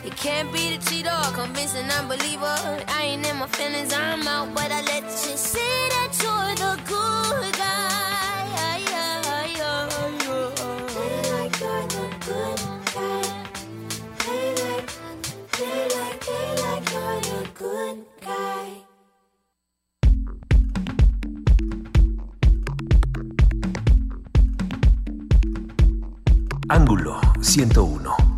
You 0.02 0.10
can't 0.12 0.50
be 0.50 0.74
the 0.74 0.82
cheater, 0.88 1.20
convincing 1.34 1.90
unbeliever. 1.90 2.56
I 2.88 3.02
ain't 3.10 3.26
in 3.26 3.36
my 3.36 3.46
feelings, 3.48 3.92
I'm 3.92 4.26
out. 4.26 4.54
But 4.54 4.72
I 4.72 4.80
let 4.80 5.02
you 5.02 5.36
say 5.36 5.88
that 5.94 6.12
you're 6.22 6.54
the 6.64 6.82
good 6.88 7.11
Ángulo 26.68 27.20
101. 27.42 28.31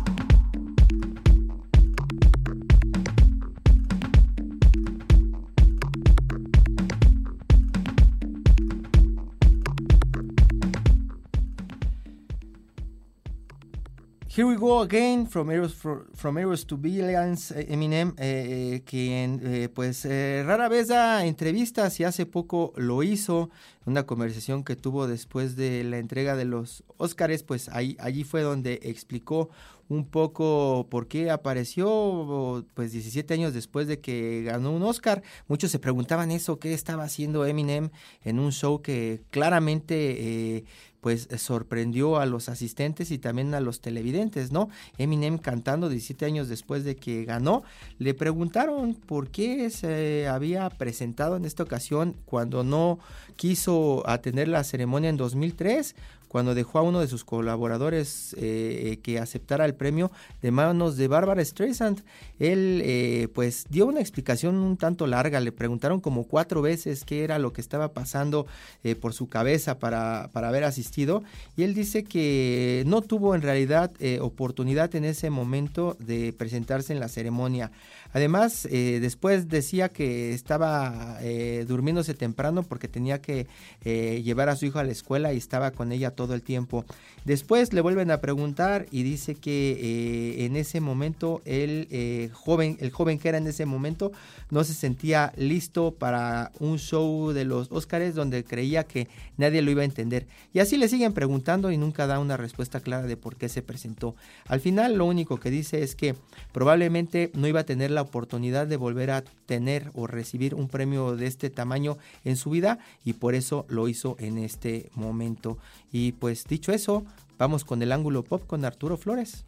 Here 14.35 14.45
we 14.45 14.57
go 14.57 14.81
again 14.81 15.27
from 15.27 15.49
Heroes, 15.49 15.75
from 16.13 16.37
Heroes 16.37 16.65
to 16.65 16.75
Villains, 16.75 17.51
eh, 17.51 17.67
Eminem, 17.69 18.13
eh, 18.17 18.81
quien 18.83 19.39
eh, 19.41 19.69
pues 19.73 20.03
eh, 20.03 20.43
rara 20.45 20.67
vez 20.67 20.89
da 20.89 21.25
entrevistas 21.25 21.97
y 22.01 22.03
hace 22.03 22.25
poco 22.25 22.73
lo 22.75 23.01
hizo, 23.01 23.49
una 23.85 24.05
conversación 24.05 24.65
que 24.65 24.75
tuvo 24.75 25.07
después 25.07 25.55
de 25.55 25.85
la 25.85 25.99
entrega 25.99 26.35
de 26.35 26.43
los 26.43 26.83
Óscares, 26.97 27.43
pues 27.43 27.69
ahí, 27.69 27.95
allí 27.97 28.25
fue 28.25 28.41
donde 28.41 28.81
explicó 28.83 29.51
un 29.87 30.05
poco 30.05 30.87
por 30.89 31.07
qué 31.07 31.29
apareció 31.29 32.65
pues 32.73 32.91
17 32.91 33.33
años 33.33 33.53
después 33.53 33.87
de 33.87 33.99
que 33.99 34.43
ganó 34.43 34.71
un 34.71 34.83
Oscar. 34.83 35.21
Muchos 35.47 35.71
se 35.71 35.79
preguntaban 35.79 36.31
eso, 36.31 36.59
qué 36.59 36.73
estaba 36.73 37.03
haciendo 37.03 37.45
Eminem 37.45 37.89
en 38.23 38.39
un 38.39 38.51
show 38.51 38.81
que 38.81 39.21
claramente 39.29 40.57
eh, 40.57 40.63
pues 41.05 41.27
sorprendió 41.37 42.17
a 42.17 42.25
los 42.25 42.49
asistentes 42.49 43.11
y 43.11 43.19
también 43.19 43.53
a 43.53 43.59
los 43.59 43.79
televidentes, 43.79 44.51
¿no? 44.51 44.69
Eminem 44.97 45.37
cantando 45.37 45.87
17 45.87 46.25
años 46.25 46.47
después 46.47 46.83
de 46.83 46.95
que 46.95 47.25
ganó. 47.25 47.61
Le 47.99 48.15
preguntaron 48.15 48.95
por 48.95 49.29
qué 49.29 49.69
se 49.69 50.27
había 50.27 50.67
presentado 50.71 51.35
en 51.35 51.45
esta 51.45 51.61
ocasión 51.61 52.15
cuando 52.25 52.63
no 52.63 52.97
quiso 53.35 54.01
atender 54.09 54.47
la 54.47 54.63
ceremonia 54.63 55.11
en 55.11 55.17
2003 55.17 55.95
cuando 56.35 56.53
dejó 56.53 56.79
a 56.79 56.81
uno 56.81 56.99
de 56.99 57.07
sus 57.07 57.23
colaboradores 57.23 58.35
eh, 58.37 58.99
que 59.01 59.19
aceptara 59.19 59.63
el 59.63 59.73
premio 59.73 60.11
de 60.41 60.51
manos 60.51 60.97
de 60.97 61.07
Barbara 61.07 61.45
Streisand. 61.45 62.03
Él 62.39 62.81
eh, 62.83 63.29
pues 63.33 63.67
dio 63.69 63.85
una 63.85 64.01
explicación 64.01 64.55
un 64.55 64.75
tanto 64.75 65.07
larga, 65.07 65.39
le 65.39 65.53
preguntaron 65.53 66.01
como 66.01 66.25
cuatro 66.25 66.61
veces 66.61 67.05
qué 67.05 67.23
era 67.23 67.39
lo 67.39 67.53
que 67.53 67.61
estaba 67.61 67.93
pasando 67.93 68.47
eh, 68.83 68.95
por 68.95 69.13
su 69.13 69.29
cabeza 69.29 69.79
para, 69.79 70.29
para 70.33 70.49
haber 70.49 70.65
asistido 70.65 71.23
y 71.55 71.63
él 71.63 71.73
dice 71.73 72.03
que 72.03 72.83
no 72.85 73.01
tuvo 73.01 73.33
en 73.33 73.41
realidad 73.41 73.93
eh, 73.99 74.19
oportunidad 74.19 74.93
en 74.93 75.05
ese 75.05 75.29
momento 75.29 75.95
de 75.99 76.33
presentarse 76.33 76.91
en 76.91 76.99
la 76.99 77.07
ceremonia. 77.07 77.71
Además, 78.15 78.65
eh, 78.71 78.99
después 79.01 79.49
decía 79.49 79.89
que 79.89 80.33
estaba 80.33 81.17
eh, 81.19 81.65
durmiéndose 81.67 82.13
temprano 82.13 82.63
porque 82.63 82.87
tenía 82.87 83.19
que 83.19 83.45
eh, 83.83 84.21
llevar 84.23 84.47
a 84.47 84.55
su 84.55 84.65
hijo 84.65 84.79
a 84.79 84.85
la 84.85 84.93
escuela 84.93 85.33
y 85.33 85.37
estaba 85.37 85.71
con 85.71 85.91
ella 85.91 86.11
todo 86.11 86.33
el 86.33 86.41
tiempo. 86.41 86.85
Después 87.25 87.73
le 87.73 87.81
vuelven 87.81 88.11
a 88.11 88.21
preguntar 88.21 88.85
y 88.89 89.03
dice 89.03 89.35
que 89.35 90.45
en 90.45 90.55
ese 90.55 90.79
momento 90.79 91.41
el 91.43 92.31
joven, 92.31 92.77
el 92.79 92.91
joven 92.91 93.19
que 93.19 93.27
era 93.27 93.37
en 93.37 93.47
ese 93.47 93.65
momento, 93.65 94.13
no 94.49 94.63
se 94.63 94.73
sentía 94.73 95.33
listo 95.35 95.91
para 95.91 96.51
un 96.59 96.77
show 96.77 97.33
de 97.33 97.43
los 97.43 97.69
Óscares 97.71 98.15
donde 98.15 98.45
creía 98.45 98.85
que 98.85 99.09
nadie 99.35 99.61
lo 99.61 99.71
iba 99.71 99.81
a 99.81 99.85
entender. 99.85 100.27
Y 100.53 100.59
así 100.59 100.77
le 100.77 100.87
siguen 100.87 101.11
preguntando 101.11 101.71
y 101.71 101.77
nunca 101.77 102.07
da 102.07 102.19
una 102.19 102.37
respuesta 102.37 102.79
clara 102.79 103.07
de 103.07 103.17
por 103.17 103.35
qué 103.35 103.49
se 103.49 103.61
presentó. 103.61 104.15
Al 104.47 104.61
final 104.61 104.95
lo 104.95 105.05
único 105.05 105.37
que 105.37 105.49
dice 105.51 105.83
es 105.83 105.95
que 105.95 106.15
probablemente 106.53 107.31
no 107.33 107.47
iba 107.47 107.61
a 107.61 107.65
tener 107.65 107.91
la 107.91 108.04
oportunidad 108.05 108.67
de 108.67 108.77
volver 108.77 109.11
a 109.11 109.23
tener 109.45 109.91
o 109.93 110.07
recibir 110.07 110.55
un 110.55 110.67
premio 110.67 111.15
de 111.15 111.27
este 111.27 111.49
tamaño 111.49 111.97
en 112.23 112.37
su 112.37 112.49
vida 112.49 112.79
y 113.03 113.13
por 113.13 113.35
eso 113.35 113.65
lo 113.67 113.87
hizo 113.87 114.15
en 114.19 114.37
este 114.37 114.89
momento. 114.95 115.57
Y 115.91 116.13
pues 116.13 116.45
dicho 116.45 116.71
eso, 116.71 117.03
vamos 117.37 117.65
con 117.65 117.81
el 117.81 117.91
ángulo 117.91 118.23
pop 118.23 118.45
con 118.47 118.65
Arturo 118.65 118.97
Flores. 118.97 119.45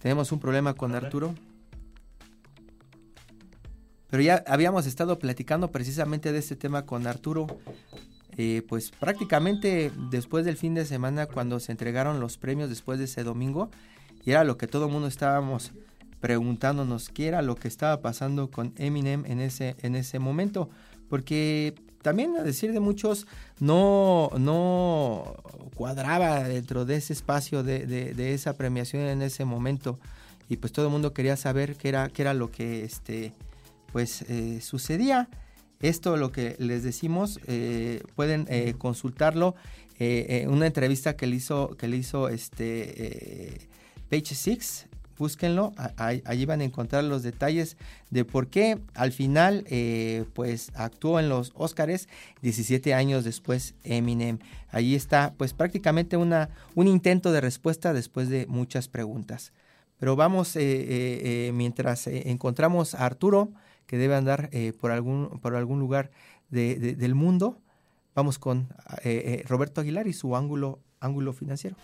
Tenemos 0.00 0.32
un 0.32 0.40
problema 0.40 0.74
con 0.74 0.94
Arturo. 0.94 1.34
Pero 4.08 4.22
ya 4.22 4.42
habíamos 4.46 4.86
estado 4.86 5.18
platicando 5.18 5.70
precisamente 5.70 6.32
de 6.32 6.38
este 6.38 6.56
tema 6.56 6.86
con 6.86 7.06
Arturo. 7.06 7.46
Eh, 8.36 8.62
pues 8.68 8.90
prácticamente 8.90 9.92
después 10.10 10.44
del 10.44 10.56
fin 10.56 10.74
de 10.74 10.84
semana 10.84 11.26
cuando 11.26 11.60
se 11.60 11.72
entregaron 11.72 12.20
los 12.20 12.38
premios 12.38 12.70
después 12.70 12.98
de 12.98 13.04
ese 13.04 13.24
domingo 13.24 13.70
y 14.24 14.30
era 14.30 14.44
lo 14.44 14.56
que 14.56 14.66
todo 14.66 14.86
el 14.86 14.92
mundo 14.92 15.08
estábamos 15.08 15.72
preguntándonos 16.20 17.08
qué 17.08 17.28
era 17.28 17.42
lo 17.42 17.54
que 17.56 17.68
estaba 17.68 18.00
pasando 18.00 18.50
con 18.50 18.72
Eminem 18.76 19.24
en 19.26 19.40
ese 19.40 19.76
en 19.82 19.94
ese 19.96 20.18
momento. 20.18 20.68
Porque 21.08 21.74
también 22.02 22.36
a 22.38 22.42
decir 22.42 22.72
de 22.72 22.80
muchos 22.80 23.26
no 23.58 24.30
no 24.38 25.34
cuadraba 25.74 26.44
dentro 26.44 26.84
de 26.84 26.96
ese 26.96 27.12
espacio 27.12 27.62
de, 27.62 27.86
de- 27.86 28.14
de 28.14 28.34
esa 28.34 28.54
premiación 28.54 29.02
en 29.02 29.22
ese 29.22 29.44
momento. 29.44 29.98
Y 30.48 30.56
pues 30.56 30.72
todo 30.72 30.86
el 30.86 30.92
mundo 30.92 31.12
quería 31.12 31.36
saber 31.36 31.76
qué 31.76 31.88
era 31.88 32.08
qué 32.08 32.22
era 32.22 32.34
lo 32.34 32.50
que 32.50 32.84
este 32.84 33.32
pues 33.92 34.22
eh, 34.28 34.60
sucedía. 34.60 35.28
Esto 35.80 36.16
lo 36.18 36.30
que 36.30 36.56
les 36.58 36.82
decimos 36.82 37.40
eh, 37.46 38.02
pueden 38.14 38.46
eh, 38.50 38.74
consultarlo. 38.76 39.54
Una 40.48 40.66
entrevista 40.66 41.14
que 41.14 41.26
le 41.26 41.36
hizo 41.36 41.76
que 41.76 41.86
le 41.86 41.98
hizo 41.98 42.30
este 42.30 43.68
Page 44.08 44.34
Six 44.34 44.86
búsquenlo, 45.20 45.74
allí 45.96 46.46
van 46.46 46.62
a 46.62 46.64
encontrar 46.64 47.04
los 47.04 47.22
detalles 47.22 47.76
de 48.08 48.24
por 48.24 48.48
qué 48.48 48.78
al 48.94 49.12
final 49.12 49.64
eh, 49.68 50.24
pues 50.32 50.72
actuó 50.74 51.20
en 51.20 51.28
los 51.28 51.52
Óscares 51.54 52.08
17 52.40 52.94
años 52.94 53.22
después 53.22 53.74
Eminem. 53.84 54.38
Allí 54.70 54.94
está 54.94 55.34
pues 55.36 55.52
prácticamente 55.52 56.16
una, 56.16 56.48
un 56.74 56.88
intento 56.88 57.32
de 57.32 57.42
respuesta 57.42 57.92
después 57.92 58.30
de 58.30 58.46
muchas 58.46 58.88
preguntas. 58.88 59.52
Pero 59.98 60.16
vamos, 60.16 60.56
eh, 60.56 60.62
eh, 60.62 61.52
mientras 61.52 62.06
encontramos 62.06 62.94
a 62.94 63.04
Arturo, 63.04 63.52
que 63.86 63.98
debe 63.98 64.14
andar 64.14 64.48
por, 64.80 64.90
algún, 64.90 65.38
por 65.42 65.54
algún 65.54 65.78
lugar 65.80 66.10
de- 66.48 66.76
de- 66.76 66.94
del 66.96 67.14
mundo, 67.14 67.58
vamos 68.14 68.38
con 68.38 68.68
Roberto 69.46 69.82
Aguilar 69.82 70.06
y 70.08 70.14
su 70.14 70.34
ángulo, 70.34 70.78
ángulo 71.00 71.34
financiero. 71.34 71.76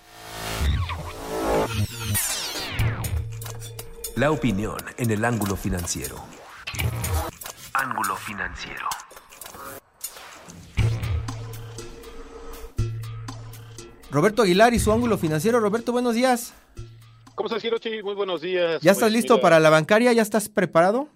La 4.17 4.31
opinión 4.31 4.79
en 4.97 5.11
el 5.11 5.25
ángulo 5.25 5.57
financiero. 5.57 6.17
Ángulo 7.75 8.17
financiero. 8.17 8.89
Roberto 14.11 14.43
Aguilar 14.43 14.73
y 14.73 14.79
su 14.79 14.93
ángulo 14.93 15.19
financiero. 15.19 15.61
Roberto, 15.61 15.93
buenos 15.93 16.15
días. 16.15 16.55
¿Cómo 17.35 17.49
estás, 17.49 17.63
Hirochi? 17.65 18.03
Muy 18.03 18.15
buenos 18.15 18.41
días. 18.41 18.81
¿Ya 18.81 18.93
estás 18.93 19.05
Pues, 19.11 19.13
listo 19.13 19.35
mira, 19.35 19.43
para 19.43 19.61
la 19.61 19.69
bancaria? 19.69 20.13
¿Ya 20.15 20.23
estás 20.23 20.49
preparado? 20.49 21.09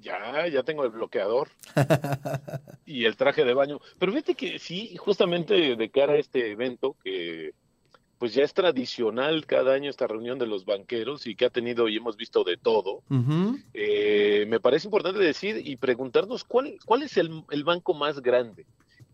Ya, 0.00 0.46
ya 0.46 0.62
tengo 0.62 0.84
el 0.84 0.90
bloqueador 0.90 1.48
y 2.86 3.06
el 3.06 3.16
traje 3.16 3.44
de 3.44 3.54
baño. 3.54 3.80
Pero 3.98 4.12
fíjate 4.12 4.34
que 4.36 4.60
sí, 4.60 4.96
justamente 4.96 5.74
de 5.74 5.90
cara 5.90 6.12
a 6.12 6.16
este 6.16 6.52
evento, 6.52 6.94
que 7.02 7.54
pues 8.18 8.34
ya 8.34 8.42
es 8.42 8.54
tradicional 8.54 9.44
cada 9.46 9.74
año 9.74 9.90
esta 9.90 10.06
reunión 10.06 10.38
de 10.38 10.46
los 10.46 10.64
banqueros 10.64 11.26
y 11.26 11.34
que 11.34 11.46
ha 11.46 11.50
tenido 11.50 11.88
y 11.88 11.96
hemos 11.96 12.16
visto 12.16 12.44
de 12.44 12.56
todo, 12.56 13.02
eh, 13.74 14.46
me 14.48 14.60
parece 14.60 14.86
importante 14.86 15.20
decir 15.20 15.60
y 15.62 15.76
preguntarnos 15.76 16.44
cuál, 16.44 16.78
cuál 16.84 17.02
es 17.02 17.16
el, 17.16 17.42
el 17.50 17.64
banco 17.64 17.92
más 17.92 18.20
grande, 18.20 18.64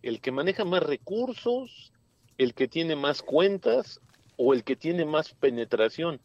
el 0.02 0.20
que 0.20 0.30
maneja 0.30 0.64
más 0.64 0.82
recursos, 0.82 1.92
el 2.38 2.54
que 2.54 2.68
tiene 2.68 2.94
más 2.94 3.22
cuentas 3.22 4.00
o 4.36 4.54
el 4.54 4.62
que 4.64 4.76
tiene 4.76 5.04
más 5.04 5.34
penetración. 5.34 6.20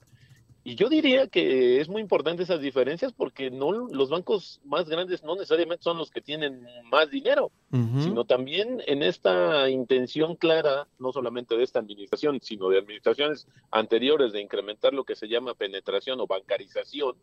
Y 0.68 0.76
yo 0.76 0.90
diría 0.90 1.28
que 1.28 1.80
es 1.80 1.88
muy 1.88 2.02
importante 2.02 2.44
esas 2.44 2.60
diferencias 2.60 3.14
porque 3.14 3.50
no 3.50 3.72
los 3.72 4.10
bancos 4.10 4.60
más 4.66 4.90
grandes 4.90 5.24
no 5.24 5.36
necesariamente 5.36 5.82
son 5.82 5.98
los 5.98 6.12
que 6.12 6.20
tienen 6.20 6.68
más 6.92 7.10
dinero, 7.10 7.54
sino 7.72 8.26
también 8.26 8.84
en 8.86 9.02
esta 9.02 9.70
intención 9.70 10.36
clara, 10.36 10.86
no 11.00 11.14
solamente 11.14 11.56
de 11.56 11.64
esta 11.64 11.80
administración, 11.80 12.42
sino 12.42 12.68
de 12.68 12.80
administraciones 12.80 13.48
anteriores 13.72 14.34
de 14.34 14.42
incrementar 14.42 14.94
lo 14.94 15.06
que 15.06 15.16
se 15.16 15.30
llama 15.30 15.54
penetración 15.54 16.20
o 16.20 16.28
bancarización, 16.28 17.16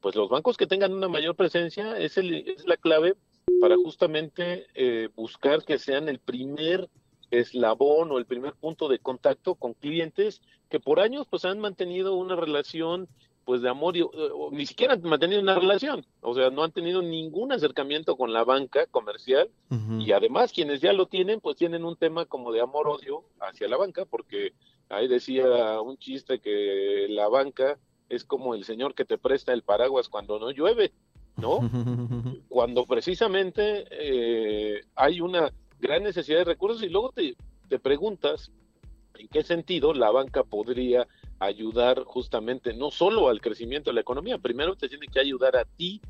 pues 0.00 0.16
los 0.16 0.30
bancos 0.30 0.56
que 0.56 0.66
tengan 0.66 0.94
una 0.94 1.08
mayor 1.08 1.36
presencia 1.36 1.98
es, 1.98 2.16
el, 2.16 2.48
es 2.48 2.66
la 2.66 2.78
clave 2.78 3.14
para 3.60 3.76
justamente 3.76 4.68
eh, 4.74 5.10
buscar 5.14 5.66
que 5.66 5.78
sean 5.78 6.08
el 6.08 6.18
primer 6.18 6.88
eslabón 7.30 8.10
o 8.12 8.18
el 8.18 8.26
primer 8.26 8.54
punto 8.54 8.88
de 8.88 8.98
contacto 8.98 9.54
con 9.54 9.74
clientes 9.74 10.40
que 10.68 10.80
por 10.80 11.00
años 11.00 11.26
pues 11.30 11.44
han 11.44 11.58
mantenido 11.58 12.14
una 12.14 12.36
relación 12.36 13.08
pues 13.44 13.62
de 13.62 13.68
amor 13.68 13.96
y 13.96 14.02
o- 14.02 14.10
o 14.10 14.50
ni 14.50 14.66
siquiera 14.66 14.94
han 14.94 15.02
mantenido 15.02 15.40
una 15.40 15.54
relación, 15.54 16.04
o 16.20 16.34
sea, 16.34 16.50
no 16.50 16.64
han 16.64 16.72
tenido 16.72 17.00
ningún 17.00 17.52
acercamiento 17.52 18.16
con 18.16 18.32
la 18.32 18.42
banca 18.42 18.86
comercial 18.86 19.48
y 20.00 20.10
además 20.12 20.52
quienes 20.52 20.80
ya 20.80 20.92
lo 20.92 21.06
tienen 21.06 21.40
pues 21.40 21.56
tienen 21.56 21.84
un 21.84 21.94
tema 21.96 22.24
como 22.24 22.50
de 22.52 22.60
amor 22.60 22.88
odio 22.88 23.22
hacia 23.40 23.68
la 23.68 23.76
banca 23.76 24.04
porque 24.04 24.52
ahí 24.88 25.06
decía 25.06 25.80
un 25.80 25.96
chiste 25.98 26.40
que 26.40 27.06
la 27.08 27.28
banca 27.28 27.78
es 28.08 28.24
como 28.24 28.54
el 28.54 28.64
señor 28.64 28.94
que 28.94 29.04
te 29.04 29.16
presta 29.18 29.52
el 29.52 29.62
paraguas 29.62 30.08
cuando 30.08 30.38
no 30.40 30.50
llueve, 30.50 30.92
¿no? 31.36 31.58
cuando 32.48 32.84
precisamente 32.84 33.84
eh, 33.90 34.82
hay 34.96 35.20
una 35.20 35.52
gran 35.80 36.02
necesidad 36.02 36.38
de 36.38 36.44
recursos 36.44 36.82
y 36.82 36.88
luego 36.88 37.12
te, 37.12 37.36
te 37.68 37.78
preguntas 37.78 38.50
en 39.18 39.28
qué 39.28 39.42
sentido 39.42 39.94
la 39.94 40.10
banca 40.10 40.44
podría 40.44 41.06
ayudar 41.38 42.04
justamente 42.04 42.74
no 42.74 42.90
solo 42.90 43.28
al 43.28 43.40
crecimiento 43.40 43.90
de 43.90 43.94
la 43.94 44.00
economía, 44.00 44.38
primero 44.38 44.76
te 44.76 44.88
tiene 44.88 45.06
que 45.06 45.20
ayudar 45.20 45.56
a 45.56 45.64
ti 45.64 46.00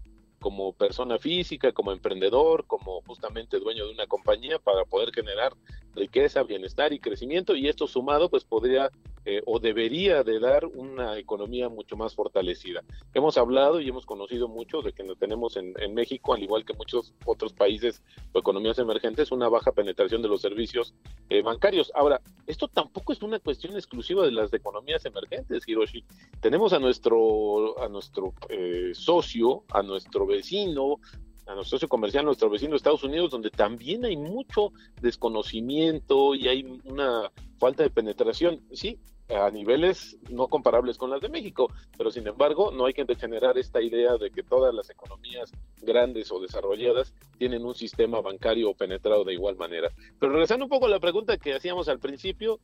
como 0.40 0.72
persona 0.72 1.18
física, 1.18 1.72
como 1.72 1.92
emprendedor, 1.92 2.66
como 2.66 3.00
justamente 3.02 3.59
dueño 3.59 3.87
de 3.87 3.92
una 3.92 4.07
compañía 4.07 4.59
para 4.59 4.85
poder 4.85 5.12
generar 5.12 5.52
riqueza, 5.94 6.42
bienestar 6.42 6.92
y 6.92 7.00
crecimiento 7.00 7.57
y 7.57 7.68
esto 7.68 7.87
sumado 7.87 8.29
pues 8.29 8.44
podría 8.44 8.90
eh, 9.29 9.43
o 9.45 9.59
debería 9.59 10.23
de 10.23 10.39
dar 10.39 10.67
una 10.67 11.19
economía 11.19 11.69
mucho 11.69 11.97
más 11.97 12.15
fortalecida. 12.15 12.85
Hemos 13.12 13.37
hablado 13.37 13.81
y 13.81 13.89
hemos 13.89 14.07
conocido 14.07 14.47
mucho 14.47 14.83
de 14.83 14.93
que 14.93 15.03
no 15.03 15.17
tenemos 15.17 15.57
en, 15.57 15.75
en 15.81 15.95
México, 15.95 16.33
al 16.33 16.45
igual 16.45 16.65
que 16.65 16.75
muchos 16.75 17.12
otros 17.25 17.53
países 17.53 18.05
o 18.33 18.39
economías 18.39 18.79
emergentes, 18.79 19.33
una 19.33 19.49
baja 19.49 19.73
penetración 19.73 20.23
de 20.23 20.29
los 20.29 20.41
servicios 20.41 20.95
eh, 21.29 21.43
bancarios. 21.43 21.91
Ahora, 21.97 22.21
esto 22.47 22.69
tampoco 22.69 23.12
es 23.12 23.21
una 23.21 23.41
cuestión 23.41 23.75
exclusiva 23.75 24.25
de 24.25 24.31
las 24.31 24.53
economías 24.53 25.05
emergentes, 25.05 25.67
Hiroshi. 25.67 26.05
Tenemos 26.41 26.73
a 26.73 26.79
nuestro, 26.79 27.83
a 27.83 27.89
nuestro 27.89 28.33
eh, 28.49 28.93
socio, 28.95 29.64
a 29.72 29.83
nuestro 29.83 30.24
vecino, 30.24 31.01
a 31.47 31.55
nuestro 31.55 31.79
socio 31.79 31.89
comercial, 31.89 32.24
nuestro 32.24 32.49
vecino 32.49 32.70
de 32.70 32.77
Estados 32.77 33.03
Unidos, 33.03 33.31
donde 33.33 33.51
también 33.51 34.05
hay 34.05 34.16
mucho 34.16 34.72
desconocimiento 35.01 36.37
y 36.37 36.47
hay 36.47 36.81
una 36.85 37.33
falta 37.59 37.83
de 37.83 37.91
penetración, 37.91 38.61
sí, 38.72 39.01
a 39.29 39.51
niveles 39.51 40.16
no 40.31 40.47
comparables 40.49 40.99
con 40.99 41.11
las 41.11 41.20
de 41.20 41.29
México, 41.29 41.68
pero 41.97 42.11
sin 42.11 42.27
embargo 42.27 42.70
no 42.70 42.87
hay 42.87 42.95
que 42.95 43.07
generar 43.16 43.59
esta 43.59 43.83
idea 43.83 44.16
de 44.16 44.31
que 44.31 44.43
todas 44.43 44.74
las 44.74 44.91
economías 44.91 45.53
grandes 45.83 46.31
o 46.31 46.41
desarrolladas 46.41 47.12
tienen 47.39 47.64
un 47.64 47.74
sistema 47.74 48.20
bancario 48.20 48.74
penetrado 48.74 49.24
de 49.24 49.35
igual 49.35 49.57
manera. 49.57 49.91
Pero 50.18 50.33
regresando 50.33 50.66
un 50.66 50.70
poco 50.70 50.87
a 50.87 50.91
la 50.91 51.01
pregunta 51.01 51.37
que 51.39 51.55
hacíamos 51.55 51.89
al 51.89 51.99
principio, 51.99 52.61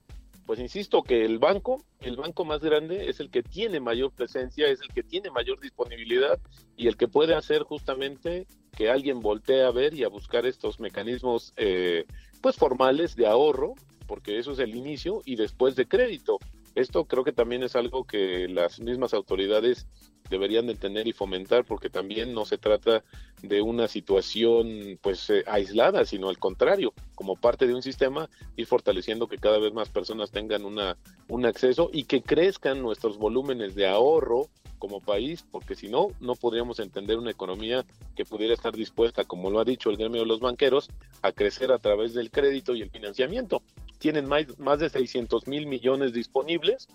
pues 0.47 0.59
insisto 0.59 1.03
que 1.03 1.25
el 1.25 1.39
banco, 1.39 1.85
el 2.01 2.17
banco 2.17 2.45
más 2.45 2.61
grande 2.61 3.09
es 3.09 3.21
el 3.21 3.31
que 3.31 3.43
tiene 3.43 3.81
mayor 3.81 4.13
presencia, 4.13 4.69
es 4.69 4.81
el 4.81 4.89
que 4.89 5.03
tiene 5.03 5.31
mayor 5.31 5.61
disponibilidad 5.61 6.41
y 6.77 6.89
el 6.89 6.97
que 6.97 7.09
puede 7.09 7.35
hacer 7.35 7.63
justamente 7.63 8.47
que 8.77 8.91
alguien 8.91 9.21
voltee 9.21 9.63
a 9.63 9.71
ver 9.71 9.95
y 9.95 10.05
a 10.05 10.09
buscar 10.09 10.47
estos 10.47 10.81
mecanismos 10.81 11.53
eh, 11.57 12.07
pues 12.41 12.57
formales 12.57 13.15
de 13.15 13.27
ahorro, 13.27 13.75
porque 14.07 14.39
eso 14.39 14.53
es 14.53 14.59
el 14.59 14.75
inicio 14.75 15.23
y 15.25 15.37
después 15.37 15.77
de 15.77 15.87
crédito. 15.87 16.39
Esto 16.75 17.05
creo 17.05 17.23
que 17.25 17.33
también 17.33 17.63
es 17.63 17.77
algo 17.77 18.05
que 18.05 18.49
las 18.49 18.81
mismas 18.81 19.13
autoridades 19.13 19.87
deberían 20.31 20.67
de 20.67 20.75
tener 20.75 21.07
y 21.07 21.13
fomentar 21.13 21.65
porque 21.65 21.91
también 21.91 22.33
no 22.33 22.47
se 22.47 22.57
trata 22.57 23.05
de 23.43 23.61
una 23.61 23.89
situación 23.89 24.99
pues 25.03 25.29
eh, 25.29 25.45
aislada, 25.47 26.07
sino 26.07 26.31
al 26.31 26.39
contrario, 26.39 26.95
como 27.15 27.37
parte 27.37 27.67
de 27.67 27.75
un 27.75 27.83
sistema 27.83 28.31
ir 28.57 28.67
fortaleciendo 28.67 29.29
que 29.29 29.37
cada 29.37 29.59
vez 29.59 29.75
más 29.75 29.91
personas 29.91 30.31
tengan 30.31 30.65
una 30.65 30.97
un 31.29 31.45
acceso 31.45 31.91
y 31.93 32.05
que 32.05 32.23
crezcan 32.23 32.81
nuestros 32.81 33.19
volúmenes 33.19 33.75
de 33.75 33.87
ahorro 33.87 34.49
como 34.83 35.01
país, 35.01 35.45
porque 35.49 35.77
si 35.77 35.87
no, 35.87 36.09
no 36.19 36.35
podríamos 36.35 36.81
entender 36.81 37.17
una 37.17 37.31
economía 37.31 37.87
que 38.17 38.25
pudiera 38.25 38.53
estar 38.53 38.75
dispuesta, 38.75 39.23
como 39.23 39.49
lo 39.49 39.61
ha 39.61 39.65
dicho 39.65 39.91
el 39.91 39.97
gremio 39.97 40.23
de 40.23 40.27
los 40.27 40.41
banqueros, 40.41 40.91
a 41.23 41.31
crecer 41.31 41.71
a 41.71 41.79
través 41.79 42.15
del 42.15 42.33
crédito 42.33 42.75
y 42.75 42.83
el 42.83 42.91
financiamiento. 42.91 43.63
Tienen 43.99 44.27
más, 44.27 44.59
más 44.59 44.81
de 44.81 44.91
600 44.91 45.47
mil 45.47 45.69
millones 45.69 46.13
disponibles. 46.13 46.89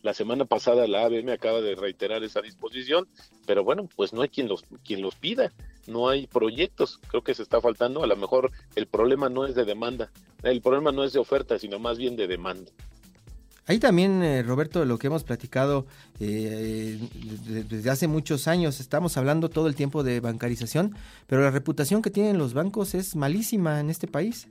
La 0.00 0.14
semana 0.14 0.46
pasada 0.46 0.86
la 0.86 1.04
ABM 1.04 1.28
acaba 1.30 1.60
de 1.60 1.74
reiterar 1.74 2.24
esa 2.24 2.40
disposición, 2.40 3.06
pero 3.44 3.64
bueno, 3.64 3.86
pues 3.96 4.14
no 4.14 4.22
hay 4.22 4.30
quien 4.30 4.48
los, 4.48 4.64
quien 4.82 5.02
los 5.02 5.14
pida, 5.14 5.52
no 5.86 6.08
hay 6.08 6.26
proyectos, 6.26 7.00
creo 7.08 7.22
que 7.22 7.34
se 7.34 7.42
está 7.42 7.60
faltando, 7.60 8.02
a 8.02 8.06
lo 8.06 8.16
mejor 8.16 8.50
el 8.76 8.86
problema 8.86 9.28
no 9.28 9.44
es 9.44 9.54
de 9.54 9.66
demanda, 9.66 10.10
el 10.42 10.62
problema 10.62 10.90
no 10.90 11.04
es 11.04 11.12
de 11.12 11.18
oferta, 11.18 11.58
sino 11.58 11.78
más 11.78 11.98
bien 11.98 12.16
de 12.16 12.28
demanda. 12.28 12.72
Ahí 13.66 13.78
también, 13.78 14.22
eh, 14.22 14.42
Roberto, 14.42 14.80
de 14.80 14.86
lo 14.86 14.98
que 14.98 15.06
hemos 15.06 15.24
platicado 15.24 15.86
eh, 16.20 16.98
de- 17.46 17.64
desde 17.64 17.90
hace 17.90 18.06
muchos 18.08 18.46
años, 18.46 18.78
estamos 18.80 19.16
hablando 19.16 19.48
todo 19.48 19.68
el 19.68 19.74
tiempo 19.74 20.02
de 20.02 20.20
bancarización, 20.20 20.94
pero 21.26 21.42
la 21.42 21.50
reputación 21.50 22.02
que 22.02 22.10
tienen 22.10 22.36
los 22.36 22.52
bancos 22.52 22.94
es 22.94 23.16
malísima 23.16 23.80
en 23.80 23.88
este 23.88 24.06
país. 24.06 24.48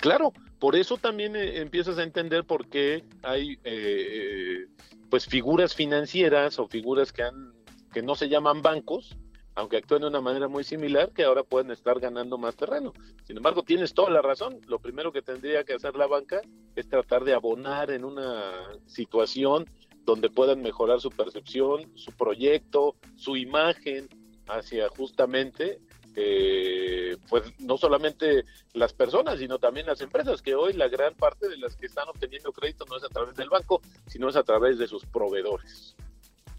Claro, 0.00 0.32
por 0.58 0.76
eso 0.76 0.98
también 0.98 1.34
eh, 1.36 1.60
empiezas 1.60 1.96
a 1.96 2.02
entender 2.02 2.44
por 2.44 2.68
qué 2.68 3.04
hay 3.22 3.52
eh, 3.52 3.58
eh, 3.64 4.66
pues 5.08 5.24
figuras 5.26 5.74
financieras 5.74 6.58
o 6.58 6.68
figuras 6.68 7.12
que 7.12 7.22
han 7.22 7.52
que 7.94 8.02
no 8.02 8.14
se 8.14 8.28
llaman 8.28 8.60
bancos, 8.60 9.16
aunque 9.56 9.78
actúan 9.78 10.02
de 10.02 10.08
una 10.08 10.20
manera 10.20 10.48
muy 10.48 10.62
similar, 10.64 11.10
que 11.12 11.24
ahora 11.24 11.42
pueden 11.42 11.70
estar 11.70 11.98
ganando 11.98 12.38
más 12.38 12.56
terreno. 12.56 12.92
Sin 13.24 13.38
embargo, 13.38 13.62
tienes 13.62 13.94
toda 13.94 14.10
la 14.10 14.22
razón. 14.22 14.60
Lo 14.66 14.78
primero 14.78 15.12
que 15.12 15.22
tendría 15.22 15.64
que 15.64 15.72
hacer 15.72 15.96
la 15.96 16.06
banca 16.06 16.40
es 16.76 16.88
tratar 16.88 17.24
de 17.24 17.34
abonar 17.34 17.90
en 17.90 18.04
una 18.04 18.52
situación 18.86 19.68
donde 20.04 20.30
puedan 20.30 20.62
mejorar 20.62 21.00
su 21.00 21.10
percepción, 21.10 21.90
su 21.96 22.12
proyecto, 22.12 22.94
su 23.16 23.36
imagen 23.36 24.08
hacia 24.46 24.88
justamente 24.90 25.80
eh, 26.18 27.18
pues 27.28 27.42
no 27.58 27.76
solamente 27.76 28.44
las 28.72 28.94
personas, 28.94 29.38
sino 29.38 29.58
también 29.58 29.86
las 29.86 30.00
empresas, 30.00 30.40
que 30.40 30.54
hoy 30.54 30.72
la 30.72 30.88
gran 30.88 31.14
parte 31.14 31.46
de 31.46 31.58
las 31.58 31.76
que 31.76 31.86
están 31.86 32.08
obteniendo 32.08 32.52
crédito 32.52 32.86
no 32.88 32.96
es 32.96 33.04
a 33.04 33.08
través 33.08 33.36
del 33.36 33.50
banco, 33.50 33.82
sino 34.06 34.30
es 34.30 34.36
a 34.36 34.42
través 34.42 34.78
de 34.78 34.86
sus 34.86 35.04
proveedores. 35.04 35.94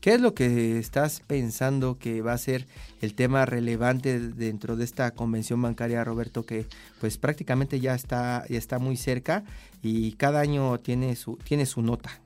¿Qué 0.01 0.13
es 0.13 0.21
lo 0.21 0.33
que 0.33 0.77
estás 0.77 1.21
pensando 1.25 1.97
que 1.97 2.21
va 2.21 2.33
a 2.33 2.37
ser 2.37 2.67
el 3.01 3.15
tema 3.15 3.45
relevante 3.45 4.19
dentro 4.19 4.75
de 4.75 4.83
esta 4.83 5.11
convención 5.11 5.61
bancaria, 5.61 6.03
Roberto, 6.03 6.43
que 6.43 6.65
pues 6.99 7.17
prácticamente 7.17 7.79
ya 7.79 7.95
está, 7.95 8.45
ya 8.47 8.57
está 8.57 8.77
muy 8.77 8.95
cerca 8.95 9.43
y 9.81 10.13
cada 10.13 10.39
año 10.39 10.79
tiene 10.79 11.15
su, 11.15 11.37
tiene 11.37 11.65
su 11.65 11.81
nota? 11.81 12.21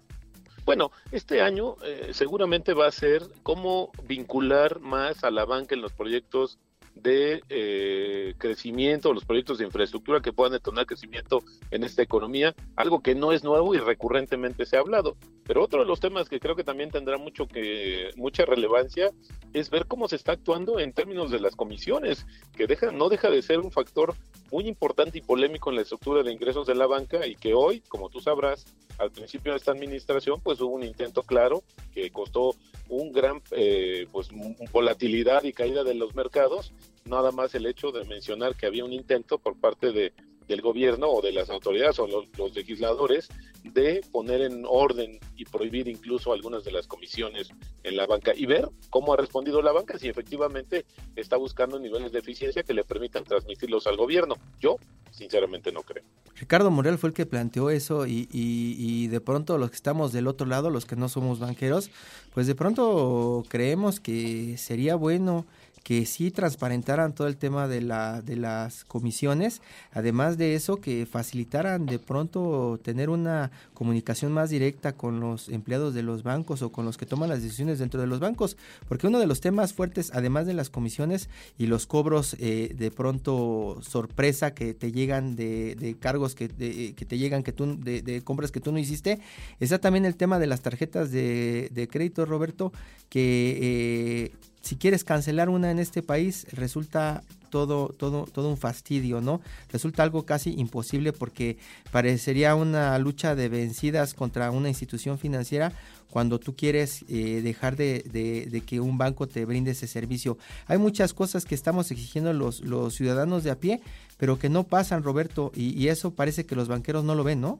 Bueno, 0.65 0.91
este 1.11 1.41
año 1.41 1.76
eh, 1.84 2.11
seguramente 2.13 2.74
va 2.74 2.88
a 2.88 2.91
ser 2.91 3.24
cómo 3.41 3.91
vincular 4.07 4.80
más 4.80 5.24
a 5.24 5.32
la 5.32 5.45
banca 5.45 5.74
en 5.74 5.82
los 5.82 5.93
proyectos 5.93 6.59
de 6.95 7.41
eh, 7.49 8.33
crecimiento, 8.37 9.13
los 9.13 9.25
proyectos 9.25 9.57
de 9.57 9.65
infraestructura 9.65 10.21
que 10.21 10.33
puedan 10.33 10.53
detonar 10.53 10.85
crecimiento 10.85 11.43
en 11.71 11.83
esta 11.83 12.01
economía, 12.01 12.55
algo 12.75 13.01
que 13.01 13.15
no 13.15 13.31
es 13.31 13.43
nuevo 13.43 13.73
y 13.73 13.79
recurrentemente 13.79 14.65
se 14.65 14.77
ha 14.77 14.81
hablado. 14.81 15.15
Pero 15.45 15.63
otro 15.63 15.81
de 15.81 15.87
los 15.87 15.99
temas 15.99 16.29
que 16.29 16.39
creo 16.39 16.55
que 16.55 16.63
también 16.63 16.91
tendrá 16.91 17.17
mucho 17.17 17.47
que 17.47 18.11
mucha 18.15 18.45
relevancia 18.45 19.11
es 19.53 19.69
ver 19.69 19.85
cómo 19.85 20.07
se 20.07 20.15
está 20.15 20.33
actuando 20.33 20.79
en 20.79 20.93
términos 20.93 21.31
de 21.31 21.39
las 21.39 21.55
comisiones, 21.55 22.25
que 22.55 22.67
deja, 22.67 22.91
no 22.91 23.09
deja 23.09 23.29
de 23.29 23.41
ser 23.41 23.59
un 23.59 23.71
factor 23.71 24.13
muy 24.51 24.67
importante 24.67 25.17
y 25.17 25.21
polémico 25.21 25.69
en 25.69 25.77
la 25.77 25.81
estructura 25.81 26.23
de 26.23 26.31
ingresos 26.31 26.67
de 26.67 26.75
la 26.75 26.85
banca 26.85 27.25
y 27.25 27.35
que 27.35 27.53
hoy, 27.53 27.81
como 27.87 28.09
tú 28.09 28.19
sabrás, 28.19 28.65
al 28.97 29.11
principio 29.11 29.53
de 29.53 29.57
esta 29.57 29.71
administración, 29.71 30.39
pues 30.41 30.61
hubo 30.61 30.75
un 30.75 30.83
intento 30.83 31.23
claro 31.23 31.63
que 31.93 32.11
costó 32.11 32.55
un 32.87 33.11
gran 33.11 33.41
eh, 33.51 34.07
pues 34.11 34.29
volatilidad 34.71 35.43
y 35.43 35.53
caída 35.53 35.83
de 35.83 35.95
los 35.95 36.13
mercados, 36.13 36.73
nada 37.05 37.32
más 37.32 37.53
el 37.55 37.65
hecho 37.65 37.91
de 37.91 38.05
mencionar 38.05 38.55
que 38.55 38.65
había 38.65 38.86
un 38.86 38.93
intento 38.93 39.38
por 39.38 39.59
parte 39.59 39.91
de 39.91 40.13
del 40.47 40.61
gobierno 40.61 41.07
o 41.09 41.21
de 41.21 41.32
las 41.32 41.49
autoridades 41.49 41.97
o 41.99 42.07
los, 42.07 42.53
legisladores 42.53 43.29
de 43.63 44.01
poner 44.11 44.41
en 44.41 44.65
orden 44.67 45.17
y 45.38 45.45
prohibir 45.45 45.88
incluso 45.88 46.34
algunas 46.34 46.65
de 46.65 46.71
las 46.73 46.88
comisiones 46.88 47.49
en 47.84 47.95
la 47.95 48.05
banca 48.05 48.34
y 48.36 48.47
ver 48.47 48.67
cómo 48.89 49.13
ha 49.13 49.17
respondido 49.17 49.61
la 49.61 49.71
banca 49.71 49.97
si 49.97 50.09
efectivamente 50.09 50.86
está 51.15 51.38
buscando 51.38 51.79
niveles 51.79 52.11
de 52.11 52.19
eficiencia 52.19 52.63
que 52.63 52.73
le 52.73 52.84
permitan 52.84 53.23
transmitirlos 53.23 53.88
al 53.88 53.95
gobierno. 53.95 54.36
Yo 54.59 54.75
sinceramente 55.11 55.71
no 55.71 55.84
creo. 55.84 56.03
Ricardo 56.36 56.69
Morel 56.69 56.97
fue 56.97 57.09
el 57.09 57.13
que 57.13 57.25
planteó 57.25 57.69
eso 57.69 58.05
y- 58.07 58.27
y 58.32 59.07
de 59.07 59.21
pronto 59.21 59.57
los 59.57 59.69
que 59.69 59.75
estamos 59.75 60.11
del 60.11 60.27
otro 60.27 60.47
lado, 60.47 60.69
los 60.69 60.86
que 60.86 60.95
no 60.97 61.07
somos 61.07 61.39
banqueros, 61.39 61.91
pues 62.34 62.47
de 62.47 62.55
pronto 62.55 63.43
creemos 63.47 63.99
que 64.01 64.57
sería 64.57 64.95
bueno 64.95 65.45
que 65.84 66.05
sí 66.05 66.29
transparentaran 66.29 67.13
todo 67.15 67.27
el 67.27 67.38
tema 67.38 67.67
de, 67.67 67.82
la, 67.82 68.21
de 68.21 68.36
las 68.36 68.86
comisiones, 68.86 69.61
además 69.91 70.38
de 70.38 70.53
eso 70.55 70.77
que 70.77 71.07
facilitaran 71.07 71.86
de 71.88 71.97
pronto 71.97 72.79
tener 72.84 73.09
una 73.09 73.49
comunicación 73.73 74.32
más 74.32 74.51
directa 74.51 74.93
con 74.93 75.19
los 75.19 75.49
empleados 75.49 75.93
de 75.95 76.03
los 76.03 76.21
bancos 76.21 76.61
o 76.61 76.71
con 76.71 76.86
los 76.86 76.97
que 76.97 77.07
toman 77.07 77.29
las 77.29 77.41
decisiones 77.41 77.79
dentro 77.79 77.99
de 77.99 78.05
los 78.07 78.19
bancos, 78.19 78.57
porque 78.88 79.07
uno 79.07 79.17
de 79.19 79.25
los 79.25 79.41
temas 79.41 79.73
fuertes, 79.73 80.11
además 80.13 80.45
de 80.45 80.53
las 80.53 80.69
comisiones 80.69 81.29
y 81.57 81.65
los 81.65 81.88
cobros 81.88 82.36
eh, 82.39 82.75
de 82.77 82.91
pronto 82.91 83.79
sorpresa 83.82 84.53
que 84.53 84.73
te 84.75 84.91
llegan 84.91 85.36
de, 85.36 85.75
de 85.75 85.95
cargos 85.95 86.36
que, 86.36 86.47
de- 86.47 86.93
que 86.95 87.05
te 87.05 87.17
llegan 87.17 87.41
que 87.43 87.53
tú 87.53 87.77
de, 87.79 88.21
compras 88.23 88.51
que 88.51 88.59
tú 88.59 88.71
no 88.71 88.77
hiciste, 88.77 89.19
está 89.59 89.79
también 89.79 90.05
el 90.05 90.15
tema 90.15 90.38
de 90.38 90.47
las 90.47 90.61
tarjetas 90.61 91.11
de, 91.11 91.69
de 91.73 91.88
crédito, 91.88 92.25
Roberto, 92.25 92.71
que 93.09 93.57
eh, 93.61 94.32
si 94.62 94.76
quieres 94.76 95.03
cancelar 95.03 95.49
una 95.49 95.72
en 95.72 95.80
este 95.80 96.01
país 96.03 96.45
resulta 96.51 97.24
todo, 97.49 97.89
todo, 97.89 98.26
todo 98.32 98.49
un 98.49 98.57
fastidio, 98.57 99.20
¿no? 99.20 99.41
Resulta 99.72 100.03
algo 100.03 100.24
casi 100.26 100.51
imposible 100.57 101.12
porque 101.12 101.57
parecería 101.91 102.55
una 102.55 102.97
lucha 102.99 103.36
de 103.36 103.49
vencidas 103.49 104.14
contra 104.14 104.51
una 104.51 104.70
institución 104.70 105.18
financiera 105.20 105.74
cuando 106.09 106.39
tú 106.39 106.55
quieres 106.55 107.03
eh, 107.09 107.41
dejar 107.43 107.76
de, 107.76 108.03
de- 108.12 108.47
de 108.49 108.62
que 108.62 108.80
un 108.80 108.97
banco 108.97 109.28
te 109.28 109.43
brinde 109.45 109.72
ese 109.72 109.88
servicio. 109.88 110.38
Hay 110.68 110.78
muchas 110.78 111.14
cosas 111.14 111.43
que 111.45 111.55
estamos 111.55 111.91
exigiendo 111.91 112.32
los, 112.34 112.62
los 112.62 112.93
ciudadanos 112.95 113.43
de 113.43 113.51
a 113.51 113.55
pie, 113.59 113.82
pero 114.18 114.39
que 114.39 114.47
no 114.49 114.64
pasan, 114.64 115.03
Roberto, 115.03 115.51
y, 115.55 115.78
y 115.78 115.89
eso 115.89 116.12
parece 116.12 116.45
que 116.45 116.55
los 116.55 116.68
banqueros 116.70 117.03
no 117.03 117.16
lo 117.16 117.24
ven, 117.24 117.41
¿no? 117.41 117.59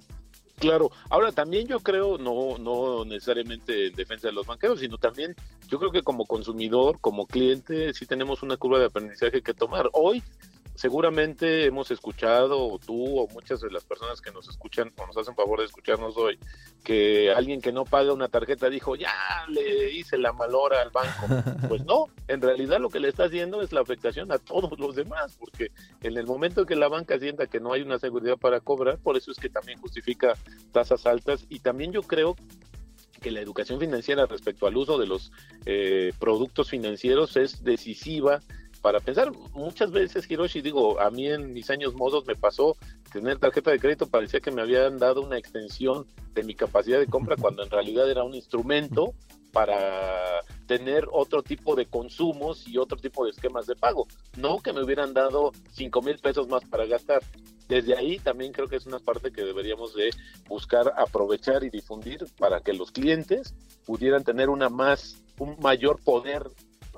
Claro, 0.62 0.92
ahora 1.10 1.32
también 1.32 1.66
yo 1.66 1.80
creo, 1.80 2.20
no, 2.20 2.60
no 2.60 3.04
necesariamente 3.04 3.88
en 3.88 3.96
defensa 3.96 4.28
de 4.28 4.34
los 4.34 4.46
banqueros, 4.46 4.80
sino 4.80 5.00
también 5.00 5.36
yo 5.68 5.80
creo 5.80 5.92
que 5.92 6.04
como 6.04 6.28
consumidor, 6.28 7.00
como 7.02 7.26
cliente, 7.26 7.96
sí 7.96 8.06
tenemos 8.06 8.44
una 8.44 8.58
curva 8.58 8.78
de 8.78 8.86
aprendizaje 8.86 9.42
que 9.42 9.56
tomar. 9.56 9.90
Hoy 9.92 10.22
seguramente 10.82 11.66
hemos 11.66 11.92
escuchado, 11.92 12.60
o 12.68 12.80
tú 12.80 13.20
o 13.20 13.28
muchas 13.28 13.62
de 13.62 13.70
las 13.70 13.84
personas 13.84 14.20
que 14.20 14.32
nos 14.32 14.50
escuchan 14.50 14.92
o 14.98 15.06
nos 15.06 15.16
hacen 15.16 15.36
favor 15.36 15.60
de 15.60 15.68
escucharnos 15.68 16.18
hoy, 16.18 16.40
que 16.84 17.32
alguien 17.32 17.62
que 17.62 17.72
no 17.72 17.86
paga 17.86 18.14
una 18.14 18.30
tarjeta 18.30 18.68
dijo, 18.68 18.96
ya 18.96 19.14
le 19.48 19.92
hice 19.92 20.18
la 20.18 20.34
malora 20.34 20.82
al 20.82 20.90
banco. 20.90 21.28
Pues 21.70 21.86
no, 21.86 22.08
en 22.28 22.42
realidad 22.42 22.80
lo 22.80 22.90
que 22.90 23.00
le 23.00 23.10
está 23.10 23.26
haciendo 23.26 23.62
es 23.62 23.72
la 23.72 23.82
afectación 23.82 24.32
a 24.32 24.40
todos 24.40 24.80
los 24.80 24.96
demás, 24.96 25.38
porque 25.40 25.72
en 26.02 26.18
el 26.18 26.26
momento 26.26 26.66
que 26.66 26.76
la 26.76 26.88
banca 26.88 27.20
sienta 27.20 27.46
que 27.46 27.60
no 27.60 27.74
hay 27.74 27.84
una 27.84 28.00
seguridad 28.00 28.38
para 28.38 28.60
cobrar, 28.60 28.98
por 28.98 29.16
eso 29.16 29.32
es 29.32 29.38
que 29.38 29.50
también 29.50 29.80
justifica 29.80 30.34
tasas 30.72 31.06
altas 31.06 31.46
y 31.48 31.60
también 31.60 31.92
yo 31.92 32.02
creo 32.02 32.36
que 33.22 33.30
la 33.30 33.40
educación 33.40 33.80
financiera 33.80 34.26
respecto 34.26 34.66
al 34.66 34.76
uso 34.76 34.98
de 34.98 35.06
los 35.06 35.32
eh, 35.68 36.12
productos 36.20 36.72
financieros 36.72 37.38
es 37.38 37.64
decisiva 37.64 38.42
para 38.82 39.00
pensar 39.00 39.32
muchas 39.54 39.92
veces 39.92 40.30
Hiroshi 40.30 40.62
digo 40.62 41.00
a 41.00 41.12
mí 41.12 41.28
en 41.28 41.54
mis 41.54 41.70
años 41.70 41.94
mozos 41.94 42.26
me 42.26 42.36
pasó 42.36 42.76
tener 43.12 43.38
tarjeta 43.38 43.72
de 43.72 43.80
crédito 43.80 44.08
parecía 44.08 44.40
que 44.40 44.52
me 44.52 44.62
habían 44.62 44.98
dado 44.98 45.22
una 45.22 45.38
extensión 45.38 46.08
de 46.34 46.44
mi 46.44 46.56
capacidad 46.56 47.00
de 47.00 47.08
compra 47.08 47.36
cuando 47.40 47.64
en 47.64 47.70
realidad 47.70 48.10
era 48.10 48.24
un 48.24 48.36
instrumento 48.36 49.14
para 49.52 50.42
tener 50.66 51.08
otro 51.12 51.44
tipo 51.44 51.76
de 51.76 51.86
consumos 51.86 52.68
y 52.68 52.78
otro 52.78 52.98
tipo 52.98 53.26
de 53.26 53.32
esquemas 53.32 53.68
de 53.68 53.76
pago. 53.76 54.08
No 54.38 54.60
que 54.60 54.74
me 54.74 54.82
hubieran 54.82 55.14
dado 55.14 55.52
cinco 55.72 56.02
mil 56.02 56.18
pesos 56.20 56.48
más 56.48 56.64
para 56.66 56.86
gastar. 56.86 57.22
Desde 57.68 57.96
ahí 57.96 58.20
también 58.20 58.52
creo 58.52 58.68
que 58.68 58.78
es 58.78 58.86
una 58.86 59.00
parte 59.00 59.32
que 59.32 59.44
deberíamos 59.44 59.94
de 59.94 60.12
buscar 60.48 60.94
aprovechar 60.98 61.64
y 61.64 61.70
difundir 61.70 62.26
para 62.38 62.62
que 62.62 62.74
los 62.74 62.92
clientes 62.92 63.54
pudieran 63.86 64.24
tener 64.24 64.50
una 64.50 64.70
más, 64.70 65.22
un 65.38 65.58
mayor 65.60 66.02
poder, 66.04 66.50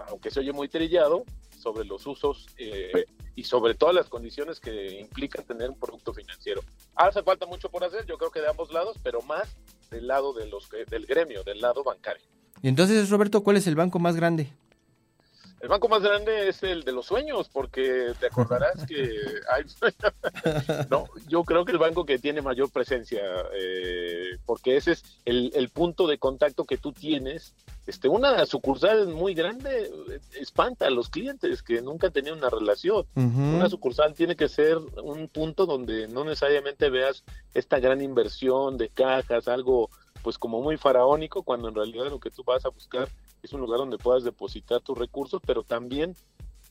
aunque 0.07 0.31
se 0.31 0.39
oye 0.39 0.51
muy 0.51 0.67
trillado, 0.67 1.25
sobre 1.63 1.85
los 1.85 2.05
usos 2.05 2.45
eh, 2.57 3.05
y 3.35 3.43
sobre 3.45 3.73
todas 3.73 3.95
las 3.95 4.09
condiciones 4.09 4.59
que 4.59 4.99
implican 4.99 5.45
tener 5.45 5.69
un 5.69 5.79
producto 5.79 6.13
financiero. 6.13 6.61
Hace 6.95 7.23
falta 7.23 7.45
mucho 7.47 7.69
por 7.69 7.83
hacer, 7.83 8.05
yo 8.05 8.17
creo 8.17 8.29
que 8.29 8.41
de 8.41 8.49
ambos 8.49 8.71
lados, 8.71 8.97
pero 9.01 9.21
más 9.21 9.55
del 9.89 10.05
lado 10.07 10.33
de 10.33 10.45
los 10.47 10.67
que- 10.67 10.85
del 10.85 11.05
gremio, 11.05 11.43
del 11.43 11.61
lado 11.61 11.83
bancario. 11.83 12.23
Y 12.61 12.67
entonces, 12.67 13.09
Roberto, 13.09 13.43
¿cuál 13.43 13.57
es 13.57 13.65
el 13.67 13.75
banco 13.75 13.97
más 13.99 14.15
grande? 14.15 14.47
El 15.63 15.69
banco 15.69 15.87
más 15.87 16.01
grande 16.01 16.49
es 16.49 16.61
el 16.61 16.83
de 16.83 16.91
los 16.91 17.05
sueños, 17.05 17.47
porque 17.47 18.11
te 18.19 18.25
acordarás 18.25 18.85
que 18.85 19.09
hay... 19.49 19.63
no, 20.89 21.05
yo 21.29 21.45
creo 21.45 21.63
que 21.63 21.71
el 21.71 21.77
banco 21.77 22.05
que 22.05 22.19
tiene 22.19 22.41
mayor 22.41 22.69
presencia, 22.69 23.21
eh, 23.55 24.37
porque 24.45 24.75
ese 24.75 24.91
es 24.91 25.03
el, 25.23 25.53
el 25.55 25.69
punto 25.69 26.05
de 26.05 26.17
contacto 26.17 26.65
que 26.65 26.77
tú 26.77 26.91
tienes. 26.91 27.53
Este, 27.87 28.09
una 28.09 28.45
sucursal 28.45 29.07
muy 29.07 29.33
grande 29.35 29.89
eh, 30.09 30.19
espanta 30.37 30.87
a 30.87 30.89
los 30.89 31.07
clientes 31.07 31.63
que 31.63 31.81
nunca 31.81 32.09
tenido 32.09 32.35
una 32.35 32.49
relación. 32.49 33.05
Ujú. 33.15 33.41
Una 33.55 33.69
sucursal 33.69 34.13
tiene 34.15 34.35
que 34.35 34.49
ser 34.49 34.77
un 35.01 35.29
punto 35.29 35.65
donde 35.65 36.09
no 36.09 36.25
necesariamente 36.25 36.89
veas 36.89 37.23
esta 37.53 37.79
gran 37.79 38.01
inversión 38.01 38.77
de 38.77 38.89
cajas, 38.89 39.47
algo 39.47 39.89
pues 40.23 40.37
como 40.37 40.61
muy 40.61 40.75
faraónico, 40.75 41.43
cuando 41.43 41.69
en 41.69 41.75
realidad 41.75 42.09
lo 42.09 42.19
que 42.19 42.31
tú 42.31 42.43
vas 42.43 42.65
a 42.65 42.69
buscar 42.69 43.07
es 43.43 43.53
un 43.53 43.61
lugar 43.61 43.79
donde 43.79 43.97
puedas 43.97 44.23
depositar 44.23 44.81
tus 44.81 44.97
recursos, 44.97 45.41
pero 45.45 45.63
también 45.63 46.15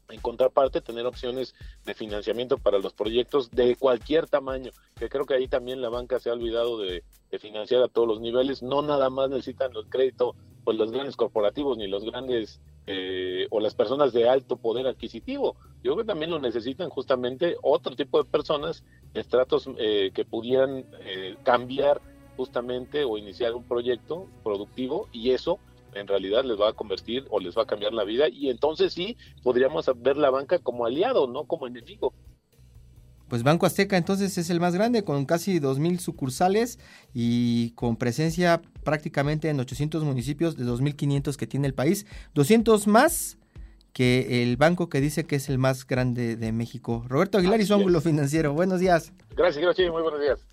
en 0.08 0.20
contraparte 0.20 0.80
tener 0.80 1.06
opciones 1.06 1.54
de 1.84 1.94
financiamiento 1.94 2.58
para 2.58 2.78
los 2.78 2.92
proyectos 2.92 3.50
de 3.50 3.76
cualquier 3.76 4.28
tamaño, 4.28 4.70
que 4.96 5.08
creo 5.08 5.24
que 5.24 5.34
ahí 5.34 5.48
también 5.48 5.80
la 5.80 5.88
banca 5.88 6.18
se 6.18 6.30
ha 6.30 6.34
olvidado 6.34 6.78
de, 6.78 7.04
financiar 7.38 7.82
a 7.82 7.88
todos 7.88 8.06
los 8.06 8.20
niveles, 8.20 8.62
no 8.62 8.82
nada 8.82 9.08
más 9.08 9.30
necesitan 9.30 9.74
el 9.74 9.88
crédito 9.88 10.34
pues 10.64 10.76
los 10.76 10.92
grandes 10.92 11.16
corporativos 11.16 11.78
ni 11.78 11.86
los 11.86 12.04
grandes 12.04 12.60
eh, 12.86 13.46
o 13.48 13.58
las 13.58 13.74
personas 13.74 14.12
de 14.12 14.28
alto 14.28 14.58
poder 14.58 14.86
adquisitivo, 14.86 15.56
yo 15.82 15.94
creo 15.94 15.96
que 15.96 16.04
también 16.04 16.30
lo 16.30 16.38
necesitan 16.38 16.90
justamente 16.90 17.56
otro 17.62 17.96
tipo 17.96 18.22
de 18.22 18.28
personas, 18.28 18.84
estratos 19.14 19.66
eh, 19.78 20.10
que 20.12 20.26
pudieran 20.26 20.84
eh, 21.00 21.36
cambiar 21.42 22.02
justamente 22.36 23.02
o 23.04 23.16
iniciar 23.16 23.54
un 23.54 23.64
proyecto 23.64 24.28
productivo 24.44 25.08
y 25.10 25.30
eso 25.30 25.58
en 25.94 26.06
realidad 26.06 26.44
les 26.44 26.60
va 26.60 26.70
a 26.70 26.72
convertir 26.72 27.26
o 27.30 27.40
les 27.40 27.56
va 27.56 27.62
a 27.62 27.66
cambiar 27.66 27.92
la 27.92 28.04
vida 28.04 28.28
y 28.28 28.50
entonces 28.50 28.92
sí 28.92 29.16
podríamos 29.42 29.90
ver 29.96 30.16
la 30.16 30.30
banca 30.30 30.58
como 30.58 30.86
aliado, 30.86 31.26
no 31.26 31.44
como 31.44 31.66
enemigo. 31.66 32.12
Pues 33.28 33.44
Banco 33.44 33.64
Azteca 33.64 33.96
entonces 33.96 34.36
es 34.36 34.50
el 34.50 34.60
más 34.60 34.74
grande 34.74 35.04
con 35.04 35.24
casi 35.24 35.58
2.000 35.58 36.00
sucursales 36.00 36.78
y 37.14 37.70
con 37.70 37.96
presencia 37.96 38.60
prácticamente 38.84 39.48
en 39.48 39.58
800 39.58 40.04
municipios 40.04 40.54
de 40.58 40.66
2.500 40.66 41.36
que 41.36 41.46
tiene 41.46 41.66
el 41.66 41.72
país. 41.72 42.06
200 42.34 42.86
más 42.88 43.38
que 43.94 44.42
el 44.42 44.58
banco 44.58 44.90
que 44.90 45.00
dice 45.00 45.24
que 45.24 45.36
es 45.36 45.48
el 45.48 45.56
más 45.56 45.86
grande 45.86 46.36
de 46.36 46.52
México. 46.52 47.06
Roberto 47.08 47.38
Aguilar 47.38 47.60
y 47.60 47.64
su 47.64 47.72
ángulo 47.72 48.02
financiero. 48.02 48.52
Buenos 48.52 48.80
días. 48.80 49.14
Gracias, 49.34 49.64
gracias, 49.64 49.90
muy 49.90 50.02
buenos 50.02 50.20
días. 50.20 50.46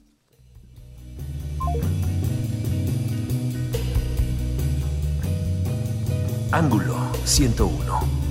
Ángulo 6.52 6.96
101. 7.26 8.29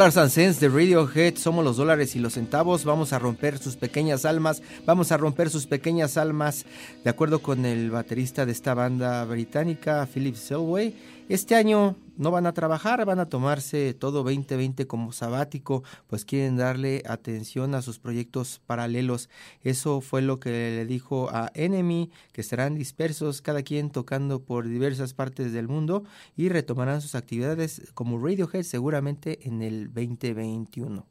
Dollars 0.00 0.16
and 0.16 0.30
Cents 0.30 0.60
de 0.60 0.70
Radiohead, 0.70 1.36
somos 1.36 1.62
los 1.62 1.76
dólares 1.76 2.16
y 2.16 2.20
los 2.20 2.32
centavos, 2.32 2.86
vamos 2.86 3.12
a 3.12 3.18
romper 3.18 3.58
sus 3.58 3.76
pequeñas 3.76 4.24
almas, 4.24 4.62
vamos 4.86 5.12
a 5.12 5.18
romper 5.18 5.50
sus 5.50 5.66
pequeñas 5.66 6.16
almas, 6.16 6.64
de 7.04 7.10
acuerdo 7.10 7.40
con 7.40 7.66
el 7.66 7.90
baterista 7.90 8.46
de 8.46 8.52
esta 8.52 8.72
banda 8.72 9.22
británica, 9.26 10.08
Philip 10.10 10.36
Selway. 10.36 10.94
Este 11.28 11.54
año 11.54 11.96
no 12.20 12.30
van 12.30 12.46
a 12.46 12.52
trabajar, 12.52 13.04
van 13.06 13.18
a 13.18 13.30
tomarse 13.30 13.94
todo 13.94 14.22
2020 14.22 14.86
como 14.86 15.10
sabático, 15.12 15.82
pues 16.06 16.26
quieren 16.26 16.58
darle 16.58 17.02
atención 17.08 17.74
a 17.74 17.80
sus 17.80 17.98
proyectos 17.98 18.60
paralelos. 18.66 19.30
Eso 19.62 20.02
fue 20.02 20.20
lo 20.20 20.38
que 20.38 20.50
le 20.50 20.84
dijo 20.84 21.30
a 21.32 21.50
Enemy, 21.54 22.10
que 22.32 22.42
estarán 22.42 22.74
dispersos, 22.74 23.40
cada 23.40 23.62
quien 23.62 23.88
tocando 23.90 24.44
por 24.44 24.68
diversas 24.68 25.14
partes 25.14 25.54
del 25.54 25.66
mundo 25.66 26.04
y 26.36 26.50
retomarán 26.50 27.00
sus 27.00 27.14
actividades 27.14 27.90
como 27.94 28.22
Radiohead 28.22 28.64
seguramente 28.64 29.48
en 29.48 29.62
el 29.62 29.86
2021. 29.86 31.06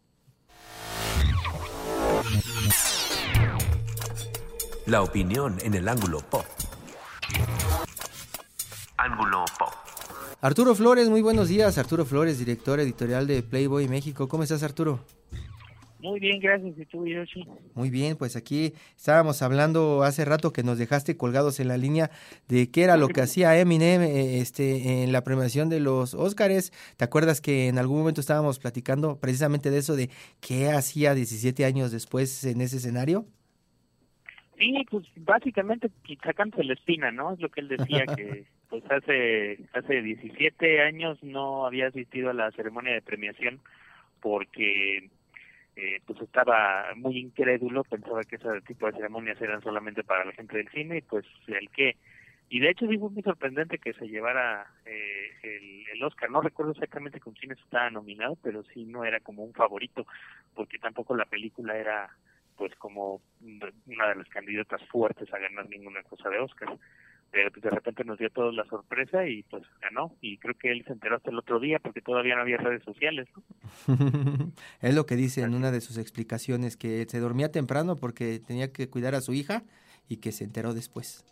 La 4.86 5.02
opinión 5.02 5.58
en 5.64 5.74
el 5.74 5.88
ángulo 5.88 6.20
pop. 6.20 6.46
Ángulo 8.98 9.46
pop. 9.58 9.89
Arturo 10.42 10.74
Flores, 10.74 11.10
muy 11.10 11.22
buenos 11.22 11.50
días. 11.50 11.78
Arturo 11.78 12.06
Flores, 12.06 12.40
director 12.40 12.80
editorial 12.80 13.28
de 13.28 13.44
Playboy 13.44 13.90
México. 13.90 14.30
¿Cómo 14.30 14.44
estás, 14.44 14.64
Arturo? 14.64 15.02
Muy 16.00 16.18
bien, 16.22 16.40
gracias. 16.40 16.78
¿Y 16.78 16.86
tú, 16.86 17.06
Yoshi? 17.06 17.46
Muy 17.76 17.90
bien, 17.90 18.16
pues 18.16 18.38
aquí 18.38 18.72
estábamos 18.96 19.42
hablando 19.42 20.04
hace 20.04 20.24
rato 20.24 20.54
que 20.54 20.64
nos 20.64 20.78
dejaste 20.78 21.18
colgados 21.18 21.60
en 21.60 21.68
la 21.68 21.76
línea 21.76 22.10
de 22.48 22.72
qué 22.72 22.84
era 22.84 22.96
lo 22.96 23.10
que 23.10 23.20
hacía 23.20 23.60
Eminem 23.60 24.02
eh, 24.02 24.40
este, 24.40 25.04
en 25.04 25.12
la 25.12 25.26
premiación 25.26 25.68
de 25.68 25.82
los 25.82 26.14
Óscares. 26.14 26.72
¿Te 26.96 27.04
acuerdas 27.04 27.42
que 27.42 27.68
en 27.68 27.78
algún 27.78 28.00
momento 28.00 28.22
estábamos 28.22 28.60
platicando 28.60 29.20
precisamente 29.20 29.72
de 29.72 29.78
eso, 29.80 29.98
de 29.98 30.10
qué 30.40 30.70
hacía 30.70 31.16
17 31.16 31.66
años 31.66 31.92
después 31.92 32.46
en 32.46 32.62
ese 32.62 32.78
escenario? 32.78 33.26
Sí, 34.58 34.86
pues 34.90 35.06
básicamente 35.18 35.92
sacándose 36.24 36.64
la 36.64 36.76
espina, 36.76 37.12
¿no? 37.12 37.34
Es 37.34 37.42
lo 37.42 37.50
que 37.50 37.60
él 37.60 37.68
decía 37.68 38.06
que 38.16 38.46
pues 38.70 38.84
hace 38.90 39.60
hace 39.74 40.02
17 40.02 40.82
años 40.82 41.22
no 41.24 41.66
había 41.66 41.88
asistido 41.88 42.30
a 42.30 42.34
la 42.34 42.52
ceremonia 42.52 42.94
de 42.94 43.02
premiación 43.02 43.60
porque 44.22 45.10
eh, 45.76 46.02
pues 46.06 46.22
estaba 46.22 46.86
muy 46.96 47.18
incrédulo, 47.18 47.84
pensaba 47.84 48.24
que 48.24 48.36
ese 48.36 48.62
tipo 48.68 48.88
de 48.88 48.94
ceremonias 48.94 49.42
eran 49.42 49.62
solamente 49.62 50.04
para 50.04 50.26
la 50.26 50.34
gente 50.34 50.58
del 50.58 50.70
cine 50.70 50.98
y 50.98 51.02
pues 51.02 51.26
el 51.48 51.70
que 51.70 51.96
y 52.52 52.60
de 52.60 52.72
hecho 52.72 52.88
sí 52.88 52.98
fue 52.98 53.12
muy 53.12 53.22
sorprendente 53.22 53.78
que 53.78 53.94
se 53.94 54.08
llevara 54.08 54.66
eh, 54.86 55.32
el, 55.44 55.86
el 55.94 56.04
Oscar. 56.04 56.32
No 56.32 56.42
recuerdo 56.42 56.72
exactamente 56.72 57.20
con 57.20 57.34
quiénes 57.34 57.60
estaba 57.60 57.92
nominado, 57.92 58.38
pero 58.42 58.64
sí 58.74 58.86
no 58.86 59.06
era 59.06 59.20
como 59.20 59.44
un 59.44 59.54
favorito, 59.54 60.08
porque 60.56 60.80
tampoco 60.80 61.16
la 61.16 61.26
película 61.26 61.78
era 61.78 62.10
pues 62.58 62.76
como 62.76 63.22
una 63.88 64.10
de 64.10 64.16
las 64.16 64.28
candidatas 64.30 64.84
fuertes 64.88 65.32
a 65.32 65.40
ganar 65.40 65.70
ninguna 65.70 66.02
cosa 66.04 66.30
de 66.30 66.40
Oscar. 66.40 66.70
Pero 67.32 67.52
pues 67.52 67.64
de 67.64 67.70
repente 67.70 68.04
nos 68.04 68.18
dio 68.18 68.28
a 68.28 68.32
todos 68.32 68.56
la 68.56 68.66
sorpresa 68.66 69.26
y 69.28 69.44
pues 69.44 69.64
ganó. 69.82 70.16
Y 70.22 70.38
creo 70.38 70.56
que 70.56 70.72
él 70.72 70.84
se 70.86 70.94
enteró 70.94 71.18
hasta 71.18 71.30
el 71.30 71.38
otro 71.38 71.60
día 71.60 71.80
porque 71.80 72.02
todavía 72.02 72.36
no 72.36 72.42
había 72.42 72.58
redes 72.58 72.84
sociales. 72.84 73.28
¿no? 73.36 74.54
es 74.82 74.96
lo 74.96 75.06
que 75.06 75.16
dice 75.16 75.42
en 75.42 75.54
una 75.54 75.72
de 75.72 75.82
sus 75.82 75.98
explicaciones, 75.98 76.76
que 76.76 77.06
se 77.08 77.20
dormía 77.20 77.52
temprano 77.52 77.96
porque 77.96 78.40
tenía 78.40 78.72
que 78.74 78.90
cuidar 78.90 79.16
a 79.16 79.22
su 79.22 79.34
hija 79.34 79.64
y 80.08 80.18
que 80.18 80.32
se 80.32 80.44
enteró 80.44 80.74
después. 80.74 81.24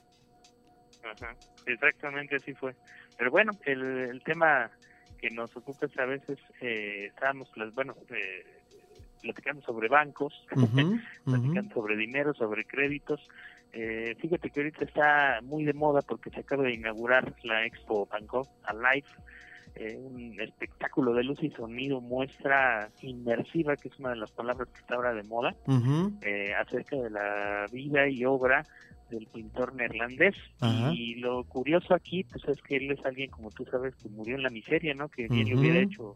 Ajá, 1.03 1.35
exactamente 1.65 2.35
así 2.35 2.53
fue. 2.53 2.75
Pero 3.17 3.31
bueno, 3.31 3.51
el, 3.65 3.81
el 3.81 4.23
tema 4.23 4.69
que 5.17 5.29
nos 5.31 5.55
ocupa 5.55 5.87
es 5.87 5.97
a 5.97 6.05
veces, 6.05 6.37
eh, 6.61 7.07
estábamos, 7.07 7.49
bueno, 7.73 7.95
eh, 8.09 8.45
platicando 9.21 9.61
sobre 9.63 9.89
bancos, 9.89 10.33
platicando 11.25 11.73
sobre 11.73 11.95
dinero, 11.97 12.33
sobre 12.33 12.65
créditos. 12.65 13.19
Eh, 13.79 14.15
fíjate 14.19 14.49
que 14.49 14.61
ahorita 14.61 14.85
está 14.85 15.39
muy 15.43 15.63
de 15.63 15.73
moda 15.73 16.01
porque 16.01 16.31
se 16.31 16.39
acaba 16.39 16.63
de 16.63 16.73
inaugurar 16.73 17.35
la 17.43 17.63
Expo 17.63 18.07
Bangkok 18.11 18.49
Alive, 18.63 19.07
eh, 19.75 19.95
un 19.99 20.41
espectáculo 20.41 21.13
de 21.13 21.23
luz 21.23 21.37
y 21.43 21.51
sonido, 21.51 22.01
muestra 22.01 22.89
inmersiva, 23.03 23.75
que 23.75 23.89
es 23.89 23.99
una 23.99 24.09
de 24.09 24.15
las 24.15 24.31
palabras 24.31 24.67
que 24.69 24.79
está 24.79 24.95
ahora 24.95 25.13
de 25.13 25.21
moda, 25.25 25.53
eh, 26.23 26.55
acerca 26.55 26.95
de 26.95 27.11
la 27.11 27.67
vida 27.71 28.09
y 28.09 28.25
obra 28.25 28.65
del 29.11 29.27
pintor 29.27 29.75
neerlandés. 29.75 30.35
Y 30.91 31.15
lo 31.19 31.43
curioso 31.43 31.93
aquí, 31.93 32.23
pues 32.23 32.45
es 32.47 32.59
que 32.63 32.77
él 32.77 32.89
es 32.89 33.05
alguien, 33.05 33.29
como 33.29 33.51
tú 33.51 33.63
sabes, 33.65 33.93
que 33.97 34.09
murió 34.09 34.37
en 34.37 34.41
la 34.41 34.49
miseria, 34.49 34.95
¿no? 34.95 35.07
Que 35.07 35.27
bien 35.27 35.49
le 35.49 35.55
hubiera 35.55 35.79
hecho 35.81 36.15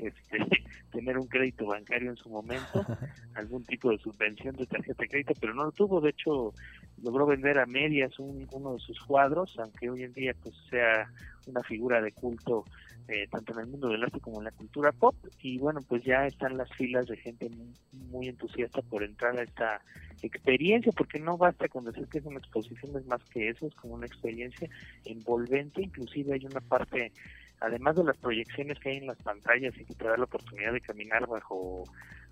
este, 0.00 0.38
tener 0.92 1.18
un 1.18 1.26
crédito 1.28 1.66
bancario 1.66 2.10
en 2.10 2.16
su 2.16 2.28
momento, 2.28 2.84
algún 3.34 3.64
tipo 3.64 3.90
de 3.90 3.98
subvención 3.98 4.56
de 4.56 4.66
tarjeta 4.66 5.02
de 5.02 5.08
crédito, 5.08 5.34
pero 5.40 5.54
no 5.54 5.64
lo 5.64 5.72
tuvo. 5.72 6.00
De 6.00 6.10
hecho, 6.10 6.54
logró 7.02 7.26
vender 7.26 7.58
a 7.58 7.66
medias 7.66 8.18
un- 8.18 8.46
uno 8.50 8.74
de 8.74 8.80
sus 8.80 8.98
cuadros, 9.06 9.54
aunque 9.58 9.88
hoy 9.90 10.02
en 10.02 10.12
día 10.12 10.34
pues 10.42 10.54
sea 10.68 11.08
una 11.46 11.62
figura 11.62 12.00
de 12.00 12.12
culto 12.12 12.66
eh, 13.08 13.26
tanto 13.28 13.52
en 13.54 13.60
el 13.60 13.66
mundo 13.66 13.88
del 13.88 14.04
arte 14.04 14.20
como 14.20 14.38
en 14.38 14.44
la 14.44 14.52
cultura 14.52 14.92
pop. 14.92 15.16
Y 15.40 15.58
bueno, 15.58 15.82
pues 15.82 16.04
ya 16.04 16.28
están 16.28 16.56
las 16.56 16.70
filas 16.74 17.06
de 17.06 17.16
gente 17.16 17.48
muy, 17.48 17.74
muy 17.90 18.28
entusiasta 18.28 18.82
por 18.82 19.02
entrar 19.02 19.36
a 19.36 19.42
esta 19.42 19.82
experiencia, 20.22 20.92
porque 20.92 21.18
no 21.18 21.36
basta 21.36 21.68
con 21.68 21.84
decir 21.84 22.06
que 22.06 22.18
es 22.18 22.24
una 22.24 22.38
exposición, 22.38 22.96
es 22.96 23.06
más 23.06 23.24
que 23.32 23.48
eso, 23.48 23.66
es 23.66 23.74
como 23.74 23.94
una 23.94 24.06
experiencia 24.06 24.68
envolvente, 25.04 25.82
inclusive 25.82 26.34
hay 26.34 26.46
una 26.46 26.60
parte 26.60 27.12
además 27.60 27.96
de 27.96 28.04
las 28.04 28.16
proyecciones 28.16 28.78
que 28.78 28.90
hay 28.90 28.96
en 28.98 29.06
las 29.06 29.20
pantallas 29.22 29.74
y 29.78 29.84
que 29.84 29.94
te 29.94 30.04
da 30.04 30.16
la 30.16 30.24
oportunidad 30.24 30.72
de 30.72 30.80
caminar 30.80 31.26
bajo 31.26 31.84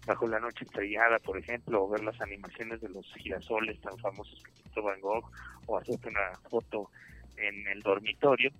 bajo 0.06 0.26
la 0.26 0.40
noche 0.40 0.64
estrellada, 0.64 1.18
por 1.18 1.36
ejemplo, 1.36 1.84
o 1.84 1.88
ver 1.88 2.02
las 2.02 2.20
animaciones 2.20 2.80
de 2.80 2.88
los 2.88 3.06
girasoles 3.14 3.78
tan 3.80 3.96
famosos 3.98 4.42
que 4.42 4.62
pintó 4.62 4.82
Van 4.82 5.00
Gogh, 5.00 5.30
o 5.66 5.78
hacerte 5.78 6.08
una 6.08 6.32
foto 6.48 6.90
en 7.36 7.66
el 7.68 7.82
dormitorio. 7.82 8.50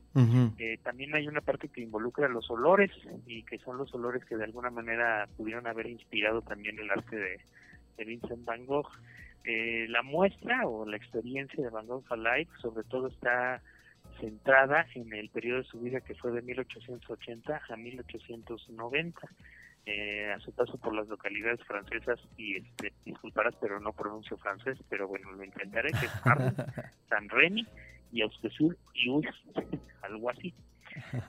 Eh, 0.58 0.78
también 0.82 1.14
hay 1.14 1.26
una 1.26 1.40
parte 1.40 1.68
que 1.68 1.80
involucra 1.80 2.28
los 2.28 2.50
olores 2.50 2.90
y 3.26 3.42
que 3.42 3.58
son 3.58 3.78
los 3.78 3.92
olores 3.94 4.24
que 4.24 4.36
de 4.36 4.44
alguna 4.44 4.70
manera 4.70 5.26
pudieron 5.36 5.66
haber 5.66 5.86
inspirado 5.86 6.42
también 6.42 6.78
el 6.78 6.90
arte 6.90 7.16
de, 7.16 7.40
de 7.96 8.04
Vincent 8.04 8.44
Van 8.44 8.66
Gogh. 8.66 8.90
Eh, 9.44 9.86
la 9.88 10.02
muestra 10.02 10.66
o 10.66 10.86
la 10.86 10.96
experiencia 10.96 11.62
de 11.62 11.70
Van 11.70 11.86
Gogh 11.86 12.04
Alive 12.10 12.50
sobre 12.60 12.84
todo 12.84 13.08
está 13.08 13.62
centrada 14.20 14.86
en 14.94 15.12
el 15.12 15.28
periodo 15.30 15.62
de 15.62 15.68
su 15.68 15.80
vida 15.80 16.00
que 16.00 16.14
fue 16.14 16.32
de 16.32 16.42
1880 16.42 17.62
a 17.68 17.76
1890. 17.76 19.20
Eh, 19.86 20.30
a 20.30 20.38
su 20.40 20.52
paso 20.52 20.76
por 20.76 20.94
las 20.94 21.08
localidades 21.08 21.64
francesas 21.64 22.20
y 22.36 22.56
este, 22.56 22.92
disculparás 23.06 23.54
pero 23.58 23.80
no 23.80 23.94
pronuncio 23.94 24.36
francés 24.36 24.76
pero 24.90 25.08
bueno 25.08 25.32
lo 25.32 25.42
intentaré 25.42 25.88
que 25.92 26.04
es 26.04 26.26
Arles, 26.26 26.52
San 27.08 27.26
Remy 27.30 27.66
y 28.12 28.20
Austesul 28.20 28.76
y 28.92 29.08
Urs, 29.08 29.34
algo 30.02 30.28
así 30.28 30.52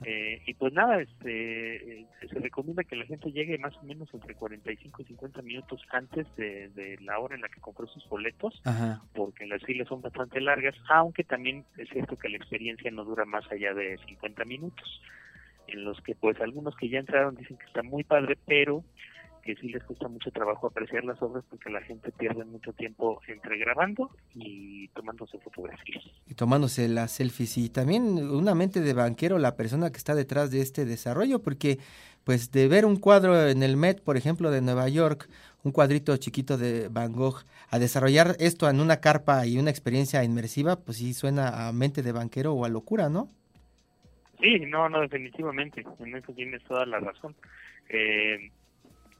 eh, 0.04 0.42
y 0.46 0.54
pues 0.54 0.72
nada, 0.72 1.00
este, 1.00 2.00
eh, 2.00 2.06
se 2.28 2.38
recomienda 2.38 2.84
que 2.84 2.96
la 2.96 3.06
gente 3.06 3.32
llegue 3.32 3.58
más 3.58 3.76
o 3.76 3.82
menos 3.82 4.08
entre 4.12 4.34
45 4.34 5.02
y 5.02 5.04
50 5.06 5.42
minutos 5.42 5.82
antes 5.90 6.26
de, 6.36 6.68
de 6.70 6.98
la 7.00 7.18
hora 7.18 7.34
en 7.34 7.42
la 7.42 7.48
que 7.48 7.60
compró 7.60 7.86
sus 7.86 8.08
boletos, 8.08 8.60
Ajá. 8.64 9.02
porque 9.14 9.46
las 9.46 9.62
filas 9.62 9.88
son 9.88 10.00
bastante 10.00 10.40
largas, 10.40 10.74
aunque 10.88 11.24
también 11.24 11.64
es 11.76 11.88
cierto 11.90 12.16
que 12.16 12.28
la 12.28 12.36
experiencia 12.36 12.90
no 12.90 13.04
dura 13.04 13.24
más 13.24 13.50
allá 13.50 13.74
de 13.74 13.98
50 14.06 14.44
minutos, 14.44 15.02
en 15.66 15.84
los 15.84 16.00
que 16.00 16.14
pues 16.14 16.40
algunos 16.40 16.76
que 16.76 16.88
ya 16.88 16.98
entraron 16.98 17.36
dicen 17.36 17.56
que 17.56 17.66
está 17.66 17.82
muy 17.82 18.04
padre, 18.04 18.36
pero 18.46 18.84
que 19.42 19.54
sí 19.56 19.68
les 19.68 19.82
cuesta 19.84 20.08
mucho 20.08 20.30
trabajo 20.30 20.66
apreciar 20.66 21.04
las 21.04 21.20
obras 21.22 21.44
porque 21.48 21.70
la 21.70 21.80
gente 21.82 22.12
pierde 22.12 22.44
mucho 22.44 22.72
tiempo 22.72 23.20
entre 23.28 23.58
grabando 23.58 24.10
y 24.34 24.88
tomándose 24.88 25.38
fotografías. 25.38 26.04
y 26.26 26.34
tomándose 26.34 26.88
las 26.88 27.12
selfies 27.12 27.58
y 27.58 27.68
también 27.70 28.02
una 28.30 28.54
mente 28.54 28.80
de 28.80 28.94
banquero 28.94 29.38
la 29.38 29.56
persona 29.56 29.90
que 29.90 29.98
está 29.98 30.14
detrás 30.14 30.50
de 30.50 30.60
este 30.60 30.84
desarrollo 30.84 31.40
porque 31.40 31.78
pues 32.24 32.52
de 32.52 32.68
ver 32.68 32.84
un 32.84 32.96
cuadro 32.96 33.48
en 33.48 33.62
el 33.62 33.76
Met 33.76 34.02
por 34.02 34.16
ejemplo 34.16 34.50
de 34.50 34.60
Nueva 34.60 34.88
York 34.88 35.28
un 35.62 35.72
cuadrito 35.72 36.16
chiquito 36.16 36.56
de 36.58 36.88
Van 36.88 37.12
Gogh 37.12 37.42
a 37.70 37.78
desarrollar 37.78 38.36
esto 38.38 38.68
en 38.68 38.80
una 38.80 39.00
carpa 39.00 39.46
y 39.46 39.58
una 39.58 39.70
experiencia 39.70 40.24
inmersiva 40.24 40.76
pues 40.76 40.98
sí 40.98 41.14
suena 41.14 41.68
a 41.68 41.72
mente 41.72 42.02
de 42.02 42.12
banquero 42.12 42.54
o 42.54 42.64
a 42.64 42.68
locura 42.68 43.08
no 43.08 43.28
Sí, 44.40 44.58
no, 44.60 44.88
no, 44.88 45.00
definitivamente, 45.00 45.84
en 45.98 46.16
eso 46.16 46.32
tienes 46.32 46.62
toda 46.64 46.86
la 46.86 46.98
razón. 46.98 47.34
Eh, 47.88 48.50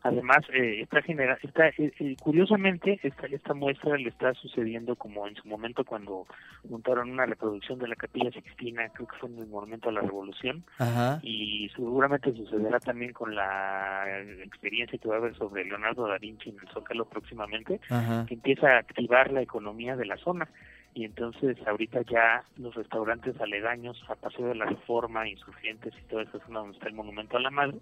además, 0.03 0.39
eh, 0.53 0.81
está 0.83 1.03
genera, 1.03 1.39
está, 1.43 1.69
eh, 1.69 1.93
eh, 1.99 2.17
curiosamente, 2.23 2.99
esta, 3.03 3.27
esta 3.27 3.55
muestra 3.55 3.97
le 3.97 4.09
está 4.09 4.35
sucediendo 4.35 4.97
como 4.97 5.27
en 5.27 5.35
su 5.37 5.47
momento 5.49 5.85
cuando 5.85 6.27
montaron 6.69 7.11
una 7.11 7.27
reproducción 7.27 7.79
de 7.79 7.89
la 7.89 7.97
Capilla 7.97 8.31
Sixtina, 8.31 8.89
creo 8.91 9.09
que 9.09 9.17
fue 9.19 9.29
en 9.29 9.39
el 9.39 9.47
momento 9.47 9.89
de 9.89 9.95
la 9.97 10.03
Revolución, 10.03 10.65
Ajá. 10.79 11.21
y 11.23 11.71
seguramente 11.75 12.33
sucederá 12.35 12.81
también 12.81 13.13
con 13.13 13.35
la 13.35 14.05
experiencia 14.45 14.99
que 14.99 15.09
va 15.09 15.17
a 15.17 15.19
haber 15.19 15.35
sobre 15.37 15.65
Leonardo 15.65 16.07
da 16.07 16.19
Vinci 16.19 16.51
en 16.51 16.57
el 16.61 16.69
Zócalo 16.69 17.05
próximamente, 17.05 17.81
Ajá. 17.89 18.27
que 18.27 18.35
empieza 18.35 18.69
a 18.69 18.79
activar 18.79 19.33
la 19.33 19.43
economía 19.43 19.97
de 19.97 20.07
la 20.07 20.17
zona. 20.17 20.49
Y 20.93 21.05
entonces 21.05 21.57
ahorita 21.67 22.03
ya 22.03 22.43
los 22.57 22.75
restaurantes 22.75 23.41
aledaños 23.41 24.03
a 24.09 24.17
Paseo 24.17 24.49
de 24.49 24.57
la 24.57 24.65
Reforma, 24.65 25.29
Insurgentes 25.29 25.95
y 25.97 26.09
toda 26.09 26.25
esa 26.25 26.45
zona 26.45 26.61
donde 26.61 26.77
está 26.77 26.89
el 26.89 26.95
Monumento 26.95 27.37
a 27.37 27.41
la 27.41 27.51
Madre, 27.51 27.79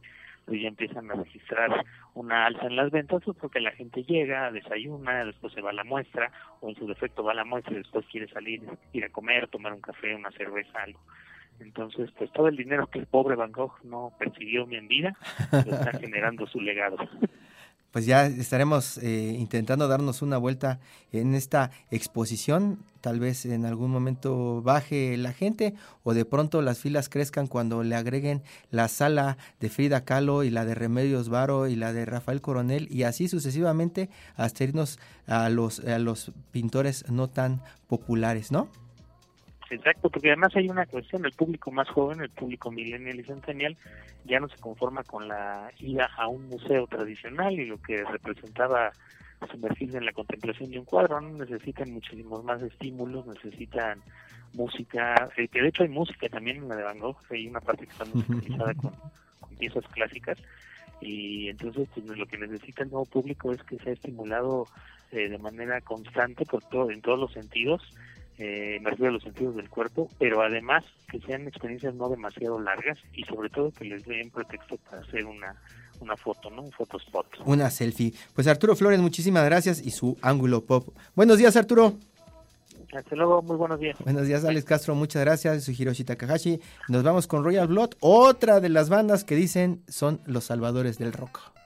pues 0.48 0.62
ya 0.62 0.68
empiezan 0.68 1.10
a 1.10 1.14
registrar 1.14 1.84
una 2.14 2.46
alza 2.46 2.66
en 2.66 2.76
las 2.76 2.90
ventas 2.90 3.22
pues 3.22 3.36
porque 3.38 3.60
la 3.60 3.70
gente 3.72 4.02
llega, 4.02 4.50
desayuna, 4.50 5.26
después 5.26 5.52
se 5.52 5.60
va 5.60 5.70
a 5.70 5.74
la 5.74 5.84
muestra, 5.84 6.32
o 6.60 6.70
en 6.70 6.74
su 6.74 6.86
defecto 6.86 7.22
va 7.22 7.32
a 7.32 7.36
la 7.36 7.44
muestra 7.44 7.74
y 7.74 7.78
después 7.78 8.06
quiere 8.10 8.28
salir, 8.28 8.62
ir 8.94 9.04
a 9.04 9.10
comer, 9.10 9.48
tomar 9.48 9.74
un 9.74 9.82
café, 9.82 10.14
una 10.14 10.30
cerveza, 10.30 10.82
algo. 10.82 11.00
Entonces, 11.60 12.10
pues 12.16 12.32
todo 12.32 12.48
el 12.48 12.56
dinero 12.56 12.86
que 12.86 12.98
el 12.98 13.06
pobre 13.06 13.36
Van 13.36 13.52
Gogh 13.52 13.74
no 13.84 14.12
persiguió 14.18 14.66
en 14.70 14.88
vida, 14.88 15.16
lo 15.52 15.58
está 15.58 15.92
generando 16.00 16.46
su 16.46 16.60
legado. 16.60 16.96
Pues 17.92 18.06
ya 18.06 18.26
estaremos 18.26 18.98
eh, 18.98 19.34
intentando 19.38 19.88
darnos 19.88 20.22
una 20.22 20.38
vuelta 20.38 20.78
en 21.12 21.34
esta 21.34 21.70
exposición. 21.90 22.78
Tal 23.00 23.20
vez 23.20 23.46
en 23.46 23.64
algún 23.64 23.90
momento 23.90 24.60
baje 24.62 25.16
la 25.16 25.32
gente 25.32 25.74
o 26.02 26.14
de 26.14 26.24
pronto 26.24 26.62
las 26.62 26.78
filas 26.78 27.08
crezcan 27.08 27.46
cuando 27.46 27.82
le 27.82 27.94
agreguen 27.94 28.42
la 28.70 28.88
sala 28.88 29.38
de 29.60 29.70
Frida 29.70 30.04
Kahlo 30.04 30.42
y 30.42 30.50
la 30.50 30.64
de 30.64 30.74
Remedios 30.74 31.28
Varo 31.28 31.68
y 31.68 31.76
la 31.76 31.92
de 31.92 32.04
Rafael 32.04 32.40
Coronel 32.40 32.88
y 32.90 33.04
así 33.04 33.28
sucesivamente 33.28 34.10
hasta 34.36 34.64
irnos 34.64 34.98
a 35.26 35.48
los, 35.48 35.80
a 35.80 35.98
los 35.98 36.32
pintores 36.50 37.04
no 37.08 37.28
tan 37.28 37.62
populares, 37.86 38.50
¿no? 38.50 38.68
Exacto, 39.70 40.08
porque 40.08 40.28
además 40.28 40.56
hay 40.56 40.68
una 40.68 40.86
cuestión, 40.86 41.24
el 41.26 41.32
público 41.32 41.70
más 41.70 41.88
joven, 41.90 42.20
el 42.20 42.30
público 42.30 42.70
millennial 42.70 43.20
y 43.20 43.24
centennial, 43.24 43.76
ya 44.24 44.40
no 44.40 44.48
se 44.48 44.56
conforma 44.58 45.04
con 45.04 45.28
la 45.28 45.70
ida 45.78 46.08
a 46.16 46.26
un 46.28 46.48
museo 46.48 46.86
tradicional 46.86 47.52
y 47.52 47.66
lo 47.66 47.80
que 47.80 48.02
representaba 48.04 48.92
sumergirse 49.50 49.98
en 49.98 50.06
la 50.06 50.12
contemplación 50.12 50.70
de 50.70 50.78
un 50.78 50.84
cuadro, 50.84 51.20
¿no? 51.20 51.36
necesitan 51.38 51.92
muchísimos 51.92 52.42
más 52.44 52.62
estímulos, 52.62 53.26
necesitan 53.26 54.00
música, 54.54 55.28
eh, 55.36 55.48
que 55.48 55.60
de 55.60 55.68
hecho 55.68 55.82
hay 55.82 55.90
música 55.90 56.28
también 56.28 56.56
en 56.58 56.68
la 56.68 56.76
de 56.76 56.82
Van 56.82 56.98
Gogh, 56.98 57.18
hay 57.30 57.46
una 57.46 57.60
parte 57.60 57.86
que 57.86 57.92
está 57.92 58.04
musicalizada 58.06 58.74
con, 58.74 58.92
con 59.40 59.56
piezas 59.58 59.86
clásicas 59.88 60.38
y 61.00 61.48
entonces 61.48 61.88
pues, 61.94 62.06
lo 62.06 62.26
que 62.26 62.38
necesita 62.38 62.82
el 62.82 62.90
nuevo 62.90 63.04
público 63.04 63.52
es 63.52 63.62
que 63.62 63.76
sea 63.78 63.92
estimulado 63.92 64.66
eh, 65.12 65.28
de 65.28 65.38
manera 65.38 65.80
constante 65.80 66.44
por 66.44 66.64
todo, 66.64 66.90
en 66.90 67.00
todos 67.00 67.18
los 67.18 67.32
sentidos, 67.32 67.82
eh, 68.38 68.78
me 68.80 68.90
refiero 68.90 69.10
a 69.10 69.14
los 69.14 69.22
sentidos 69.22 69.56
del 69.56 69.68
cuerpo, 69.68 70.08
pero 70.18 70.42
además 70.42 70.84
que 71.10 71.18
sean 71.20 71.48
experiencias 71.48 71.94
no 71.94 72.08
demasiado 72.08 72.60
largas 72.60 72.98
y 73.12 73.24
sobre 73.24 73.50
todo 73.50 73.72
que 73.72 73.84
les 73.84 74.04
den 74.04 74.30
pretexto 74.30 74.76
para 74.76 75.02
hacer 75.02 75.24
una, 75.24 75.56
una 76.00 76.16
foto, 76.16 76.48
¿no? 76.48 76.62
Un 76.62 76.70
fotospot. 76.70 77.26
Una 77.46 77.68
selfie. 77.70 78.14
Pues 78.34 78.46
Arturo 78.46 78.76
Flores, 78.76 79.00
muchísimas 79.00 79.44
gracias 79.44 79.84
y 79.84 79.90
su 79.90 80.16
ángulo 80.22 80.64
pop. 80.64 80.88
Buenos 81.16 81.38
días, 81.38 81.56
Arturo. 81.56 81.94
Hasta 82.94 83.16
luego, 83.16 83.42
muy 83.42 83.56
buenos 83.56 83.80
días. 83.80 83.96
Buenos 84.02 84.26
días, 84.26 84.44
Alex 84.44 84.64
Castro, 84.64 84.94
muchas 84.94 85.22
gracias. 85.22 85.64
Soy 85.64 85.76
Hiroshi 85.78 86.04
Takahashi. 86.04 86.60
Nos 86.88 87.02
vamos 87.02 87.26
con 87.26 87.44
Royal 87.44 87.66
Blood, 87.66 87.90
otra 88.00 88.60
de 88.60 88.68
las 88.68 88.88
bandas 88.88 89.24
que 89.24 89.34
dicen 89.34 89.82
son 89.88 90.20
los 90.26 90.44
salvadores 90.44 90.98
del 90.98 91.12
rock. 91.12 91.57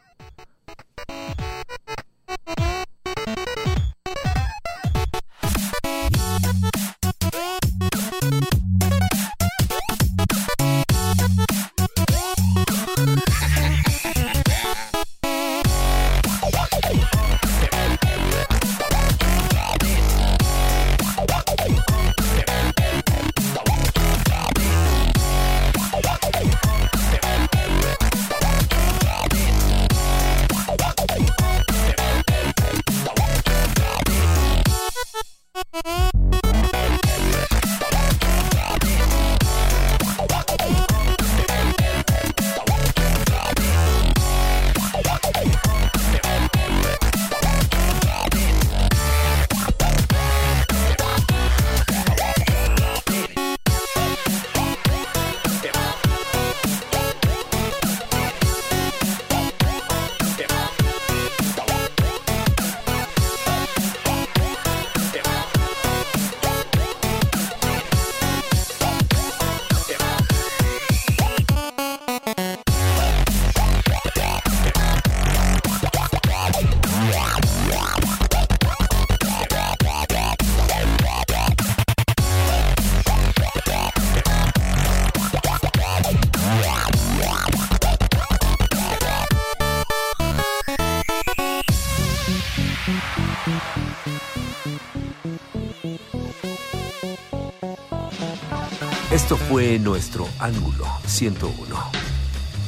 Nuestro 99.82 100.28
Ángulo 100.38 100.86
101. 101.06 101.76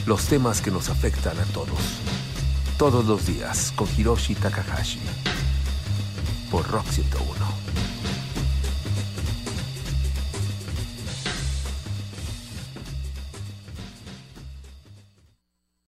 Los 0.05 0.25
temas 0.27 0.61
que 0.61 0.73
nos 0.73 0.89
afectan 0.89 1.39
a 1.39 1.45
todos. 1.53 1.79
Todos 2.77 3.05
los 3.05 3.25
días 3.25 3.73
con 3.77 3.87
Hiroshi 3.97 4.35
Takahashi. 4.35 4.99
Por 6.51 6.67
Rock 6.69 6.89
101. 6.91 7.64